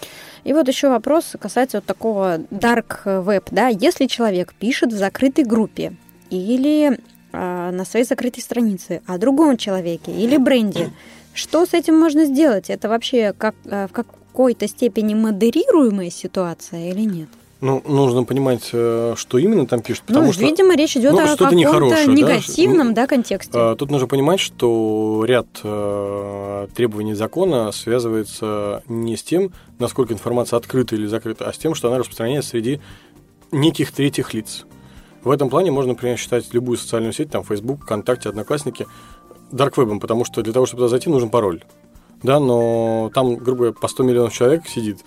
И 0.45 0.53
вот 0.53 0.69
еще 0.69 0.89
вопрос 0.89 1.37
касается 1.39 1.79
вот 1.79 1.85
такого 1.85 2.39
dark 2.39 3.05
web, 3.05 3.45
да, 3.51 3.69
если 3.69 4.07
человек 4.07 4.55
пишет 4.55 4.93
в 4.93 4.97
закрытой 4.97 5.45
группе 5.45 5.95
или 6.31 6.99
э, 7.33 7.71
на 7.71 7.85
своей 7.85 8.05
закрытой 8.05 8.41
странице 8.41 9.03
о 9.07 9.19
другом 9.19 9.57
человеке 9.57 10.13
или 10.13 10.37
бренде, 10.37 10.91
что 11.35 11.65
с 11.65 11.75
этим 11.75 11.99
можно 11.99 12.25
сделать? 12.25 12.71
Это 12.71 12.89
вообще 12.89 13.33
как, 13.37 13.55
э, 13.65 13.87
в 13.87 13.93
какой-то 14.31 14.69
степени 14.69 15.15
модерируемая 15.15 16.11
ситуация 16.11 16.91
или 16.91 17.01
нет? 17.01 17.29
Ну, 17.61 17.83
нужно 17.87 18.25
понимать, 18.25 18.71
э, 18.73 19.15
что 19.19 19.37
именно 19.37 19.67
там 19.67 19.83
пишут. 19.83 20.05
Потому 20.07 20.29
ну, 20.29 20.33
что, 20.33 20.43
видимо, 20.43 20.75
речь 20.75 20.97
идет 20.97 21.13
ну, 21.13 21.19
о 21.19 21.37
каком-то 21.37 21.55
негативном 21.55 22.95
да? 22.95 23.03
Да, 23.03 23.07
контексте. 23.07 23.53
А, 23.55 23.77
тут 23.77 23.91
нужно 23.91 24.07
понимать, 24.07 24.41
что 24.41 25.23
ряд 25.27 25.47
э, 25.63 26.69
требований 26.75 27.13
закона 27.13 27.71
связывается 27.73 28.83
не 28.89 29.15
с 29.15 29.23
тем, 29.23 29.53
насколько 29.79 30.15
информация 30.15 30.57
открыта 30.57 30.95
или 30.95 31.07
закрыта, 31.07 31.47
а 31.47 31.53
с 31.53 31.59
тем, 31.59 31.75
что 31.75 31.89
она 31.89 31.99
распространяется 31.99 32.51
среди 32.51 32.81
неких 33.53 33.93
третьих 33.93 34.33
лиц. 34.33 34.65
В 35.23 35.31
этом 35.31 35.51
плане 35.51 35.71
можно, 35.71 35.93
например, 35.93 36.17
считать 36.17 36.55
любую 36.55 36.79
социальную 36.79 37.13
сеть, 37.13 37.31
там, 37.31 37.45
Facebook, 37.45 37.83
ВКонтакте, 37.83 38.31
Одноклассники, 38.31 38.87
дарквебом, 39.53 40.01
потому 40.01 40.25
что 40.25 40.41
для 40.41 40.55
того, 40.55 40.65
чтобы 40.65 40.81
туда 40.81 40.89
зайти, 40.89 41.11
нужен 41.11 41.29
пароль. 41.29 41.63
Да, 42.23 42.39
но 42.39 43.11
там, 43.15 43.37
грубо 43.37 43.59
говоря, 43.59 43.73
по 43.73 43.89
100 43.89 44.03
миллионов 44.03 44.33
человек 44.33 44.67
сидит. 44.67 45.05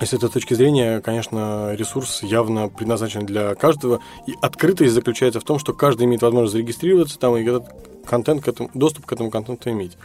С 0.00 0.12
этой 0.12 0.28
точки 0.28 0.54
зрения, 0.54 1.00
конечно, 1.00 1.74
ресурс 1.74 2.24
явно 2.24 2.68
предназначен 2.68 3.24
для 3.24 3.54
каждого. 3.54 4.00
И 4.26 4.34
открытость 4.42 4.92
заключается 4.92 5.38
в 5.38 5.44
том, 5.44 5.60
что 5.60 5.72
каждый 5.72 6.06
имеет 6.06 6.22
возможность 6.22 6.54
зарегистрироваться 6.54 7.18
там 7.20 7.36
и 7.36 7.44
этот 7.44 7.66
контент 8.04 8.42
к 8.42 8.48
этому, 8.48 8.70
доступ 8.74 9.06
к 9.06 9.12
этому 9.12 9.30
контенту 9.30 9.70
иметь. 9.70 9.96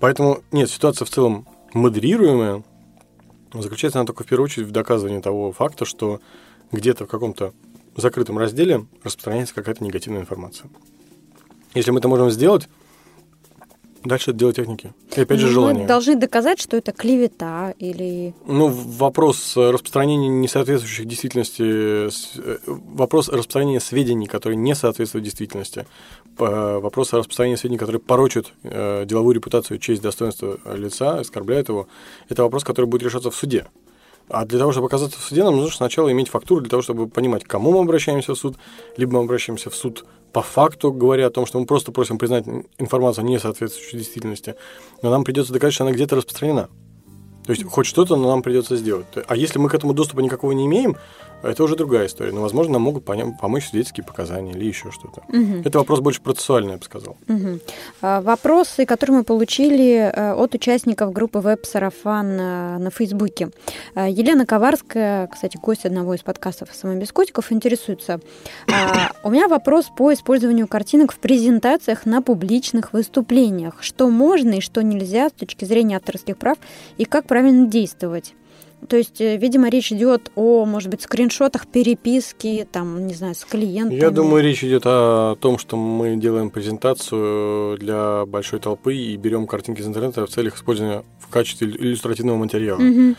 Поэтому, 0.00 0.40
нет, 0.50 0.68
ситуация 0.68 1.04
в 1.04 1.10
целом 1.10 1.46
модерируемая. 1.74 2.64
Заключается 3.52 4.00
она 4.00 4.06
только 4.06 4.24
в 4.24 4.26
первую 4.26 4.46
очередь 4.46 4.66
в 4.66 4.72
доказывании 4.72 5.20
того 5.20 5.52
факта, 5.52 5.84
что 5.84 6.20
где-то 6.72 7.04
в 7.04 7.08
каком-то 7.08 7.52
закрытом 7.96 8.38
разделе 8.38 8.86
распространяется 9.04 9.54
какая-то 9.54 9.84
негативная 9.84 10.22
информация. 10.22 10.70
Если 11.74 11.92
мы 11.92 12.00
это 12.00 12.08
можем 12.08 12.30
сделать, 12.30 12.68
Дальше 14.04 14.30
это 14.30 14.38
дело 14.38 14.52
техники. 14.52 14.92
И 15.14 15.20
опять 15.20 15.38
же 15.40 15.46
ну, 15.46 15.52
желание. 15.52 15.82
Мы 15.82 15.88
должны 15.88 16.16
доказать, 16.16 16.58
что 16.58 16.76
это 16.76 16.92
клевета 16.92 17.74
или... 17.78 18.34
Ну, 18.46 18.68
вопрос 18.68 19.56
распространения 19.56 20.28
несоответствующих 20.28 21.06
действительности, 21.06 21.62
э, 21.62 22.58
вопрос 22.66 23.28
распространения 23.28 23.80
сведений, 23.80 24.26
которые 24.26 24.56
не 24.56 24.74
соответствуют 24.74 25.24
действительности, 25.24 25.86
вопрос 26.38 27.12
распространения 27.12 27.58
сведений, 27.58 27.78
которые 27.78 28.00
порочат 28.00 28.52
э, 28.62 29.04
деловую 29.06 29.34
репутацию, 29.34 29.78
честь, 29.78 30.00
достоинство 30.00 30.58
лица, 30.74 31.18
оскорбляют 31.18 31.68
его, 31.68 31.86
это 32.28 32.42
вопрос, 32.42 32.64
который 32.64 32.86
будет 32.86 33.02
решаться 33.02 33.30
в 33.30 33.34
суде. 33.34 33.66
А 34.30 34.46
для 34.46 34.60
того, 34.60 34.70
чтобы 34.70 34.86
оказаться 34.86 35.18
в 35.18 35.22
суде, 35.22 35.42
нам 35.42 35.56
нужно 35.56 35.74
сначала 35.74 36.10
иметь 36.12 36.28
фактуру 36.28 36.60
для 36.60 36.70
того, 36.70 36.82
чтобы 36.82 37.08
понимать, 37.08 37.44
к 37.44 37.48
кому 37.48 37.72
мы 37.72 37.80
обращаемся 37.80 38.34
в 38.34 38.38
суд, 38.38 38.56
либо 38.96 39.12
мы 39.18 39.24
обращаемся 39.24 39.70
в 39.70 39.74
суд 39.74 40.04
по 40.32 40.42
факту, 40.42 40.92
говоря 40.92 41.26
о 41.26 41.30
том, 41.30 41.46
что 41.46 41.58
мы 41.58 41.66
просто 41.66 41.92
просим 41.92 42.18
признать 42.18 42.44
информацию 42.78 43.24
не 43.24 43.38
соответствующей 43.38 43.98
действительности, 43.98 44.54
но 45.02 45.10
нам 45.10 45.24
придется 45.24 45.52
доказать, 45.52 45.74
что 45.74 45.84
она 45.84 45.92
где-то 45.92 46.16
распространена. 46.16 46.68
То 47.44 47.52
есть 47.52 47.64
хоть 47.64 47.86
что-то, 47.86 48.16
но 48.16 48.28
нам 48.28 48.42
придется 48.42 48.76
сделать. 48.76 49.06
А 49.26 49.34
если 49.34 49.58
мы 49.58 49.68
к 49.68 49.74
этому 49.74 49.92
доступа 49.92 50.20
никакого 50.20 50.52
не 50.52 50.66
имеем, 50.66 50.96
это 51.42 51.64
уже 51.64 51.76
другая 51.76 52.06
история. 52.06 52.32
Но, 52.32 52.42
возможно, 52.42 52.74
нам 52.74 52.82
могут 52.82 53.04
помочь 53.04 53.68
свидетельские 53.68 54.04
показания 54.04 54.52
или 54.52 54.64
еще 54.64 54.90
что-то. 54.90 55.22
Угу. 55.28 55.62
Это 55.64 55.78
вопрос 55.78 56.00
больше 56.00 56.20
процессуальный, 56.20 56.72
я 56.72 56.78
бы 56.78 56.84
сказал. 56.84 57.16
Угу. 57.28 57.60
Вопросы, 58.00 58.86
которые 58.86 59.18
мы 59.18 59.24
получили 59.24 60.12
э, 60.12 60.32
от 60.32 60.54
участников 60.54 61.12
группы 61.12 61.40
«Веб-сарафан» 61.40 62.36
на 62.36 62.90
Фейсбуке. 62.90 63.50
А, 63.94 64.08
Елена 64.08 64.46
Коварская, 64.46 65.26
кстати, 65.26 65.56
гость 65.56 65.84
одного 65.84 66.14
из 66.14 66.22
подкастов 66.22 66.68
«Сама 66.72 66.94
без 66.94 67.12
котиков», 67.12 67.52
интересуется. 67.52 68.20
А, 68.70 69.12
у 69.22 69.30
меня 69.30 69.48
вопрос 69.48 69.90
по 69.96 70.12
использованию 70.12 70.68
картинок 70.68 71.12
в 71.12 71.18
презентациях 71.18 72.06
на 72.06 72.22
публичных 72.22 72.92
выступлениях. 72.92 73.82
Что 73.82 74.08
можно 74.08 74.54
и 74.54 74.60
что 74.60 74.82
нельзя 74.82 75.28
с 75.28 75.32
точки 75.32 75.64
зрения 75.64 75.96
авторских 75.96 76.36
прав 76.36 76.58
и 76.96 77.04
как 77.04 77.26
правильно 77.26 77.66
действовать? 77.66 78.34
То 78.88 78.96
есть, 78.96 79.20
э, 79.20 79.36
видимо, 79.36 79.68
речь 79.68 79.92
идет 79.92 80.30
о, 80.34 80.64
может 80.64 80.90
быть, 80.90 81.02
скриншотах 81.02 81.66
переписки, 81.66 82.66
там, 82.70 83.06
не 83.06 83.14
знаю, 83.14 83.34
с 83.34 83.44
клиентом. 83.44 83.96
Я 83.96 84.10
думаю, 84.10 84.42
речь 84.42 84.64
идет 84.64 84.82
о 84.86 85.36
том, 85.36 85.58
что 85.58 85.76
мы 85.76 86.16
делаем 86.16 86.50
презентацию 86.50 87.78
для 87.78 88.24
большой 88.26 88.60
толпы 88.60 88.94
и 88.94 89.16
берем 89.16 89.46
картинки 89.46 89.80
из 89.80 89.86
интернета 89.86 90.26
в 90.26 90.30
целях 90.30 90.56
использования 90.56 91.04
в 91.18 91.28
качестве 91.28 91.68
иллюстративного 91.68 92.36
материала. 92.36 92.80
Угу. 92.80 93.16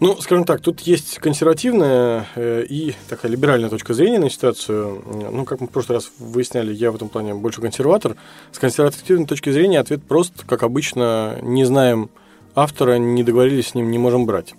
Ну, 0.00 0.16
скажем 0.20 0.44
так, 0.44 0.60
тут 0.60 0.80
есть 0.80 1.18
консервативная 1.20 2.26
э, 2.34 2.64
и 2.68 2.94
такая 3.08 3.30
либеральная 3.30 3.70
точка 3.70 3.94
зрения 3.94 4.18
на 4.18 4.30
ситуацию. 4.30 5.00
Ну, 5.30 5.44
как 5.44 5.60
мы 5.60 5.68
в 5.68 5.70
прошлый 5.70 5.98
раз 5.98 6.10
выясняли, 6.18 6.72
я 6.74 6.90
в 6.90 6.96
этом 6.96 7.08
плане 7.08 7.34
больше 7.34 7.60
консерватор. 7.60 8.16
С 8.50 8.58
консервативной 8.58 9.26
точки 9.26 9.50
зрения 9.50 9.78
ответ 9.78 10.02
прост, 10.02 10.44
как 10.44 10.64
обычно, 10.64 11.38
не 11.42 11.64
знаем 11.64 12.10
автора, 12.56 12.98
не 12.98 13.22
договорились 13.22 13.68
с 13.68 13.74
ним, 13.76 13.92
не 13.92 13.98
можем 13.98 14.26
брать. 14.26 14.54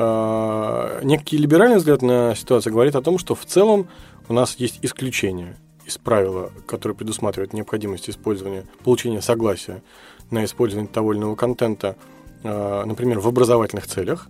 А, 0.00 1.00
некий 1.02 1.36
либеральный 1.36 1.78
взгляд 1.78 2.02
на 2.02 2.34
ситуацию 2.36 2.72
говорит 2.72 2.94
о 2.94 3.02
том, 3.02 3.18
что 3.18 3.34
в 3.34 3.44
целом 3.44 3.88
у 4.28 4.32
нас 4.32 4.54
есть 4.56 4.78
исключение 4.82 5.56
из 5.86 5.98
правила, 5.98 6.52
которое 6.68 6.94
предусматривает 6.94 7.52
необходимость 7.52 8.08
использования, 8.08 8.64
получения 8.84 9.20
согласия 9.20 9.82
на 10.30 10.44
использование 10.44 10.88
того 10.88 11.12
или 11.12 11.18
иного 11.18 11.34
контента, 11.34 11.96
а, 12.44 12.84
например, 12.84 13.18
в 13.18 13.26
образовательных 13.26 13.88
целях. 13.88 14.28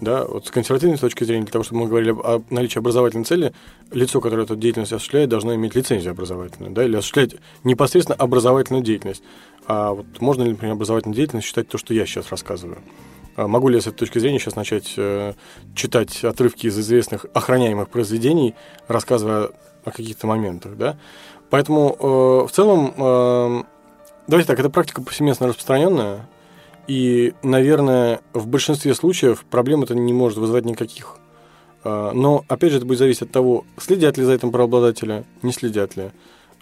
Да, 0.00 0.24
вот 0.24 0.46
с 0.46 0.52
консервативной 0.52 0.96
точки 0.96 1.24
зрения, 1.24 1.42
для 1.42 1.50
того, 1.50 1.64
чтобы 1.64 1.80
мы 1.80 1.88
говорили 1.88 2.12
о 2.12 2.40
наличии 2.50 2.78
образовательной 2.78 3.24
цели, 3.24 3.52
лицо, 3.90 4.20
которое 4.20 4.44
эту 4.44 4.54
деятельность 4.54 4.92
осуществляет, 4.92 5.28
должно 5.28 5.52
иметь 5.56 5.74
лицензию 5.74 6.12
образовательную, 6.12 6.72
да, 6.72 6.84
или 6.84 6.94
осуществлять 6.94 7.34
непосредственно 7.64 8.14
образовательную 8.14 8.84
деятельность. 8.84 9.24
А 9.66 9.94
вот 9.94 10.06
можно 10.20 10.44
ли, 10.44 10.50
например, 10.50 10.74
образовательную 10.74 11.16
деятельность 11.16 11.48
считать 11.48 11.66
то, 11.66 11.78
что 11.78 11.92
я 11.94 12.06
сейчас 12.06 12.30
рассказываю? 12.30 12.78
А 13.38 13.46
могу 13.46 13.68
ли 13.68 13.76
я 13.76 13.80
с 13.80 13.86
этой 13.86 13.98
точки 13.98 14.18
зрения 14.18 14.40
сейчас 14.40 14.56
начать 14.56 14.94
э, 14.96 15.32
читать 15.76 16.24
отрывки 16.24 16.66
из 16.66 16.76
известных 16.76 17.24
охраняемых 17.34 17.88
произведений, 17.88 18.56
рассказывая 18.88 19.50
о 19.84 19.92
каких-то 19.92 20.26
моментах, 20.26 20.76
да? 20.76 20.98
Поэтому 21.48 21.96
э, 22.00 22.46
в 22.48 22.50
целом, 22.50 22.92
э, 22.96 23.62
давайте 24.26 24.48
так, 24.48 24.58
эта 24.58 24.70
практика 24.70 25.02
повсеместно 25.02 25.46
распространенная, 25.46 26.28
и, 26.88 27.32
наверное, 27.44 28.22
в 28.32 28.48
большинстве 28.48 28.92
случаев 28.92 29.44
проблем 29.48 29.84
это 29.84 29.94
не 29.94 30.12
может 30.12 30.38
вызывать 30.38 30.64
никаких. 30.64 31.16
Но, 31.84 32.44
опять 32.48 32.72
же, 32.72 32.78
это 32.78 32.86
будет 32.86 32.98
зависеть 32.98 33.22
от 33.22 33.30
того, 33.30 33.64
следят 33.78 34.18
ли 34.18 34.24
за 34.24 34.32
этим 34.32 34.50
правообладатели, 34.50 35.24
не 35.42 35.52
следят 35.52 35.96
ли. 35.96 36.10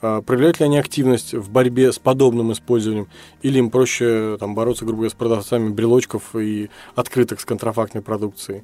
А, 0.01 0.22
проявляют 0.22 0.61
ли 0.61 0.66
они 0.66 0.78
активность 0.78 1.34
в 1.34 1.51
борьбе 1.51 1.92
с 1.92 1.99
подобным 1.99 2.53
использованием, 2.53 3.09
или 3.42 3.59
им 3.59 3.70
проще 3.70 4.36
там, 4.38 4.55
бороться, 4.55 4.84
грубо 4.84 4.99
говоря, 4.99 5.11
с 5.11 5.14
продавцами 5.14 5.70
брелочков 5.70 6.34
и 6.36 6.70
открыток 6.94 7.40
с 7.40 7.44
контрафактной 7.44 8.03
продукцией. 8.03 8.62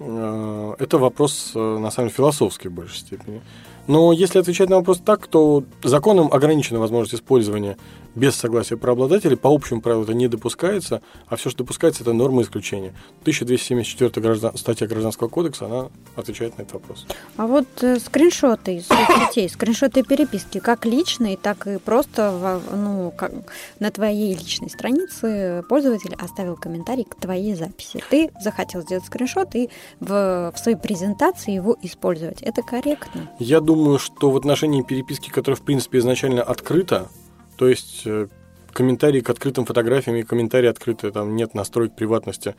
А, 0.00 0.74
это 0.78 0.98
вопрос, 0.98 1.52
э, 1.54 1.58
на 1.58 1.90
самом 1.90 2.08
деле, 2.08 2.16
философский 2.16 2.68
в 2.68 2.72
большей 2.72 2.98
степени. 2.98 3.40
Но 3.88 4.12
если 4.12 4.38
отвечать 4.38 4.68
на 4.68 4.76
вопрос 4.76 5.00
так, 5.04 5.26
то 5.26 5.64
законом 5.82 6.28
ограничена 6.32 6.78
возможность 6.78 7.14
использования 7.14 7.76
без 8.18 8.34
согласия 8.34 8.76
правообладателей. 8.76 9.36
По 9.36 9.48
общему 9.48 9.80
правилу 9.80 10.04
это 10.04 10.14
не 10.14 10.28
допускается, 10.28 11.02
а 11.28 11.36
все, 11.36 11.50
что 11.50 11.58
допускается, 11.58 12.02
это 12.02 12.12
норма 12.12 12.42
исключения. 12.42 12.92
1274 13.22 14.10
граждан, 14.22 14.56
статья 14.56 14.86
Гражданского 14.86 15.28
кодекса, 15.28 15.66
она 15.66 15.88
отвечает 16.16 16.58
на 16.58 16.62
этот 16.62 16.74
вопрос. 16.74 17.06
А 17.36 17.46
вот 17.46 17.66
э, 17.82 17.98
скриншоты 18.00 18.76
из 18.76 18.86
соцсетей, 18.86 19.48
скриншоты 19.48 20.02
переписки, 20.02 20.58
как 20.58 20.84
личные, 20.84 21.36
так 21.36 21.66
и 21.66 21.78
просто 21.78 22.60
ну, 22.72 23.12
как, 23.16 23.32
на 23.78 23.90
твоей 23.90 24.34
личной 24.34 24.70
странице 24.70 25.62
пользователь 25.68 26.14
оставил 26.18 26.56
комментарий 26.56 27.04
к 27.04 27.14
твоей 27.14 27.54
записи. 27.54 28.02
Ты 28.10 28.30
захотел 28.40 28.82
сделать 28.82 29.04
скриншот 29.06 29.54
и 29.54 29.70
в, 30.00 30.52
в 30.54 30.58
своей 30.58 30.76
презентации 30.76 31.52
его 31.52 31.76
использовать. 31.82 32.42
Это 32.42 32.62
корректно? 32.62 33.30
Я 33.38 33.60
думаю, 33.60 33.77
думаю, 33.78 33.98
что 33.98 34.30
в 34.30 34.36
отношении 34.36 34.82
переписки, 34.82 35.30
которая, 35.30 35.56
в 35.56 35.62
принципе, 35.62 35.98
изначально 35.98 36.42
открыта, 36.42 37.08
то 37.56 37.68
есть 37.68 38.02
э, 38.06 38.26
комментарии 38.72 39.20
к 39.20 39.30
открытым 39.30 39.64
фотографиям 39.66 40.16
и 40.16 40.22
комментарии 40.22 40.68
открытые, 40.68 41.12
там 41.12 41.36
нет 41.36 41.54
настроек 41.54 41.94
приватности, 41.94 42.56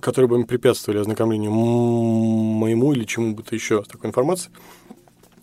которые 0.00 0.28
бы 0.28 0.44
препятствовали 0.44 1.00
ознакомлению 1.00 1.50
моему 1.52 2.92
или 2.92 3.04
чему 3.04 3.34
бы 3.34 3.42
то 3.42 3.54
еще 3.54 3.82
с 3.84 3.88
такой 3.88 4.10
информацией, 4.10 4.52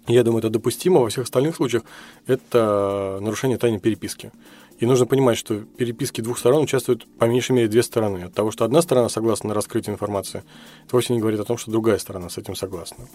я 0.07 0.23
думаю, 0.23 0.39
это 0.39 0.49
допустимо. 0.51 0.99
Во 0.99 1.09
всех 1.09 1.23
остальных 1.23 1.55
случаях 1.55 1.83
это 2.27 3.17
нарушение 3.21 3.57
тайны 3.57 3.79
переписки. 3.79 4.31
И 4.77 4.85
нужно 4.85 5.07
понимать, 5.07 5.37
что 5.37 5.55
в 5.55 5.65
переписке 5.65 6.21
двух 6.21 6.37
сторон 6.37 6.63
участвуют 6.63 7.07
по 7.17 7.25
меньшей 7.25 7.53
мере 7.53 7.67
две 7.67 7.81
стороны. 7.81 8.25
От 8.25 8.33
того, 8.33 8.51
что 8.51 8.65
одна 8.65 8.83
сторона 8.83 9.09
согласна 9.09 9.49
на 9.49 9.55
раскрытие 9.55 9.93
информации, 9.93 10.43
это 10.85 10.95
вовсе 10.95 11.13
не 11.13 11.19
говорит 11.19 11.39
о 11.39 11.43
том, 11.43 11.57
что 11.57 11.71
другая 11.71 11.97
сторона 11.97 12.29
с 12.29 12.37
этим 12.37 12.55
согласна. 12.55 13.07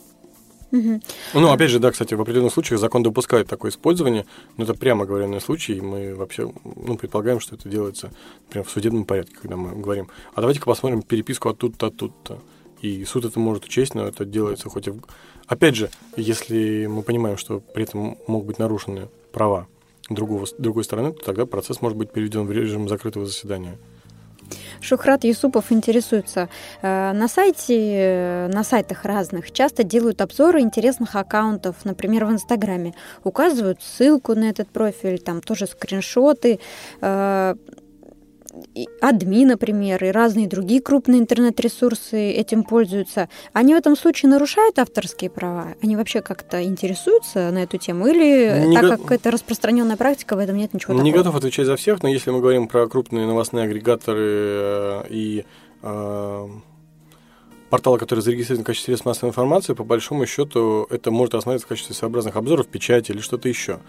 Угу. 0.73 1.01
Ну, 1.35 1.51
опять 1.51 1.71
же, 1.71 1.79
да, 1.79 1.91
кстати, 1.91 2.15
в 2.15 2.21
определенных 2.21 2.53
случаях 2.53 2.81
закон 2.81 3.03
допускает 3.03 3.49
такое 3.49 3.71
использование, 3.71 4.25
но 4.57 4.65
это 4.65 4.75
прямо 4.75 5.05
говоренный 5.05 5.41
случай, 5.41 5.75
и 5.75 5.81
мы 5.81 6.15
вообще 6.15 6.53
ну, 6.65 6.97
предполагаем, 6.97 7.41
что 7.41 7.57
это 7.57 7.69
делается 7.69 8.13
прямо 8.51 8.65
в 8.65 8.71
судебном 8.71 9.05
порядке, 9.05 9.35
когда 9.41 9.57
мы 9.57 9.81
говорим, 9.81 10.09
а 10.35 10.41
давайте-ка 10.41 10.67
посмотрим 10.67 11.03
переписку 11.03 11.49
оттуда-то, 11.49 11.87
оттуда-то. 11.87 12.39
И 12.83 13.05
суд 13.05 13.25
это 13.25 13.39
может 13.39 13.65
учесть, 13.65 13.95
но 13.95 14.07
это 14.07 14.25
делается 14.25 14.71
хоть 14.71 14.87
и... 14.87 14.91
В... 14.91 15.01
Опять 15.47 15.75
же, 15.75 15.91
если 16.17 16.87
мы 16.87 17.03
понимаем, 17.03 17.37
что 17.37 17.61
при 17.61 17.83
этом 17.83 18.17
могут 18.27 18.47
быть 18.47 18.59
нарушены 18.59 19.09
права 19.33 19.67
другого, 20.09 20.47
другой 20.59 20.85
стороны, 20.85 21.13
то 21.13 21.25
тогда 21.25 21.47
процесс 21.47 21.83
может 21.83 21.99
быть 21.99 22.13
переведен 22.13 22.47
в 22.47 22.53
режим 22.53 22.89
закрытого 22.89 23.27
заседания. 23.27 23.79
Шухрат 24.81 25.25
Юсупов 25.25 25.73
интересуется. 25.73 26.49
Э, 26.83 27.13
на 27.13 27.29
сайте, 27.29 28.49
на 28.53 28.65
сайтах 28.65 29.05
разных 29.05 29.53
часто 29.53 29.85
делают 29.85 30.21
обзоры 30.21 30.61
интересных 30.61 31.17
аккаунтов, 31.17 31.77
например, 31.85 32.25
в 32.25 32.33
Инстаграме. 32.33 32.95
Указывают 33.25 33.83
ссылку 33.83 34.35
на 34.35 34.51
этот 34.51 34.69
профиль, 34.69 35.19
там 35.19 35.41
тоже 35.41 35.67
скриншоты. 35.67 36.61
Э, 38.75 38.85
адми, 39.01 39.45
например, 39.45 40.03
и 40.05 40.09
разные 40.09 40.49
другие 40.49 40.81
крупные 40.81 41.21
интернет-ресурсы 41.21 42.33
этим 42.33 42.65
пользуются, 42.65 43.29
они 43.53 43.75
в 43.75 43.77
этом 43.77 43.97
случае 43.97 44.31
нарушают 44.31 44.79
авторские 44.79 45.31
права? 45.31 45.75
Они 45.83 45.97
вообще 45.97 46.21
как-то 46.21 46.63
интересуются 46.63 47.51
на 47.51 47.63
эту 47.63 47.79
тему? 47.79 48.07
Или 48.07 48.67
не 48.67 48.77
так 48.77 48.99
го... 48.99 49.05
как 49.05 49.13
это 49.13 49.31
распространенная 49.31 49.97
практика, 49.97 50.37
в 50.37 50.39
этом 50.39 50.57
нет 50.57 50.75
ничего 50.75 50.95
такого? 50.95 51.05
Не 51.05 51.13
готов 51.13 51.35
отвечать 51.37 51.67
за 51.67 51.77
всех, 51.77 52.03
но 52.03 52.09
если 52.09 52.31
мы 52.31 52.41
говорим 52.41 52.69
про 52.69 52.89
крупные 52.89 53.27
новостные 53.27 53.65
агрегаторы 53.65 54.21
э, 54.21 55.03
и 55.11 55.45
э, 55.83 56.49
порталы, 57.71 57.99
которые 57.99 58.23
зарегистрированы 58.23 58.65
в 58.65 58.67
качестве 58.67 58.87
средств 58.87 59.07
массовой 59.07 59.31
информации, 59.31 59.75
по 59.75 59.85
большому 59.85 60.27
счету 60.27 60.87
это 60.91 61.11
может 61.11 61.35
рассматриваться 61.35 61.67
в 61.67 61.69
качестве 61.69 61.95
своеобразных 61.95 62.37
обзоров, 62.37 62.67
печати 62.67 63.13
или 63.13 63.21
что-то 63.21 63.49
еще. 63.49 63.81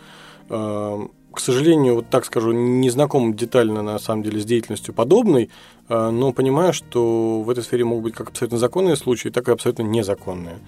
К 1.33 1.39
сожалению, 1.39 1.95
вот 1.95 2.09
так 2.09 2.25
скажу, 2.25 2.51
не 2.51 2.89
знаком 2.89 3.33
детально 3.33 3.81
на 3.81 3.99
самом 3.99 4.23
деле 4.23 4.41
с 4.41 4.45
деятельностью 4.45 4.93
подобной, 4.93 5.49
э, 5.87 6.09
но 6.09 6.33
понимаю, 6.33 6.73
что 6.73 7.41
в 7.41 7.49
этой 7.49 7.63
сфере 7.63 7.85
могут 7.85 8.03
быть 8.03 8.13
как 8.13 8.29
абсолютно 8.29 8.57
законные 8.57 8.97
случаи, 8.97 9.29
так 9.29 9.47
и 9.47 9.51
абсолютно 9.51 9.83
незаконные. 9.83 10.59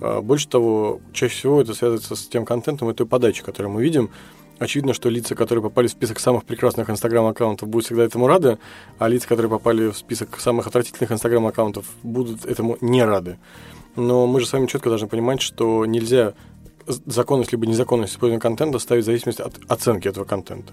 Э, 0.00 0.20
больше 0.20 0.46
того, 0.48 1.00
чаще 1.14 1.34
всего 1.34 1.62
это 1.62 1.72
связывается 1.72 2.16
с 2.16 2.28
тем 2.28 2.44
контентом 2.44 2.90
и 2.90 2.94
той 2.94 3.06
подачей, 3.06 3.42
которую 3.42 3.72
мы 3.72 3.82
видим. 3.82 4.10
Очевидно, 4.58 4.92
что 4.92 5.08
лица, 5.08 5.34
которые 5.34 5.62
попали 5.62 5.86
в 5.86 5.90
список 5.90 6.20
самых 6.20 6.44
прекрасных 6.44 6.90
инстаграм-аккаунтов, 6.90 7.66
будут 7.66 7.86
всегда 7.86 8.04
этому 8.04 8.26
рады, 8.26 8.58
а 8.98 9.08
лица, 9.08 9.26
которые 9.26 9.50
попали 9.50 9.90
в 9.90 9.96
список 9.96 10.38
самых 10.38 10.66
отвратительных 10.66 11.10
инстаграм-аккаунтов, 11.12 11.86
будут 12.02 12.44
этому 12.44 12.76
не 12.82 13.02
рады. 13.02 13.38
Но 13.96 14.26
мы 14.26 14.40
же 14.40 14.46
с 14.46 14.52
вами 14.52 14.66
четко 14.66 14.90
должны 14.90 15.08
понимать, 15.08 15.40
что 15.40 15.86
нельзя 15.86 16.34
законность 16.86 17.52
либо 17.52 17.66
незаконность 17.66 18.12
использования 18.12 18.40
контента 18.40 18.78
ставить 18.78 19.04
в 19.04 19.06
зависимости 19.06 19.42
от 19.42 19.58
оценки 19.68 20.08
этого 20.08 20.24
контента. 20.24 20.72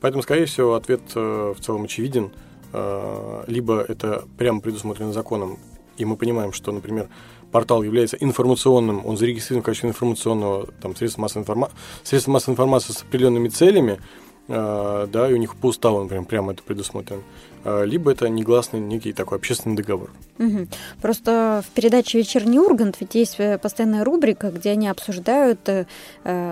Поэтому, 0.00 0.22
скорее 0.22 0.46
всего, 0.46 0.74
ответ 0.74 1.00
э, 1.14 1.54
в 1.56 1.60
целом 1.60 1.84
очевиден. 1.84 2.30
Э, 2.72 3.44
либо 3.46 3.80
это 3.80 4.24
прямо 4.36 4.60
предусмотрено 4.60 5.12
законом, 5.12 5.58
и 5.96 6.04
мы 6.04 6.16
понимаем, 6.16 6.52
что, 6.52 6.72
например, 6.72 7.08
портал 7.52 7.82
является 7.84 8.16
информационным, 8.16 9.06
он 9.06 9.16
зарегистрирован 9.16 9.62
в 9.62 9.66
качестве 9.66 9.90
информационного 9.90 10.66
там, 10.82 10.96
средства, 10.96 11.22
массовой 11.22 11.42
информа... 11.42 11.70
средства 12.02 12.32
массовой 12.32 12.54
информации 12.54 12.92
с 12.92 13.02
определенными 13.02 13.48
целями, 13.48 14.00
да, 14.48 15.30
и 15.30 15.32
у 15.32 15.36
них 15.36 15.56
по 15.56 15.66
уставу, 15.68 16.02
например, 16.02 16.24
прямо 16.26 16.52
это 16.52 16.62
предусмотрено. 16.62 17.22
Э, 17.64 17.84
либо 17.86 18.12
это 18.12 18.28
негласный 18.28 18.78
некий 18.78 19.12
такой 19.12 19.38
общественный 19.38 19.74
договор. 19.76 20.10
Угу. 20.38 20.66
Просто 21.00 21.62
в 21.66 21.70
передаче 21.70 22.18
«Вечерний 22.18 22.58
Ургант» 22.58 22.96
ведь 23.00 23.14
есть 23.14 23.36
э, 23.38 23.58
постоянная 23.58 24.04
рубрика, 24.04 24.50
где 24.50 24.72
они 24.72 24.88
обсуждают 24.88 25.60
э, 25.68 25.86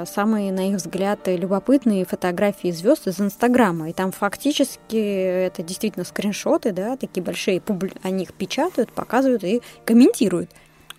самые, 0.07 0.53
на 0.53 0.71
их 0.71 0.77
взгляд, 0.77 1.21
любопытные 1.27 2.07
фотографии 2.07 2.71
звезд 2.71 3.07
из 3.09 3.21
Инстаграма. 3.21 3.91
И 3.91 3.93
там 3.93 4.11
фактически 4.11 4.97
это 4.97 5.63
действительно 5.63 6.05
скриншоты, 6.05 6.73
да, 6.73 6.97
такие 6.97 7.23
большие, 7.23 7.61
публи... 7.61 7.93
они 8.03 8.25
их 8.25 8.33
печатают, 8.33 8.91
показывают 8.93 9.45
и 9.45 9.61
комментируют. 9.85 10.51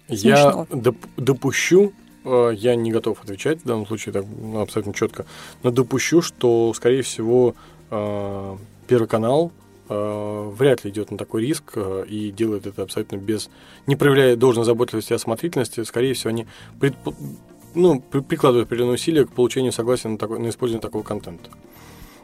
Смешно. 0.07 0.67
Я 0.69 0.77
доп- 0.77 1.09
допущу, 1.17 1.93
я 2.25 2.75
не 2.75 2.91
готов 2.91 3.21
отвечать 3.23 3.61
в 3.61 3.65
данном 3.65 3.85
случае 3.85 4.13
так 4.13 4.25
ну, 4.41 4.61
абсолютно 4.61 4.93
четко, 4.93 5.25
но 5.61 5.71
допущу, 5.71 6.21
что, 6.21 6.73
скорее 6.73 7.01
всего, 7.01 7.55
Первый 8.87 9.07
канал 9.07 9.51
Э, 9.89 10.49
вряд 10.57 10.85
ли 10.85 10.91
идет 10.91 11.11
на 11.11 11.17
такой 11.17 11.41
риск 11.45 11.73
э, 11.75 12.05
и 12.07 12.31
делает 12.31 12.65
это 12.65 12.83
абсолютно 12.83 13.17
без... 13.17 13.49
не 13.85 13.97
проявляя 13.97 14.37
должной 14.37 14.65
заботливости 14.65 15.11
и 15.11 15.15
осмотрительности, 15.15 15.83
скорее 15.83 16.13
всего, 16.13 16.29
они 16.29 16.47
предп... 16.79 16.97
ну, 17.75 17.99
прикладывают 17.99 18.67
определенные 18.67 18.95
усилия 18.95 19.25
к 19.25 19.31
получению 19.31 19.73
согласия 19.73 20.07
на, 20.07 20.17
такой, 20.17 20.39
на 20.39 20.49
использование 20.49 20.81
такого 20.81 21.03
контента. 21.03 21.49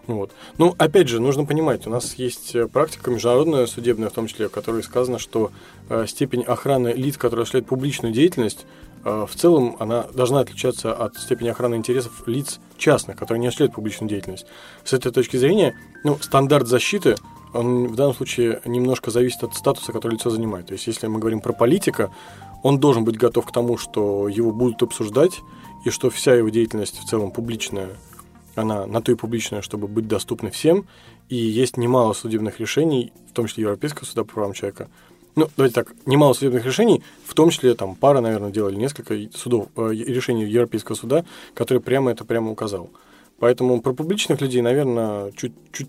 Вот. 0.08 0.32
Ну, 0.58 0.74
опять 0.78 1.10
же, 1.10 1.20
нужно 1.20 1.46
понимать, 1.46 1.86
у 1.86 1.90
нас 1.90 2.16
есть 2.16 2.56
э, 2.56 2.68
практика 2.68 3.12
международная, 3.12 3.68
судебная 3.68 4.10
в 4.10 4.14
том 4.14 4.28
числе, 4.28 4.48
в 4.48 4.52
которой 4.52 4.82
сказано, 4.82 5.20
что 5.20 5.52
э, 5.90 6.06
степень 6.08 6.44
охраны 6.44 6.94
лиц, 6.94 7.18
которые 7.18 7.44
осуществляют 7.44 7.68
публичную 7.68 8.14
деятельность, 8.14 8.66
э, 8.66 8.66
в 9.04 9.32
целом 9.36 9.76
она 9.80 10.04
должна 10.14 10.42
отличаться 10.42 10.94
от 10.94 11.16
степени 11.18 11.50
охраны 11.50 11.76
интересов 11.76 12.28
лиц 12.28 12.60
частных, 12.78 13.18
которые 13.18 13.40
не 13.40 13.48
осуществляют 13.48 13.76
публичную 13.76 14.10
деятельность. 14.10 14.46
С 14.84 14.94
этой 14.94 15.12
точки 15.12 15.38
зрения, 15.38 15.76
ну, 16.04 16.18
стандарт 16.20 16.68
защиты 16.68 17.16
он 17.54 17.88
в 17.88 17.96
данном 17.96 18.14
случае 18.14 18.62
немножко 18.66 19.12
зависит 19.12 19.44
от 19.44 19.56
статуса, 19.56 19.92
который 19.92 20.14
лицо 20.14 20.30
занимает. 20.30 20.68
То 20.68 20.74
есть, 20.74 20.86
если 20.88 21.08
мы 21.08 21.20
говорим 21.20 21.42
про 21.42 21.54
политика, 21.54 22.12
он 22.62 22.80
должен 22.80 23.06
быть 23.06 23.18
готов 23.18 23.46
к 23.48 23.52
тому, 23.52 23.78
что 23.78 24.28
его 24.28 24.52
будут 24.52 24.84
обсуждать, 24.84 25.42
и 25.86 25.90
что 25.90 26.10
вся 26.10 26.36
его 26.36 26.50
деятельность 26.50 27.00
в 27.00 27.06
целом 27.06 27.32
публичная, 27.32 27.90
она 28.56 28.86
на 28.86 29.02
то 29.02 29.12
и 29.12 29.16
публичная, 29.16 29.62
чтобы 29.62 29.88
быть 29.88 30.08
доступной 30.08 30.52
всем. 30.52 30.88
И 31.30 31.36
есть 31.36 31.78
немало 31.78 32.14
судебных 32.14 32.60
решений, 32.60 33.14
в 33.30 33.34
том 33.34 33.48
числе 33.48 33.64
Европейского 33.64 34.06
суда 34.06 34.24
по 34.24 34.34
правам 34.34 34.54
человека. 34.54 34.90
Ну, 35.40 35.48
давайте 35.56 35.74
так, 35.76 35.94
немало 36.06 36.34
судебных 36.34 36.66
решений, 36.66 37.02
в 37.26 37.34
том 37.34 37.50
числе 37.50 37.74
там 37.74 37.96
пара, 37.96 38.20
наверное, 38.20 38.52
делали 38.52 38.76
несколько 38.76 39.16
судов, 39.34 39.70
э, 39.78 39.94
решений 39.94 40.44
Европейского 40.44 40.98
суда, 40.98 41.24
который 41.54 41.80
прямо 41.80 42.12
это 42.12 42.26
прямо 42.26 42.52
указал. 42.52 42.90
Поэтому 43.40 43.80
про 43.82 43.94
публичных 43.94 44.42
людей, 44.42 44.62
наверное, 44.62 45.32
чуть, 45.38 45.54
чуть 45.72 45.88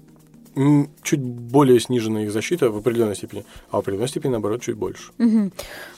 чуть 1.03 1.21
более 1.21 1.79
снижена 1.81 2.25
их 2.25 2.33
защита 2.33 2.71
в 2.71 2.77
определенной 2.77 3.15
степени, 3.15 3.45
а 3.71 3.77
в 3.77 3.81
определенной 3.81 4.09
степени, 4.09 4.33
наоборот, 4.33 4.63
чуть 4.63 4.77
больше. 4.77 5.13
Угу. 5.19 5.51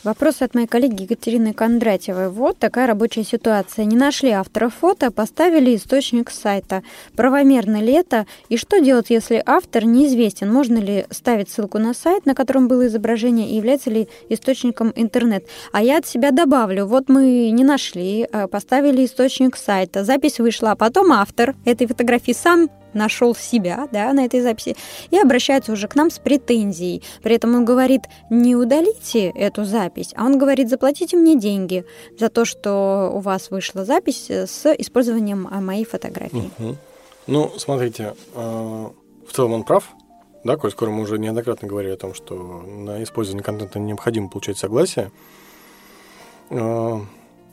Вопрос 0.05 0.43
от 0.43 0.55
моей 0.55 0.67
коллеги 0.67 1.03
Екатерины 1.03 1.53
Кондратьевой. 1.55 2.29
Вот 2.29 2.59
такая 2.59 2.87
рабочая 2.87 3.25
ситуация. 3.25 3.85
Не 3.85 3.97
нашли 3.97 4.31
автора 4.31 4.69
фото, 4.69 5.11
поставили 5.11 5.75
источник 5.75 6.31
сайта. 6.31 6.83
Правомерно 7.17 7.81
ли 7.81 7.93
это? 7.93 8.27
И 8.49 8.57
что 8.57 8.81
делать, 8.81 9.11
если 9.11 9.43
автор 9.45 9.85
неизвестен? 9.85 10.53
Можно 10.53 10.79
ли 10.79 11.07
ставить 11.11 11.49
ссылку 11.49 11.79
на 11.79 11.95
сайт, 11.95 12.27
на 12.27 12.35
котором 12.35 12.69
было 12.69 12.87
изображение, 12.87 13.49
и 13.49 13.57
является 13.57 13.91
ли 13.91 14.09
источником 14.29 14.93
интернет? 14.97 15.47
А 15.73 15.83
я 15.83 15.99
от 15.99 16.07
себя 16.07 16.31
добавлю. 16.31 16.87
Вот 16.87 17.09
мы 17.09 17.51
не 17.51 17.65
нашли, 17.65 18.29
а 18.33 18.49
поставили 18.49 19.05
источник 19.05 19.57
сайта, 19.57 20.05
запись 20.05 20.39
вышла, 20.39 20.73
а 20.73 20.77
потом 20.77 21.13
автор 21.13 21.55
этой 21.65 21.87
фотографии 21.87 22.33
сам 22.33 22.69
нашел 22.95 23.35
себя 23.35 23.89
да, 23.93 24.13
на 24.13 24.25
этой 24.25 24.41
записи 24.41 24.77
и 25.11 25.19
обращается 25.19 25.73
уже 25.73 25.89
к 25.89 25.95
нам 25.95 26.11
с 26.11 26.19
претензией. 26.19 27.03
При 27.23 27.35
этом 27.35 27.55
он 27.55 27.65
говорит, 27.65 28.03
не 28.31 28.57
удалите 28.57 29.29
эту 29.31 29.65
запись, 29.65 30.13
а 30.17 30.25
он 30.25 30.39
говорит, 30.39 30.69
заплатите 30.69 31.17
мне 31.17 31.39
деньги 31.39 31.85
за 32.19 32.29
то, 32.29 32.45
что 32.45 33.11
у 33.15 33.21
вас 33.21 33.51
вышла 33.51 33.85
запись 33.85 34.31
с 34.31 34.67
использованием 34.79 35.49
моей 35.65 35.85
фотографии. 35.85 36.51
Угу. 36.59 36.77
Ну, 37.29 37.53
смотрите, 37.57 38.15
э, 38.35 38.89
в 39.29 39.33
целом 39.33 39.53
он 39.53 39.63
прав, 39.63 39.85
да, 40.45 40.57
коль 40.57 40.73
скоро 40.73 40.91
мы 40.91 41.03
уже 41.03 41.19
неоднократно 41.19 41.69
говорили 41.69 41.93
о 41.93 41.97
том, 41.97 42.15
что 42.15 42.35
на 42.35 43.03
использование 43.03 43.45
контента 43.45 43.79
необходимо 43.79 44.29
получать 44.29 44.59
согласие. 44.59 45.13
Э, 46.51 46.99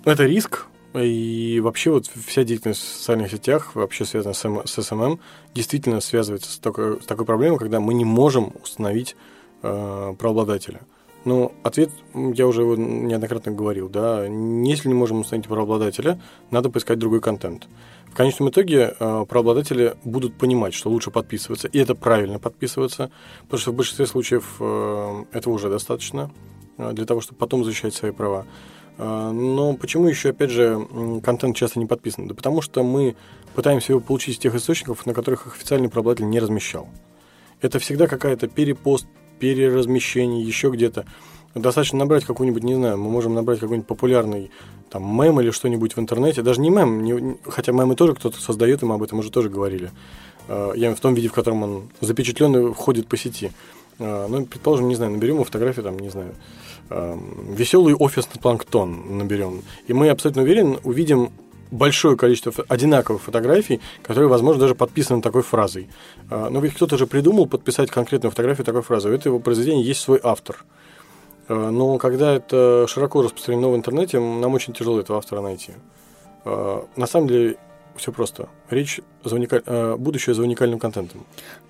это 0.05 0.23
риск, 0.23 0.65
и 0.93 1.59
вообще 1.61 1.91
вот 1.91 2.07
вся 2.07 2.43
деятельность 2.43 2.81
в 2.81 2.97
социальных 2.97 3.31
сетях, 3.31 3.75
вообще 3.75 4.05
связанная 4.05 4.33
с, 4.33 4.81
SMM, 4.81 5.19
действительно 5.53 6.01
связывается 6.01 6.51
с 6.51 6.57
такой, 6.57 7.01
с 7.01 7.05
такой 7.05 7.25
проблемой, 7.25 7.59
когда 7.59 7.79
мы 7.79 7.93
не 7.93 8.05
можем 8.05 8.53
установить 8.63 9.15
э, 9.61 10.15
правообладателя. 10.17 10.81
Ну, 11.25 11.51
ответ, 11.63 11.91
я 12.13 12.47
уже 12.47 12.61
его 12.61 12.75
неоднократно 12.75 13.51
говорил, 13.51 13.89
да, 13.89 14.25
если 14.25 14.87
не 14.87 14.93
можем 14.93 15.19
установить 15.19 15.47
правообладателя, 15.47 16.19
надо 16.49 16.69
поискать 16.69 16.97
другой 16.97 17.19
контент. 17.19 17.67
В 18.07 18.15
конечном 18.15 18.49
итоге 18.49 18.95
э, 18.99 19.25
правообладатели 19.27 19.95
будут 20.03 20.35
понимать, 20.35 20.73
что 20.73 20.89
лучше 20.89 21.11
подписываться, 21.11 21.67
и 21.67 21.77
это 21.77 21.93
правильно 21.93 22.39
подписываться, 22.39 23.11
потому 23.43 23.59
что 23.59 23.71
в 23.71 23.75
большинстве 23.75 24.07
случаев 24.07 24.55
э, 24.59 25.25
этого 25.33 25.53
уже 25.53 25.69
достаточно 25.69 26.31
э, 26.77 26.93
для 26.93 27.05
того, 27.05 27.21
чтобы 27.21 27.37
потом 27.37 27.63
защищать 27.63 27.93
свои 27.93 28.11
права. 28.11 28.45
Э, 28.99 29.31
но 29.31 29.73
почему 29.73 30.07
еще, 30.07 30.29
опять 30.29 30.51
же, 30.51 30.87
контент 31.23 31.55
часто 31.55 31.79
не 31.79 31.85
подписан? 31.85 32.27
Да 32.27 32.35
потому 32.35 32.61
что 32.61 32.83
мы 32.83 33.15
пытаемся 33.55 33.93
его 33.93 34.01
получить 34.01 34.35
из 34.35 34.39
тех 34.39 34.53
источников, 34.53 35.05
на 35.05 35.13
которых 35.13 35.47
официальный 35.47 35.89
правообладатель 35.89 36.29
не 36.29 36.39
размещал. 36.39 36.87
Это 37.61 37.79
всегда 37.79 38.07
какая-то 38.07 38.47
перепост, 38.47 39.07
переразмещение, 39.39 40.43
еще 40.43 40.69
где-то. 40.69 41.05
Достаточно 41.55 41.97
набрать 41.97 42.25
какую-нибудь, 42.25 42.63
не 42.63 42.75
знаю, 42.75 42.97
мы 42.97 43.09
можем 43.09 43.33
набрать 43.33 43.59
какой-нибудь 43.59 43.87
популярный 43.87 44.51
там 44.89 45.03
мем 45.03 45.39
или 45.41 45.49
что-нибудь 45.51 45.95
в 45.95 45.99
интернете, 45.99 46.41
даже 46.41 46.61
не 46.61 46.69
мем, 46.69 47.03
не, 47.03 47.37
хотя 47.43 47.71
мемы 47.71 47.95
тоже 47.95 48.13
кто-то 48.15 48.39
создает, 48.39 48.81
и 48.81 48.85
мы 48.85 48.95
об 48.95 49.03
этом 49.03 49.19
уже 49.19 49.31
тоже 49.31 49.49
говорили. 49.49 49.91
Э, 50.47 50.73
я 50.75 50.93
в 50.93 50.99
том 50.99 51.13
виде, 51.13 51.27
в 51.27 51.33
котором 51.33 51.63
он 51.63 51.89
запечатлен 52.01 52.55
и 52.55 52.73
входит 52.73 53.07
по 53.07 53.17
сети. 53.17 53.51
Э, 53.99 54.27
ну, 54.27 54.45
предположим, 54.45 54.87
не 54.87 54.95
знаю, 54.95 55.11
наберем 55.11 55.43
фотографию, 55.43 55.83
там, 55.83 55.99
не 55.99 56.09
знаю, 56.09 56.33
веселый 56.89 57.93
офисный 57.93 58.41
планктон 58.41 59.19
наберем. 59.19 59.61
И 59.85 59.93
мы 59.93 60.09
абсолютно 60.09 60.41
уверен, 60.41 60.79
увидим 60.83 61.31
большое 61.69 62.17
количество 62.17 62.51
одинаковых 62.67 63.21
фотографий, 63.21 63.79
которые, 64.01 64.27
возможно, 64.27 64.61
даже 64.61 64.73
подписаны 64.73 65.21
такой 65.21 65.43
фразой. 65.43 65.87
Э, 66.31 66.49
но 66.49 66.59
ведь 66.59 66.73
кто-то 66.73 66.97
же 66.97 67.05
придумал 67.05 67.45
подписать 67.45 67.91
конкретную 67.91 68.31
фотографию 68.31 68.65
такой 68.65 68.81
фразой. 68.81 69.11
У 69.11 69.15
этого 69.15 69.37
произведения 69.39 69.83
есть 69.83 70.01
свой 70.01 70.19
автор– 70.23 70.65
Э, 71.49 71.69
но 71.71 71.97
когда 71.97 72.35
это 72.35 72.85
широко 72.87 73.21
распространено 73.23 73.69
в 73.69 73.75
интернете, 73.75 74.19
нам 74.19 74.53
очень 74.53 74.73
тяжело 74.73 74.99
этого 74.99 75.17
автора 75.17 75.41
найти. 75.41 75.73
На 76.45 77.05
самом 77.05 77.27
деле 77.27 77.57
все 77.99 78.11
просто. 78.11 78.49
Речь 78.69 79.01
за 79.23 79.35
уникаль... 79.35 79.61
Э, 79.65 79.95
будущее 79.97 80.33
за 80.33 80.41
уникальным 80.41 80.79
контентом. 80.79 81.25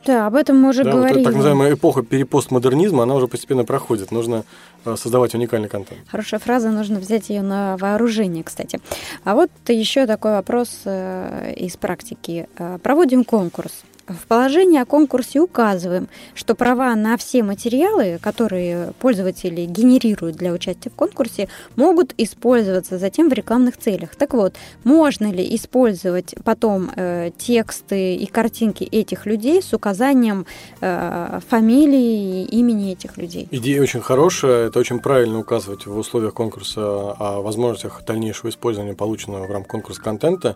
Да, 0.05 0.27
об 0.27 0.35
этом 0.35 0.57
мы 0.57 0.69
уже 0.69 0.83
да, 0.83 0.91
говорили. 0.91 1.19
Вот 1.19 1.25
так 1.25 1.35
называемая 1.35 1.73
эпоха 1.73 2.03
перепостмодернизма, 2.03 3.03
она 3.03 3.15
уже 3.15 3.27
постепенно 3.27 3.65
проходит. 3.65 4.11
Нужно 4.11 4.45
создавать 4.85 5.35
уникальный 5.35 5.67
контент. 5.67 5.99
Хорошая 6.07 6.39
фраза, 6.39 6.69
нужно 6.69 6.99
взять 6.99 7.29
ее 7.29 7.41
на 7.41 7.75
вооружение, 7.77 8.43
кстати. 8.43 8.79
А 9.25 9.35
вот 9.35 9.51
еще 9.67 10.07
такой 10.07 10.31
вопрос 10.31 10.69
из 10.85 11.75
практики. 11.75 12.47
Проводим 12.81 13.25
конкурс. 13.25 13.83
В 14.09 14.27
положении 14.27 14.79
о 14.79 14.85
конкурсе 14.85 15.39
указываем, 15.39 16.09
что 16.33 16.55
права 16.55 16.95
на 16.95 17.15
все 17.17 17.43
материалы, 17.43 18.19
которые 18.21 18.93
пользователи 18.99 19.65
генерируют 19.65 20.35
для 20.35 20.51
участия 20.51 20.89
в 20.89 20.95
конкурсе, 20.95 21.47
могут 21.75 22.13
использоваться 22.17 22.97
затем 22.97 23.29
в 23.29 23.33
рекламных 23.33 23.77
целях. 23.77 24.15
Так 24.15 24.33
вот, 24.33 24.55
можно 24.83 25.31
ли 25.31 25.55
использовать 25.55 26.33
потом 26.43 26.91
э, 26.95 27.29
тексты 27.37 28.15
и 28.15 28.25
картинки 28.25 28.83
этих 28.83 29.25
людей 29.25 29.61
с 29.61 29.73
указанием 29.73 30.45
э, 30.81 31.39
фамилии 31.47 32.43
и 32.43 32.57
имени 32.57 32.93
этих 32.93 33.17
людей? 33.17 33.47
Идея 33.51 33.81
очень 33.81 34.01
хорошая, 34.01 34.67
это 34.67 34.79
очень 34.79 34.99
правильно 34.99 35.39
указывать 35.39 35.85
в 35.85 35.95
условиях 35.97 36.33
конкурса 36.33 36.81
о 36.81 37.41
возможностях 37.41 38.01
дальнейшего 38.05 38.49
использования 38.49 38.93
полученного 38.93 39.45
в 39.45 39.51
рамках 39.51 39.71
конкурса 39.71 40.01
контента. 40.01 40.55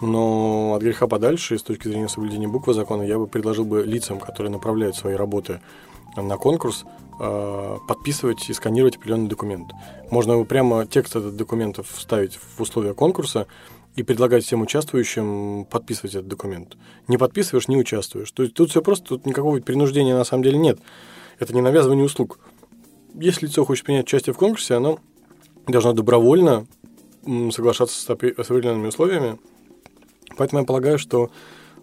Но 0.00 0.74
от 0.74 0.82
греха 0.82 1.06
подальше, 1.06 1.58
с 1.58 1.62
точки 1.62 1.88
зрения 1.88 2.08
соблюдения 2.08 2.48
буквы 2.48 2.74
закона, 2.74 3.02
я 3.02 3.18
бы 3.18 3.26
предложил 3.26 3.64
бы 3.64 3.82
лицам, 3.82 4.20
которые 4.20 4.52
направляют 4.52 4.96
свои 4.96 5.14
работы 5.14 5.60
на 6.16 6.36
конкурс, 6.36 6.84
э, 7.20 7.76
подписывать 7.86 8.48
и 8.48 8.52
сканировать 8.52 8.96
определенный 8.96 9.28
документ. 9.28 9.72
Можно 10.10 10.42
прямо 10.44 10.86
текст 10.86 11.16
этих 11.16 11.36
документов 11.36 11.88
вставить 11.92 12.36
в 12.36 12.60
условия 12.60 12.94
конкурса 12.94 13.46
и 13.96 14.02
предлагать 14.04 14.44
всем 14.44 14.62
участвующим 14.62 15.64
подписывать 15.64 16.14
этот 16.14 16.28
документ. 16.28 16.76
Не 17.08 17.18
подписываешь, 17.18 17.66
не 17.66 17.76
участвуешь. 17.76 18.30
То 18.30 18.44
есть 18.44 18.54
тут 18.54 18.70
все 18.70 18.82
просто, 18.82 19.06
тут 19.06 19.26
никакого 19.26 19.58
принуждения 19.60 20.16
на 20.16 20.24
самом 20.24 20.44
деле 20.44 20.58
нет. 20.58 20.78
Это 21.40 21.52
не 21.54 21.60
навязывание 21.60 22.04
услуг. 22.04 22.38
Если 23.14 23.46
лицо 23.46 23.64
хочет 23.64 23.84
принять 23.84 24.04
участие 24.04 24.34
в 24.34 24.38
конкурсе, 24.38 24.74
оно 24.74 25.00
должно 25.66 25.92
добровольно 25.92 26.66
соглашаться 27.50 28.00
с 28.00 28.08
определенными 28.08 28.86
условиями, 28.86 29.38
Поэтому 30.38 30.60
я 30.60 30.66
полагаю, 30.66 30.98
что 30.98 31.30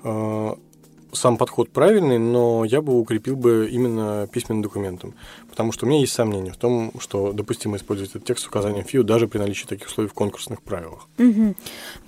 э, 0.03 0.55
сам 1.15 1.37
подход 1.37 1.69
правильный, 1.69 2.19
но 2.19 2.65
я 2.65 2.81
бы 2.81 2.99
укрепил 2.99 3.35
бы 3.35 3.69
именно 3.71 4.27
письменным 4.31 4.61
документом. 4.61 5.13
Потому 5.49 5.71
что 5.71 5.85
у 5.85 5.89
меня 5.89 6.01
есть 6.01 6.13
сомнения 6.13 6.51
в 6.51 6.57
том, 6.57 6.91
что 6.99 7.31
допустимо 7.31 7.77
использовать 7.77 8.11
этот 8.11 8.25
текст 8.25 8.43
с 8.43 8.47
указанием 8.47 8.83
ФИУ 8.83 9.03
даже 9.03 9.27
при 9.27 9.37
наличии 9.37 9.65
таких 9.65 9.87
условий 9.87 10.09
в 10.09 10.13
конкурсных 10.13 10.61
правилах. 10.61 11.07
Угу. 11.17 11.55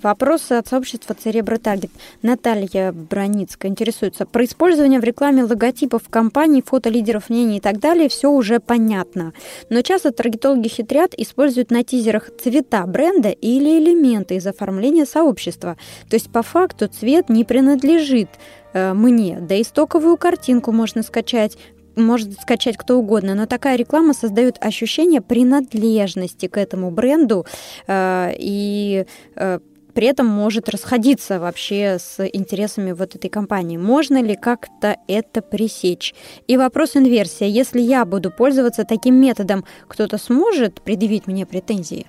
Вопросы 0.02 0.52
от 0.52 0.68
сообщества 0.68 1.14
Церебро 1.14 1.56
Таргет. 1.56 1.90
Наталья 2.22 2.92
Броницкая 2.92 3.70
интересуется. 3.70 4.26
Про 4.26 4.44
использование 4.44 5.00
в 5.00 5.04
рекламе 5.04 5.44
логотипов 5.44 6.02
компаний, 6.10 6.62
фото 6.64 6.90
лидеров 6.90 7.30
мнений 7.30 7.56
и 7.56 7.60
так 7.60 7.78
далее 7.78 8.08
все 8.08 8.30
уже 8.30 8.60
понятно. 8.60 9.32
Но 9.70 9.80
часто 9.80 10.12
таргетологи 10.12 10.68
хитрят, 10.68 11.14
используют 11.16 11.70
на 11.70 11.84
тизерах 11.84 12.30
цвета 12.42 12.86
бренда 12.86 13.30
или 13.30 13.78
элементы 13.78 14.36
из 14.36 14.46
оформления 14.46 15.06
сообщества. 15.06 15.78
То 16.10 16.16
есть 16.16 16.30
по 16.30 16.42
факту 16.42 16.88
цвет 16.88 17.30
не 17.30 17.44
принадлежит 17.44 18.28
мне. 18.74 19.38
Да 19.40 19.54
и 19.54 19.64
стоковую 19.64 20.16
картинку 20.16 20.72
можно 20.72 21.02
скачать, 21.02 21.56
может 21.98 22.40
скачать 22.40 22.76
кто 22.76 22.98
угодно, 22.98 23.34
но 23.34 23.46
такая 23.46 23.76
реклама 23.76 24.14
создает 24.14 24.56
ощущение 24.60 25.20
принадлежности 25.20 26.46
к 26.46 26.56
этому 26.56 26.90
бренду 26.90 27.46
э, 27.86 28.32
и 28.38 29.04
э, 29.36 29.58
при 29.94 30.06
этом 30.06 30.26
может 30.26 30.68
расходиться 30.68 31.40
вообще 31.40 31.98
с 31.98 32.24
интересами 32.32 32.92
вот 32.92 33.16
этой 33.16 33.28
компании. 33.28 33.76
Можно 33.76 34.22
ли 34.22 34.36
как-то 34.36 34.96
это 35.08 35.42
пресечь? 35.42 36.14
И 36.46 36.56
вопрос 36.56 36.96
инверсия. 36.96 37.48
Если 37.48 37.80
я 37.80 38.04
буду 38.04 38.30
пользоваться 38.30 38.84
таким 38.84 39.16
методом, 39.16 39.64
кто-то 39.88 40.18
сможет 40.18 40.82
предъявить 40.82 41.26
мне 41.26 41.46
претензии? 41.46 42.06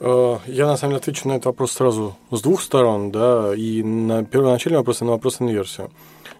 Э, 0.00 0.38
я 0.46 0.66
на 0.66 0.76
самом 0.76 0.92
деле 0.92 1.00
отвечу 1.00 1.28
на 1.28 1.32
этот 1.32 1.46
вопрос 1.46 1.72
сразу 1.72 2.16
с 2.30 2.40
двух 2.40 2.62
сторон, 2.62 3.10
да, 3.10 3.54
и 3.54 3.82
на 3.82 4.24
первоначальный 4.24 4.78
вопрос, 4.78 5.02
и 5.02 5.04
на 5.04 5.12
вопрос 5.12 5.40
инверсию. 5.40 5.90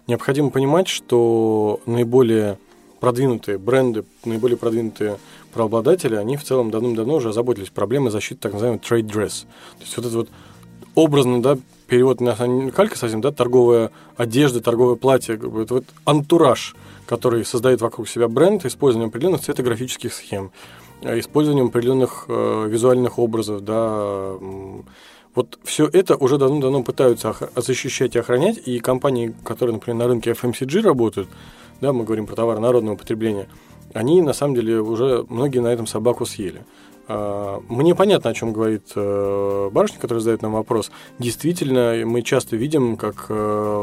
Необходимо 0.07 0.49
понимать, 0.49 0.87
что 0.87 1.79
наиболее 1.85 2.57
продвинутые 2.99 3.57
бренды, 3.57 4.03
наиболее 4.25 4.57
продвинутые 4.57 5.17
правообладатели, 5.53 6.15
они 6.15 6.37
в 6.37 6.43
целом 6.43 6.71
давным-давно 6.71 7.15
уже 7.15 7.29
озаботились 7.29 7.69
проблемой 7.69 8.11
защиты 8.11 8.41
так 8.41 8.53
называемого 8.53 8.81
trade 8.81 9.07
dress. 9.07 9.45
То 9.77 9.83
есть 9.83 9.97
вот 9.97 10.05
это 10.05 10.15
вот 10.17 10.29
образно, 10.95 11.41
да, 11.41 11.57
перевод 11.87 12.21
на 12.21 12.35
калька 12.71 12.97
совсем, 12.97 13.21
да, 13.21 13.31
торговая 13.31 13.91
одежда, 14.17 14.61
торговое 14.61 14.95
платье, 14.95 15.35
это 15.35 15.73
вот 15.73 15.85
антураж, 16.05 16.75
который 17.05 17.43
создает 17.45 17.81
вокруг 17.81 18.07
себя 18.07 18.27
бренд 18.27 18.65
использованием 18.65 19.09
определенных 19.09 19.41
цветографических 19.41 20.13
схем, 20.13 20.51
использованием 21.01 21.67
определенных 21.67 22.25
э, 22.27 22.67
визуальных 22.67 23.19
образов, 23.19 23.63
да, 23.63 24.33
вот 25.35 25.59
все 25.63 25.87
это 25.87 26.15
уже 26.15 26.37
давно-давно 26.37 26.83
пытаются 26.83 27.35
защищать 27.55 28.15
и 28.15 28.19
охранять, 28.19 28.57
и 28.65 28.79
компании, 28.79 29.35
которые, 29.43 29.75
например, 29.75 29.97
на 29.97 30.07
рынке 30.07 30.31
FMCG 30.31 30.81
работают, 30.81 31.29
да, 31.81 31.93
мы 31.93 32.03
говорим 32.03 32.25
про 32.25 32.35
товары 32.35 32.59
народного 32.59 32.95
потребления, 32.95 33.47
они 33.93 34.21
на 34.21 34.33
самом 34.33 34.55
деле 34.55 34.81
уже 34.81 35.25
многие 35.29 35.59
на 35.59 35.67
этом 35.67 35.87
собаку 35.87 36.25
съели. 36.25 36.63
А, 37.07 37.61
мне 37.69 37.95
понятно, 37.95 38.29
о 38.29 38.33
чем 38.33 38.53
говорит 38.53 38.91
э, 38.95 39.69
барышня, 39.71 39.99
которая 39.99 40.21
задает 40.21 40.43
нам 40.43 40.53
вопрос. 40.53 40.91
Действительно, 41.17 41.95
мы 42.05 42.21
часто 42.21 42.55
видим, 42.55 42.97
как 42.97 43.25
э, 43.29 43.33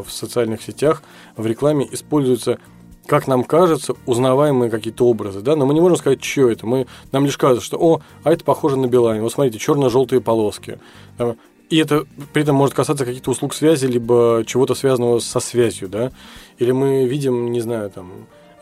в 0.07 0.11
социальных 0.13 0.63
сетях, 0.63 1.03
в 1.37 1.45
рекламе 1.45 1.89
используются 1.91 2.59
как 3.07 3.27
нам 3.27 3.45
кажется, 3.45 3.95
узнаваемые 4.07 4.71
какие-то 4.71 5.07
образы, 5.07 5.41
да, 5.41 5.57
но 5.57 5.67
мы 5.67 5.75
не 5.75 5.81
можем 5.81 5.97
сказать, 5.97 6.23
что 6.23 6.51
это. 6.51 6.67
Мы, 6.67 6.87
нам 7.13 7.25
лишь 7.25 7.39
кажется, 7.39 7.65
что, 7.65 7.79
о, 7.79 8.01
а 8.25 8.33
это 8.33 8.45
похоже 8.45 8.77
на 8.77 8.87
Билайн. 8.87 9.23
Вот 9.23 9.33
смотрите, 9.33 9.59
черно-желтые 9.59 10.21
полоски. 10.21 10.79
И 11.69 11.79
это 11.79 12.05
при 12.33 12.43
этом 12.43 12.55
может 12.55 12.75
касаться 12.75 13.05
каких-то 13.05 13.31
услуг 13.31 13.55
связи, 13.55 13.87
либо 13.87 14.45
чего-то 14.47 14.75
связанного 14.75 15.19
со 15.19 15.41
связью, 15.41 15.89
да. 15.89 16.13
Или 16.59 16.71
мы 16.71 17.07
видим, 17.07 17.51
не 17.51 17.61
знаю, 17.61 17.91
там, 17.91 18.13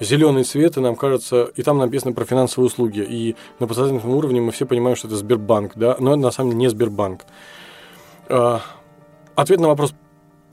зеленый 0.01 0.45
цвет, 0.45 0.77
и 0.77 0.81
нам 0.81 0.97
кажется, 0.97 1.51
и 1.57 1.63
там 1.63 1.79
написано 1.79 2.13
про 2.13 2.25
финансовые 2.25 2.69
услуги. 2.69 3.01
И 3.07 3.37
на 3.59 3.67
подсознательном 3.67 4.17
уровне 4.17 4.41
мы 4.41 4.53
все 4.53 4.65
понимаем, 4.67 4.97
что 4.97 5.09
это 5.09 5.17
Сбербанк, 5.17 5.73
да, 5.75 5.97
но 5.99 6.13
это 6.13 6.21
на 6.21 6.31
самом 6.31 6.51
деле 6.51 6.61
не 6.61 6.69
Сбербанк. 6.71 7.25
А, 8.29 8.63
ответ 9.35 9.61
на 9.61 9.69
вопрос 9.69 9.95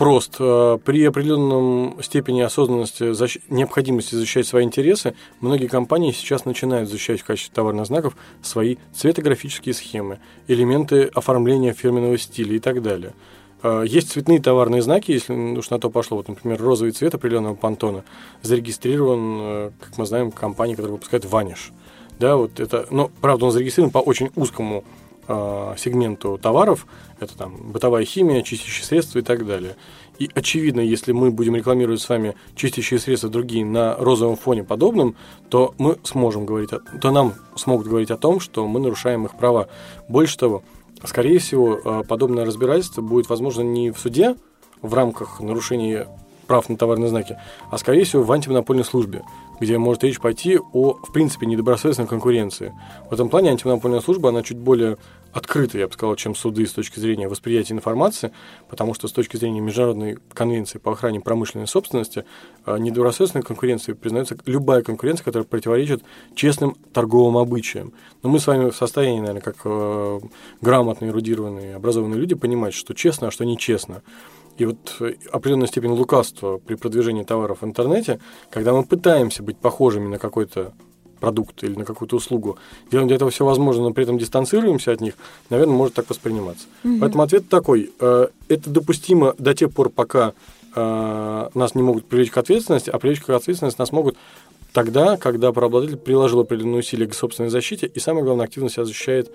прост. 0.02 0.38
А, 0.40 0.80
при 0.80 1.06
определенном 1.06 2.02
степени 2.02 2.42
осознанности 2.42 3.14
защ... 3.14 3.38
необходимости 3.50 4.16
защищать 4.16 4.48
свои 4.48 4.64
интересы, 4.64 5.14
многие 5.42 5.68
компании 5.68 6.12
сейчас 6.12 6.46
начинают 6.46 6.90
защищать 6.90 7.22
в 7.22 7.24
качестве 7.24 7.54
товарных 7.54 7.86
знаков 7.86 8.18
свои 8.42 8.78
цветографические 8.96 9.76
схемы, 9.76 10.18
элементы 10.48 11.04
оформления 11.04 11.74
фирменного 11.74 12.18
стиля 12.18 12.56
и 12.56 12.60
так 12.60 12.82
далее. 12.82 13.14
А, 13.62 13.84
есть 13.84 14.12
цветные 14.12 14.42
товарные 14.42 14.82
знаки, 14.82 15.12
если 15.12 15.34
уж 15.34 15.70
на 15.70 15.78
то 15.78 15.92
пошло. 15.92 16.18
Вот, 16.18 16.30
например, 16.30 16.60
розовый 16.60 16.94
цвет 16.94 17.14
определенного 17.14 17.54
понтона 17.54 18.04
зарегистрирован, 18.42 19.38
э, 19.40 19.72
как 19.80 20.00
мы 20.00 20.08
знаем, 20.08 20.32
компанией, 20.32 20.78
которая 20.78 20.94
выпускает 20.94 21.26
ваниш. 21.26 21.74
Да, 22.18 22.38
вот 22.38 22.60
это, 22.60 22.88
но, 22.90 23.12
правда, 23.22 23.46
он 23.46 23.52
зарегистрирован 23.52 23.92
по 23.92 24.00
очень 24.00 24.32
узкому 24.36 24.84
э, 25.28 25.76
сегменту 25.78 26.38
товаров, 26.38 26.86
это 27.20 27.38
там 27.38 27.72
бытовая 27.72 28.06
химия, 28.06 28.42
чистящие 28.42 28.86
средства 28.86 29.20
и 29.20 29.22
так 29.22 29.46
далее. 29.46 29.76
И 30.20 30.30
очевидно, 30.36 30.82
если 30.82 31.14
мы 31.14 31.32
будем 31.32 31.56
рекламировать 31.56 32.02
с 32.02 32.08
вами 32.08 32.36
чистящие 32.56 33.00
средства 33.00 33.30
другие 33.30 33.66
на 33.66 33.96
розовом 33.96 34.36
фоне 34.36 34.64
подобном, 34.64 35.16
то 35.50 35.74
мы 35.78 35.98
сможем 36.04 36.46
говорить, 36.46 36.70
то 37.02 37.12
нам 37.12 37.34
смогут 37.56 37.88
говорить 37.88 38.12
о 38.12 38.18
том, 38.18 38.40
что 38.40 38.68
мы 38.68 38.80
нарушаем 38.80 39.26
их 39.26 39.36
права. 39.36 39.68
Больше 40.08 40.38
того, 40.38 40.64
скорее 41.04 41.40
всего, 41.40 41.80
э, 41.84 42.04
подобное 42.08 42.46
разбирательство 42.46 43.02
будет 43.02 43.30
возможно 43.30 43.62
не 43.62 43.92
в 43.92 43.98
суде 43.98 44.36
в 44.82 44.94
рамках 44.94 45.40
нарушения 45.40 46.08
прав 46.48 46.68
на 46.70 46.76
товарные 46.76 47.10
знаки, 47.10 47.38
а 47.70 47.78
скорее 47.78 48.04
всего 48.04 48.24
в 48.24 48.32
антимонопольной 48.32 48.84
службе, 48.84 49.24
где 49.62 49.78
может 49.78 50.04
речь 50.04 50.20
пойти 50.20 50.58
о, 50.58 50.94
в 50.94 51.14
принципе, 51.14 51.46
недобросовестной 51.46 52.08
конкуренции. 52.08 52.74
В 53.10 53.14
этом 53.14 53.30
плане 53.30 53.52
антимонопольная 53.52 54.02
служба, 54.02 54.30
она 54.30 54.42
чуть 54.42 54.58
более 54.58 54.98
открыто, 55.32 55.78
я 55.78 55.88
бы 55.88 55.94
сказал, 55.94 56.16
чем 56.16 56.36
суды 56.36 56.66
с 56.66 56.74
точки 56.74 57.00
зрения 57.00 57.28
восприятия 57.28 57.76
информации, 57.76 58.34
потому 58.70 58.96
что 58.96 59.08
с 59.08 59.12
точки 59.12 59.38
зрения 59.38 59.62
Международной 59.62 60.18
конвенции 60.34 60.80
по 60.80 60.92
охране 60.92 61.22
промышленной 61.22 61.68
собственности 61.68 62.26
э, 62.66 62.78
недобросовестной 62.80 63.44
конкуренцией 63.44 63.96
признается 63.96 64.36
любая 64.46 64.82
конкуренция, 64.82 65.24
которая 65.24 65.48
противоречит 65.48 66.04
честным 66.36 66.76
торговым 66.92 67.38
обычаям. 67.38 67.94
Но 68.24 68.30
мы 68.30 68.40
с 68.40 68.48
вами 68.48 68.72
в 68.72 68.76
состоянии, 68.76 69.20
наверное, 69.20 69.42
как 69.42 69.58
э, 69.64 70.20
грамотные, 70.60 71.12
эрудированные, 71.12 71.76
образованные 71.76 72.20
люди 72.20 72.34
понимать, 72.34 72.74
что 72.74 72.96
честно, 72.96 73.28
а 73.28 73.32
что 73.32 73.46
нечестно. 73.46 74.02
И 74.62 74.66
вот 74.66 74.98
э, 75.00 75.16
определенная 75.32 75.66
степень 75.66 75.90
лукавства 75.90 76.60
при 76.60 76.76
продвижении 76.76 77.24
товаров 77.24 77.62
в 77.62 77.66
интернете, 77.66 78.20
когда 78.52 78.74
мы 78.74 78.84
пытаемся 78.84 79.42
быть 79.42 79.58
похожими 79.58 80.08
на 80.08 80.20
какой-то 80.20 80.74
продукт 81.20 81.64
или 81.64 81.74
на 81.74 81.84
какую-то 81.84 82.16
услугу, 82.16 82.60
делаем 82.92 83.08
для 83.08 83.16
этого 83.16 83.32
все 83.32 83.44
возможное, 83.44 83.86
но 83.86 83.92
при 83.92 84.04
этом 84.04 84.20
дистанцируемся 84.20 84.92
от 84.92 85.02
них, 85.02 85.16
наверное, 85.50 85.76
может 85.76 85.96
так 85.96 86.08
восприниматься. 86.08 86.68
Угу. 86.84 87.00
Поэтому 87.00 87.24
ответ 87.24 87.50
такой. 87.50 87.92
Э, 88.00 88.28
это 88.50 88.70
допустимо 88.70 89.34
до 89.40 89.56
тех 89.56 89.74
пор, 89.74 89.90
пока 89.90 90.34
э, 90.76 91.50
нас 91.56 91.74
не 91.74 91.82
могут 91.82 92.06
привлечь 92.06 92.30
к 92.30 92.38
ответственности, 92.38 92.92
а 92.92 93.00
привлечь 93.00 93.22
к 93.22 93.32
ответственности 93.32 93.80
нас 93.80 93.92
могут 93.92 94.16
тогда, 94.74 95.18
когда 95.18 95.52
правообладатель 95.52 95.98
приложил 95.98 96.42
определенные 96.42 96.82
усилия 96.82 97.08
к 97.08 97.16
собственной 97.16 97.50
защите 97.50 97.88
и, 97.88 98.00
самое 98.00 98.24
главное, 98.24 98.46
активно 98.46 98.70
себя 98.70 98.86
защищает 98.86 99.32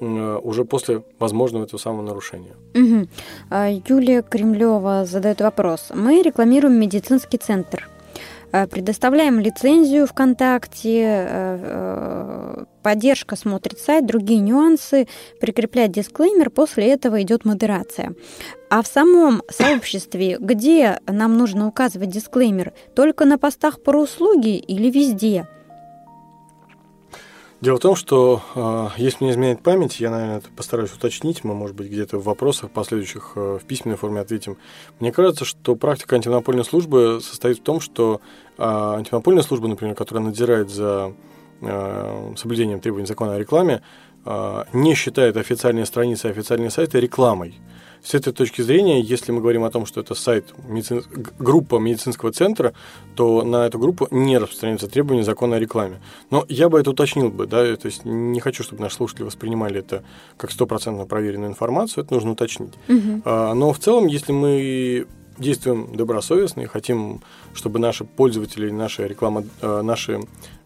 уже 0.00 0.64
после 0.64 1.02
возможного 1.18 1.64
этого 1.64 1.78
самого 1.78 2.02
нарушения. 2.02 2.54
Угу. 2.74 3.08
Юлия 3.88 4.22
Кремлева 4.22 5.04
задает 5.04 5.40
вопрос. 5.40 5.90
Мы 5.94 6.22
рекламируем 6.22 6.78
медицинский 6.78 7.38
центр. 7.38 7.88
Э, 8.54 8.68
предоставляем 8.68 9.40
лицензию 9.40 10.06
ВКонтакте, 10.06 11.02
э, 11.02 11.58
э, 11.60 12.64
поддержка 12.84 13.34
смотрит 13.34 13.80
сайт, 13.80 14.06
другие 14.06 14.38
нюансы, 14.38 15.08
прикрепляет 15.40 15.90
дисклеймер, 15.90 16.50
после 16.50 16.86
этого 16.92 17.20
идет 17.20 17.44
модерация. 17.44 18.14
А 18.70 18.82
в 18.82 18.86
самом 18.86 19.42
сообществе, 19.50 20.36
где 20.38 21.00
нам 21.08 21.36
нужно 21.36 21.66
указывать 21.66 22.10
дисклеймер, 22.10 22.72
только 22.94 23.24
на 23.24 23.38
постах 23.38 23.82
про 23.82 24.00
услуги 24.00 24.56
или 24.56 24.88
везде? 24.88 25.48
Дело 27.64 27.78
в 27.78 27.80
том, 27.80 27.96
что 27.96 28.42
э, 28.54 28.88
если 28.98 29.24
мне 29.24 29.32
изменяет 29.32 29.62
память, 29.62 29.98
я, 29.98 30.10
наверное, 30.10 30.42
постараюсь 30.54 30.92
уточнить, 30.92 31.44
мы, 31.44 31.54
может 31.54 31.74
быть, 31.74 31.86
где-то 31.86 32.18
в 32.18 32.24
вопросах 32.24 32.70
последующих 32.70 33.32
э, 33.36 33.58
в 33.58 33.64
письменной 33.64 33.96
форме 33.96 34.20
ответим. 34.20 34.58
Мне 35.00 35.10
кажется, 35.12 35.46
что 35.46 35.74
практика 35.74 36.14
антимонопольной 36.14 36.66
службы 36.66 37.20
состоит 37.22 37.60
в 37.60 37.62
том, 37.62 37.80
что 37.80 38.20
э, 38.58 38.62
антимонопольная 38.62 39.42
служба, 39.42 39.66
например, 39.68 39.94
которая 39.94 40.22
надзирает 40.22 40.68
за 40.68 41.14
э, 41.62 42.34
соблюдением 42.36 42.80
требований 42.80 43.06
закона 43.06 43.36
о 43.36 43.38
рекламе, 43.38 43.80
э, 44.26 44.64
не 44.74 44.94
считает 44.94 45.38
официальные 45.38 45.86
страницы 45.86 46.26
официальные 46.26 46.68
сайты 46.68 47.00
рекламой. 47.00 47.54
С 48.04 48.12
этой 48.12 48.34
точки 48.34 48.60
зрения, 48.60 49.00
если 49.00 49.32
мы 49.32 49.40
говорим 49.40 49.64
о 49.64 49.70
том, 49.70 49.86
что 49.86 50.00
это 50.00 50.14
сайт, 50.14 50.52
медицин... 50.68 51.02
группа 51.38 51.78
медицинского 51.78 52.32
центра, 52.32 52.74
то 53.16 53.42
на 53.42 53.66
эту 53.66 53.78
группу 53.78 54.06
не 54.10 54.36
распространяются 54.36 54.88
требования 54.88 55.24
закона 55.24 55.56
о 55.56 55.58
рекламе. 55.58 56.00
Но 56.30 56.44
я 56.48 56.68
бы 56.68 56.78
это 56.78 56.90
уточнил 56.90 57.30
бы, 57.30 57.46
да, 57.46 57.76
то 57.76 57.86
есть 57.86 58.04
не 58.04 58.40
хочу, 58.40 58.62
чтобы 58.62 58.82
наши 58.82 58.96
слушатели 58.96 59.24
воспринимали 59.24 59.78
это 59.78 60.04
как 60.36 60.50
стопроцентно 60.50 61.06
проверенную 61.06 61.50
информацию, 61.50 62.04
это 62.04 62.12
нужно 62.12 62.32
уточнить. 62.32 62.74
Угу. 62.88 63.22
А, 63.24 63.54
но 63.54 63.72
в 63.72 63.78
целом, 63.78 64.06
если 64.06 64.32
мы 64.32 65.06
действуем 65.38 65.96
добросовестно 65.96 66.60
и 66.60 66.66
хотим, 66.66 67.22
чтобы 67.54 67.78
наши 67.78 68.04
пользователи, 68.04 68.70
наша 68.70 69.06
реклама, 69.06 69.44
э, 69.62 69.82
наши 69.82 70.20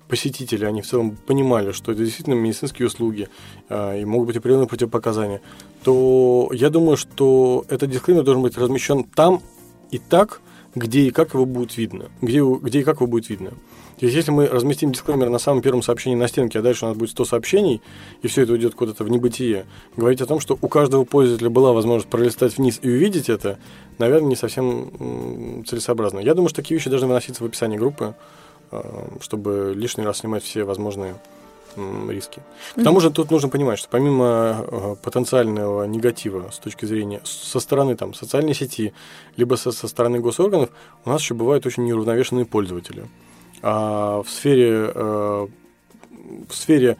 посетители, 0.08 0.64
они 0.64 0.82
в 0.82 0.86
целом 0.86 1.16
понимали, 1.26 1.72
что 1.72 1.92
это 1.92 2.04
действительно 2.04 2.34
медицинские 2.34 2.88
услуги 2.88 3.28
э, 3.68 4.00
и 4.00 4.04
могут 4.04 4.28
быть 4.28 4.36
определенные 4.36 4.68
противопоказания, 4.68 5.40
то 5.84 6.50
я 6.52 6.70
думаю, 6.70 6.96
что 6.96 7.64
этот 7.68 7.90
дисклеймер 7.90 8.24
должен 8.24 8.42
быть 8.42 8.56
размещен 8.56 9.04
там 9.04 9.42
и 9.90 9.98
так, 9.98 10.40
где 10.74 11.02
и 11.02 11.10
как 11.10 11.34
его 11.34 11.44
будет 11.44 11.76
видно. 11.76 12.06
Где, 12.22 12.42
где 12.42 12.80
и 12.80 12.84
как 12.84 12.96
его 12.96 13.06
будет 13.06 13.28
видно. 13.28 13.50
То 13.98 14.06
есть, 14.06 14.14
если 14.14 14.30
мы 14.30 14.46
разместим 14.46 14.92
дисклеймер 14.92 15.28
на 15.28 15.38
самом 15.40 15.60
первом 15.60 15.82
сообщении 15.82 16.16
на 16.16 16.28
стенке, 16.28 16.60
а 16.60 16.62
дальше 16.62 16.84
у 16.84 16.88
нас 16.88 16.96
будет 16.96 17.10
100 17.10 17.24
сообщений, 17.24 17.82
и 18.22 18.28
все 18.28 18.42
это 18.42 18.52
уйдет 18.52 18.76
куда-то 18.76 19.02
в 19.02 19.08
небытие, 19.10 19.66
говорить 19.96 20.20
о 20.20 20.26
том, 20.26 20.38
что 20.38 20.56
у 20.60 20.68
каждого 20.68 21.04
пользователя 21.04 21.50
была 21.50 21.72
возможность 21.72 22.08
пролистать 22.08 22.56
вниз 22.58 22.78
и 22.80 22.88
увидеть 22.88 23.28
это, 23.28 23.58
наверное, 23.98 24.28
не 24.28 24.36
совсем 24.36 25.64
целесообразно. 25.66 26.20
Я 26.20 26.34
думаю, 26.34 26.48
что 26.48 26.62
такие 26.62 26.78
вещи 26.78 26.88
должны 26.88 27.08
выноситься 27.08 27.42
в 27.42 27.46
описании 27.46 27.76
группы, 27.76 28.14
чтобы 29.20 29.72
лишний 29.74 30.04
раз 30.04 30.18
снимать 30.18 30.42
все 30.42 30.64
возможные 30.64 31.14
риски. 32.08 32.42
К 32.74 32.82
тому 32.82 33.00
же 33.00 33.10
тут 33.10 33.30
нужно 33.30 33.48
понимать, 33.48 33.78
что 33.78 33.88
помимо 33.88 34.64
э, 34.66 34.96
потенциального 35.02 35.84
негатива 35.84 36.50
с 36.50 36.58
точки 36.58 36.86
зрения 36.86 37.20
со 37.24 37.60
стороны 37.60 37.96
там, 37.96 38.14
социальной 38.14 38.54
сети, 38.54 38.92
либо 39.36 39.54
со, 39.54 39.70
со 39.70 39.86
стороны 39.86 40.18
госорганов, 40.18 40.70
у 41.04 41.10
нас 41.10 41.20
еще 41.20 41.34
бывают 41.34 41.66
очень 41.66 41.84
неуравновешенные 41.84 42.46
пользователи. 42.46 43.06
А 43.62 44.22
в 44.22 44.30
сфере, 44.30 44.90
э, 44.94 45.46
в 46.48 46.54
сфере 46.54 46.96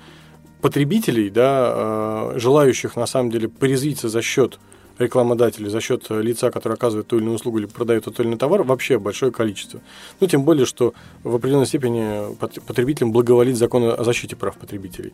потребителей, 0.61 1.31
да, 1.31 2.33
желающих 2.35 2.97
на 2.97 3.07
самом 3.07 3.31
деле 3.31 3.49
порезвиться 3.49 4.09
за 4.09 4.23
счет 4.23 4.59
рекламодателей 4.99 5.71
за 5.71 5.81
счет 5.81 6.07
э, 6.11 6.21
лица, 6.21 6.51
который 6.51 6.75
оказывает 6.75 7.07
ту 7.07 7.17
или 7.17 7.23
иную 7.23 7.37
услугу 7.37 7.59
или 7.59 7.67
продает 7.67 8.05
тот 8.05 8.19
или 8.21 8.27
иной 8.27 8.39
товар, 8.39 8.63
вообще 8.63 8.99
большое 8.99 9.33
количество. 9.33 9.81
Ну, 10.21 10.27
тем 10.27 10.45
более, 10.45 10.67
что 10.67 10.95
в 11.23 11.35
определенной 11.35 11.67
степени 11.67 12.35
потребителям 12.67 13.13
благоволит 13.13 13.57
закон 13.57 13.85
о 13.85 14.05
защите 14.05 14.37
прав 14.37 14.57
потребителей. 14.57 15.13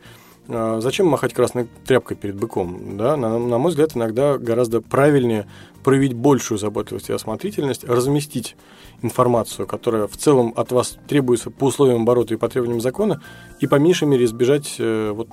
А 0.48 0.80
зачем 0.80 1.06
махать 1.06 1.32
красной 1.32 1.68
тряпкой 1.86 2.16
перед 2.16 2.36
быком? 2.36 2.96
Да? 2.96 3.16
На, 3.16 3.38
на 3.38 3.58
мой 3.58 3.70
взгляд, 3.70 3.96
иногда 3.96 4.38
гораздо 4.38 4.80
правильнее 4.80 5.46
проявить 5.82 6.14
большую 6.14 6.58
заботливость 6.58 7.10
и 7.10 7.12
осмотрительность, 7.12 7.84
разместить 7.84 8.56
информацию, 9.02 9.66
которая 9.66 10.06
в 10.06 10.16
целом 10.16 10.52
от 10.56 10.72
вас 10.72 10.98
требуется 11.06 11.50
по 11.50 11.64
условиям 11.64 12.02
оборота 12.02 12.34
и 12.34 12.36
по 12.36 12.48
требованиям 12.48 12.80
закона, 12.80 13.22
и 13.60 13.66
по 13.66 13.76
меньшей 13.76 14.08
мере 14.08 14.24
избежать 14.24 14.76
э, 14.78 15.12
вот 15.12 15.28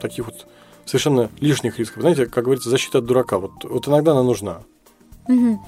таких 0.00 0.26
вот 0.26 0.46
совершенно 0.90 1.30
лишних 1.40 1.78
рисков. 1.78 2.02
Знаете, 2.02 2.26
как 2.26 2.44
говорится, 2.44 2.68
защита 2.68 2.98
от 2.98 3.06
дурака. 3.06 3.38
Вот, 3.38 3.64
вот 3.64 3.88
иногда 3.88 4.12
она 4.12 4.22
нужна. 4.22 4.60
Угу. 5.28 5.60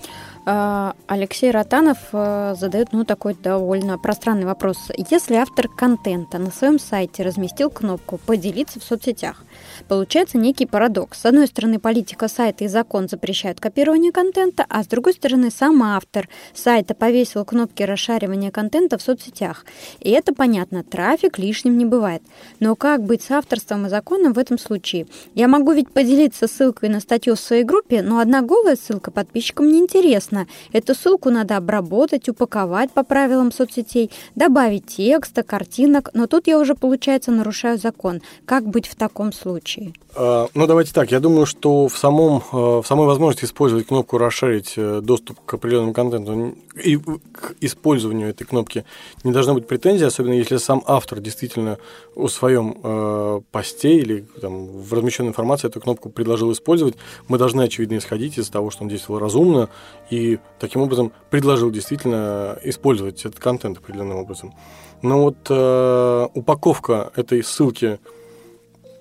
Алексей 0.44 1.52
Ротанов 1.52 1.98
э, 2.12 2.54
задает 2.58 2.88
ну, 2.92 3.04
такой 3.04 3.34
довольно 3.34 3.96
пространный 3.96 4.44
вопрос. 4.44 4.90
Если 5.08 5.36
автор 5.36 5.68
контента 5.68 6.38
на 6.38 6.50
своем 6.50 6.80
сайте 6.80 7.22
разместил 7.22 7.70
кнопку 7.70 8.18
«Поделиться 8.18 8.80
в 8.80 8.84
соцсетях», 8.84 9.44
Получается 9.88 10.38
некий 10.38 10.66
парадокс. 10.66 11.20
С 11.20 11.26
одной 11.26 11.46
стороны, 11.46 11.78
политика 11.78 12.28
сайта 12.28 12.64
и 12.64 12.68
закон 12.68 13.08
запрещают 13.08 13.60
копирование 13.60 14.12
контента, 14.12 14.64
а 14.68 14.82
с 14.82 14.86
другой 14.86 15.14
стороны, 15.14 15.50
сам 15.50 15.82
автор 15.82 16.28
сайта 16.54 16.94
повесил 16.94 17.44
кнопки 17.44 17.82
расшаривания 17.82 18.50
контента 18.50 18.98
в 18.98 19.02
соцсетях. 19.02 19.64
И 20.00 20.10
это 20.10 20.34
понятно, 20.34 20.82
трафик 20.84 21.38
лишним 21.38 21.76
не 21.76 21.84
бывает. 21.84 22.22
Но 22.60 22.76
как 22.76 23.02
быть 23.02 23.22
с 23.22 23.30
авторством 23.30 23.86
и 23.86 23.88
законом 23.88 24.32
в 24.32 24.38
этом 24.38 24.58
случае? 24.58 25.06
Я 25.34 25.48
могу 25.48 25.72
ведь 25.72 25.90
поделиться 25.90 26.46
ссылкой 26.46 26.88
на 26.88 27.00
статью 27.00 27.34
в 27.34 27.40
своей 27.40 27.64
группе, 27.64 28.02
но 28.02 28.18
одна 28.18 28.42
голая 28.42 28.76
ссылка 28.76 29.10
подписчикам 29.10 29.68
не 29.68 29.78
интересна. 29.78 30.46
Эту 30.72 30.94
ссылку 30.94 31.30
надо 31.30 31.56
обработать, 31.56 32.28
упаковать 32.28 32.90
по 32.92 33.02
правилам 33.02 33.52
соцсетей, 33.52 34.10
добавить 34.34 34.86
текста, 34.86 35.42
картинок, 35.42 36.10
но 36.14 36.26
тут 36.26 36.46
я 36.46 36.58
уже, 36.58 36.74
получается, 36.74 37.30
нарушаю 37.30 37.78
закон. 37.78 38.22
Как 38.44 38.66
быть 38.66 38.86
в 38.86 38.94
таком 38.94 39.32
случае? 39.32 39.71
Случае? 39.72 39.94
А, 40.14 40.48
ну, 40.54 40.66
давайте 40.66 40.92
так. 40.92 41.10
Я 41.10 41.20
думаю, 41.20 41.46
что 41.46 41.88
в, 41.88 41.96
самом, 41.96 42.42
э, 42.52 42.56
в 42.56 42.84
самой 42.84 43.06
возможности 43.06 43.44
использовать 43.44 43.86
кнопку 43.86 44.18
«Расширить 44.18 44.74
э, 44.76 45.00
доступ 45.02 45.38
к 45.44 45.54
определенному 45.54 45.92
контенту» 45.92 46.54
и 46.82 46.96
к 46.96 47.54
использованию 47.60 48.30
этой 48.30 48.44
кнопки 48.44 48.84
не 49.24 49.32
должно 49.32 49.54
быть 49.54 49.66
претензий, 49.66 50.04
особенно 50.04 50.34
если 50.34 50.56
сам 50.56 50.82
автор 50.86 51.20
действительно 51.20 51.78
в 52.14 52.28
своем 52.28 52.76
э, 52.82 53.40
посте 53.50 53.98
или 53.98 54.26
там, 54.40 54.66
в 54.66 54.92
размещенной 54.92 55.30
информации 55.30 55.68
эту 55.68 55.80
кнопку 55.80 56.08
предложил 56.08 56.52
использовать. 56.52 56.94
Мы 57.28 57.38
должны, 57.38 57.62
очевидно, 57.62 57.98
исходить 57.98 58.38
из 58.38 58.48
того, 58.48 58.70
что 58.70 58.82
он 58.82 58.88
действовал 58.88 59.20
разумно 59.20 59.68
и 60.10 60.38
таким 60.58 60.82
образом 60.82 61.12
предложил 61.30 61.70
действительно 61.70 62.58
использовать 62.64 63.20
этот 63.24 63.38
контент 63.38 63.78
определенным 63.78 64.18
образом. 64.18 64.54
Но 65.02 65.22
вот 65.22 65.36
э, 65.48 66.28
упаковка 66.34 67.10
этой 67.16 67.42
ссылки 67.42 67.98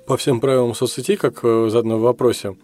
по 0.06 0.18
всем 0.18 0.39
правилам 0.39 0.74
соцсетей, 0.74 1.18
как 1.18 1.39
э, 1.43 1.70
задано 1.70 1.97
в 1.97 2.02
вопросе, 2.02 2.56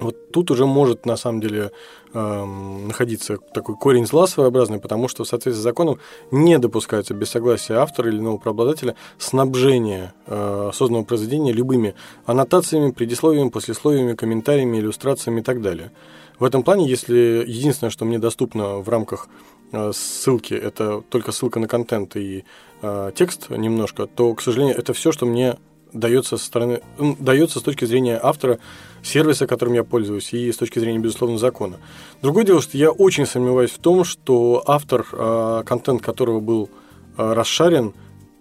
вот 0.00 0.32
тут 0.32 0.50
уже 0.50 0.66
может 0.66 1.06
на 1.06 1.16
самом 1.16 1.40
деле 1.40 1.70
э, 2.12 2.44
находиться 2.44 3.36
такой 3.36 3.76
корень 3.76 4.06
зла 4.06 4.26
своеобразный, 4.26 4.80
потому 4.80 5.06
что 5.06 5.22
в 5.22 5.28
соответствии 5.28 5.60
с 5.60 5.62
законом 5.62 5.98
не 6.32 6.58
допускается 6.58 7.14
без 7.14 7.30
согласия 7.30 7.74
автора 7.74 8.10
или 8.10 8.18
нового 8.18 8.38
правообладателя 8.38 8.96
снабжение 9.18 10.12
э, 10.26 10.70
созданного 10.74 11.04
произведения 11.04 11.52
любыми 11.52 11.94
аннотациями, 12.26 12.90
предисловиями, 12.90 13.50
послесловиями, 13.50 14.14
комментариями, 14.14 14.78
иллюстрациями 14.78 15.40
и 15.40 15.42
так 15.44 15.62
далее. 15.62 15.92
В 16.40 16.44
этом 16.44 16.64
плане, 16.64 16.88
если 16.88 17.44
единственное, 17.46 17.90
что 17.90 18.04
мне 18.04 18.18
доступно 18.18 18.78
в 18.78 18.88
рамках 18.88 19.28
э, 19.70 19.92
ссылки, 19.94 20.54
это 20.54 21.02
только 21.08 21.30
ссылка 21.30 21.60
на 21.60 21.68
контент 21.68 22.16
и 22.16 22.44
э, 22.82 23.12
текст 23.14 23.50
немножко, 23.50 24.06
то, 24.06 24.34
к 24.34 24.42
сожалению, 24.42 24.76
это 24.76 24.92
все, 24.92 25.12
что 25.12 25.24
мне 25.24 25.56
дается 25.94 26.36
со 26.36 26.44
стороны, 26.44 26.82
дается 26.98 27.60
с 27.60 27.62
точки 27.62 27.84
зрения 27.86 28.18
автора 28.22 28.58
сервиса, 29.02 29.46
которым 29.46 29.74
я 29.74 29.84
пользуюсь, 29.84 30.32
и 30.34 30.52
с 30.52 30.56
точки 30.56 30.78
зрения, 30.78 30.98
безусловно, 30.98 31.38
закона. 31.38 31.76
Другое 32.20 32.44
дело, 32.44 32.60
что 32.60 32.76
я 32.76 32.90
очень 32.90 33.26
сомневаюсь 33.26 33.70
в 33.70 33.78
том, 33.78 34.04
что 34.04 34.62
автор, 34.66 35.06
э, 35.12 35.62
контент 35.64 36.02
которого 36.02 36.40
был 36.40 36.68
э, 37.16 37.32
расшарен, 37.32 37.94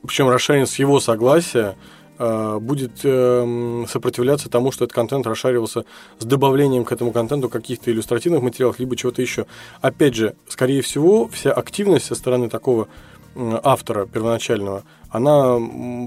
причем 0.06 0.30
расшарен 0.30 0.68
с 0.68 0.80
его 0.80 0.99
согласия, 0.99 1.76
э, 2.18 2.58
будет 2.60 2.91
э, 3.04 3.86
сопротивляться 3.88 4.49
тому, 4.49 4.72
что 4.72 4.86
этот 4.86 4.95
контент 4.95 5.28
расшаривался 5.28 5.86
с 6.20 6.26
добавлением 6.26 6.86
к 6.86 6.91
этому 6.91 7.12
контенту 7.12 7.49
каких-то 7.49 7.91
иллюстративных 7.91 8.41
материалов, 8.41 8.80
либо 8.80 8.95
чего-то 8.95 9.22
еще. 9.22 9.45
Опять 9.82 10.16
же, 10.16 10.36
скорее 10.47 10.82
всего, 10.82 11.28
вся 11.28 11.51
активность 11.51 12.06
со 12.06 12.16
стороны 12.16 12.49
такого 12.49 12.88
автора 13.36 14.05
первоначального, 14.05 14.84
она 15.09 15.57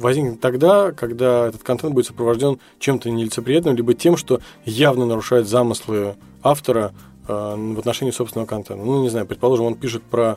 возникнет 0.01 0.41
тогда, 0.41 0.93
когда 0.93 1.47
этот 1.47 1.62
контент 1.62 1.95
будет 1.95 2.07
сопровожден 2.07 2.59
чем-то 2.79 3.11
нелицеприятным, 3.11 3.77
либо 3.77 3.95
тем, 3.95 4.16
что 4.16 4.41
явно 4.64 5.07
нарушает 5.07 5.49
замыслы 5.49 6.16
автора 6.43 6.93
э, 7.29 7.55
в 7.57 7.79
отношении 7.79 8.12
собственного 8.12 8.47
контента. 8.47 8.85
Ну, 8.85 9.03
не 9.03 9.09
знаю, 9.09 9.27
предположим, 9.27 9.66
он 9.66 9.74
пишет 9.74 10.03
про 10.03 10.37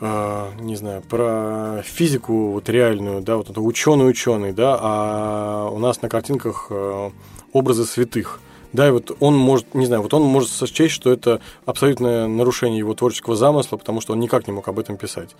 э, 0.00 0.50
не 0.60 0.76
знаю, 0.76 1.02
про 1.02 1.82
физику 1.84 2.52
вот 2.52 2.68
реальную, 2.68 3.22
да, 3.22 3.36
вот 3.36 3.50
это 3.50 3.60
ученый-ученый, 3.60 4.52
да, 4.52 4.78
а 4.80 5.68
у 5.70 5.78
нас 5.78 6.02
на 6.02 6.08
картинках 6.08 6.68
э, 6.70 7.10
образы 7.52 7.84
святых– 7.84 8.40
да, 8.72 8.88
и 8.88 8.90
вот 8.90 9.14
он 9.20 9.36
может, 9.36 9.74
не 9.74 9.86
знаю, 9.86 10.02
вот 10.02 10.14
он 10.14 10.22
может 10.22 10.50
сочесть, 10.50 10.94
что 10.94 11.12
это 11.12 11.40
абсолютное 11.66 12.26
нарушение 12.26 12.78
его 12.78 12.94
творческого 12.94 13.36
замысла, 13.36 13.76
потому 13.76 14.00
что 14.00 14.14
он 14.14 14.20
никак 14.20 14.46
не 14.46 14.52
мог 14.52 14.66
об 14.68 14.78
этом 14.78 14.96
писать. 14.96 15.30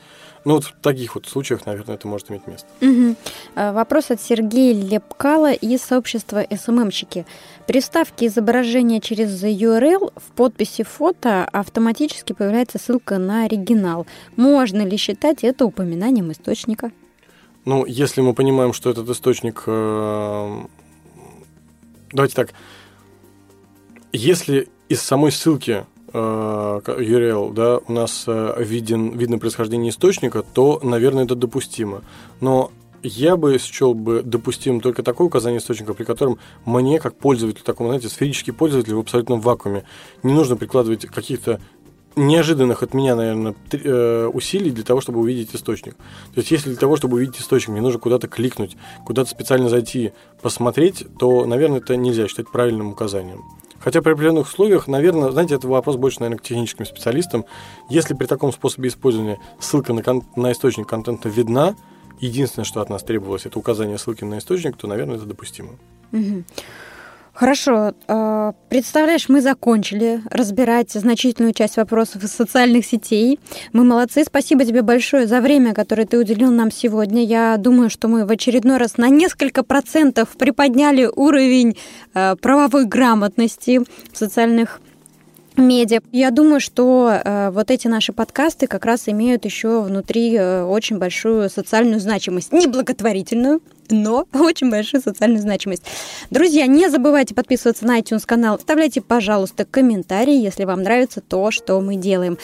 Ну 0.44 0.54
вот 0.54 0.64
в 0.64 0.74
таких 0.82 1.14
вот 1.14 1.26
случаях, 1.26 1.64
наверное, 1.66 1.94
это 1.94 2.08
может 2.08 2.30
иметь 2.30 2.46
место. 2.46 2.66
Угу. 2.80 3.16
Вопрос 3.54 4.10
от 4.10 4.20
Сергея 4.20 4.74
Лепкала 4.74 5.52
из 5.52 5.82
сообщества 5.82 6.44
СММщики. 6.50 7.26
При 7.66 7.80
вставке 7.80 8.26
изображения 8.26 9.00
через 9.00 9.42
URL 9.42 10.12
в 10.16 10.32
подписи 10.34 10.82
фото 10.82 11.48
автоматически 11.52 12.32
появляется 12.32 12.78
ссылка 12.78 13.18
на 13.18 13.44
оригинал. 13.44 14.06
Можно 14.36 14.82
ли 14.82 14.96
считать 14.96 15.44
это 15.44 15.64
упоминанием 15.64 16.32
источника? 16.32 16.90
Ну, 17.64 17.86
если 17.86 18.20
мы 18.20 18.34
понимаем, 18.34 18.72
что 18.72 18.90
этот 18.90 19.08
источник... 19.08 19.62
Э, 19.66 20.64
давайте 22.10 22.34
так, 22.34 22.52
если 24.12 24.68
из 24.88 25.00
самой 25.00 25.32
ссылки 25.32 25.86
э, 26.12 26.18
URL, 26.18 27.52
да, 27.52 27.78
у 27.78 27.92
нас 27.92 28.24
э, 28.26 28.54
виден, 28.58 29.16
видно 29.16 29.38
происхождение 29.38 29.90
источника, 29.90 30.42
то, 30.42 30.80
наверное, 30.82 31.24
это 31.24 31.34
допустимо. 31.34 32.02
Но 32.40 32.70
я 33.02 33.36
бы 33.36 33.58
счел 33.58 33.94
бы 33.94 34.22
допустимым 34.22 34.80
только 34.80 35.02
такое 35.02 35.26
указание 35.26 35.58
источника, 35.58 35.94
при 35.94 36.04
котором 36.04 36.38
мне, 36.64 37.00
как 37.00 37.16
пользователю, 37.16 37.64
такому, 37.64 37.88
знаете, 37.88 38.08
сферический 38.08 38.52
пользователь 38.52 38.94
в 38.94 39.00
абсолютном 39.00 39.40
вакууме, 39.40 39.84
не 40.22 40.32
нужно 40.32 40.56
прикладывать 40.56 41.06
каких-то 41.06 41.60
неожиданных 42.14 42.82
от 42.82 42.94
меня, 42.94 43.16
наверное, 43.16 43.54
э, 43.72 44.30
усилий 44.32 44.70
для 44.70 44.84
того, 44.84 45.00
чтобы 45.00 45.20
увидеть 45.20 45.54
источник. 45.54 45.94
То 45.94 46.40
есть, 46.40 46.50
если 46.50 46.68
для 46.68 46.78
того, 46.78 46.96
чтобы 46.96 47.16
увидеть 47.16 47.40
источник, 47.40 47.70
мне 47.70 47.80
нужно 47.80 47.98
куда-то 47.98 48.28
кликнуть, 48.28 48.76
куда-то 49.06 49.30
специально 49.30 49.68
зайти, 49.68 50.12
посмотреть, 50.42 51.06
то, 51.18 51.46
наверное, 51.46 51.78
это 51.78 51.96
нельзя 51.96 52.28
считать 52.28 52.50
правильным 52.50 52.90
указанием. 52.90 53.42
Хотя 53.82 54.00
при 54.00 54.12
определенных 54.12 54.46
условиях, 54.46 54.86
наверное, 54.86 55.30
знаете, 55.30 55.56
это 55.56 55.66
вопрос 55.66 55.96
больше, 55.96 56.20
наверное, 56.20 56.38
к 56.38 56.42
техническим 56.42 56.86
специалистам. 56.86 57.44
Если 57.88 58.14
при 58.14 58.26
таком 58.26 58.52
способе 58.52 58.88
использования 58.88 59.40
ссылка 59.58 59.92
на, 59.92 60.02
кон- 60.02 60.24
на 60.36 60.52
источник 60.52 60.86
контента 60.86 61.28
видна, 61.28 61.74
единственное, 62.20 62.64
что 62.64 62.80
от 62.80 62.90
нас 62.90 63.02
требовалось, 63.02 63.46
это 63.46 63.58
указание 63.58 63.98
ссылки 63.98 64.24
на 64.24 64.38
источник, 64.38 64.76
то, 64.76 64.86
наверное, 64.86 65.16
это 65.16 65.26
допустимо. 65.26 65.70
Угу. 66.12 66.44
Хорошо. 67.32 67.94
А, 68.08 68.52
представляешь, 68.68 69.30
мы 69.30 69.40
закончили 69.40 70.20
разбирать 70.30 70.92
значительную 70.92 71.54
часть 71.54 71.78
вопросов 71.78 72.22
из 72.22 72.32
социальных 72.32 72.84
сетей. 72.84 73.40
Мы 73.72 73.84
молодцы. 73.84 74.22
Спасибо 74.24 74.66
тебе 74.66 74.82
большое 74.82 75.26
за 75.26 75.40
время, 75.40 75.72
которое 75.72 76.04
ты 76.04 76.18
уделил 76.18 76.50
нам 76.50 76.70
сегодня. 76.70 77.24
Я 77.24 77.56
думаю, 77.56 77.88
что 77.88 78.08
мы 78.08 78.26
в 78.26 78.30
очередной 78.30 78.76
раз 78.76 78.98
на 78.98 79.08
несколько 79.08 79.62
процентов 79.62 80.28
приподняли 80.36 81.06
уровень 81.06 81.78
а, 82.12 82.36
правовой 82.36 82.84
грамотности 82.84 83.80
в 84.12 84.16
социальных 84.16 84.80
медиа. 85.56 86.00
Я 86.12 86.30
думаю, 86.30 86.60
что 86.60 87.10
э, 87.12 87.50
вот 87.50 87.70
эти 87.70 87.88
наши 87.88 88.12
подкасты 88.12 88.66
как 88.66 88.84
раз 88.84 89.08
имеют 89.08 89.44
еще 89.44 89.82
внутри 89.82 90.34
э, 90.34 90.64
очень 90.64 90.98
большую 90.98 91.48
социальную 91.50 92.00
значимость. 92.00 92.52
Не 92.52 92.66
благотворительную, 92.66 93.60
но 93.90 94.26
очень 94.32 94.70
большую 94.70 95.02
социальную 95.02 95.40
значимость. 95.40 95.82
Друзья, 96.30 96.66
не 96.66 96.88
забывайте 96.88 97.34
подписываться 97.34 97.86
на 97.86 97.98
iTunes 97.98 98.24
канал. 98.26 98.56
Оставляйте, 98.56 99.00
пожалуйста, 99.00 99.64
комментарии, 99.64 100.34
если 100.34 100.64
вам 100.64 100.82
нравится 100.82 101.20
то, 101.20 101.50
что 101.50 101.80
мы 101.80 101.96
делаем. 101.96 102.38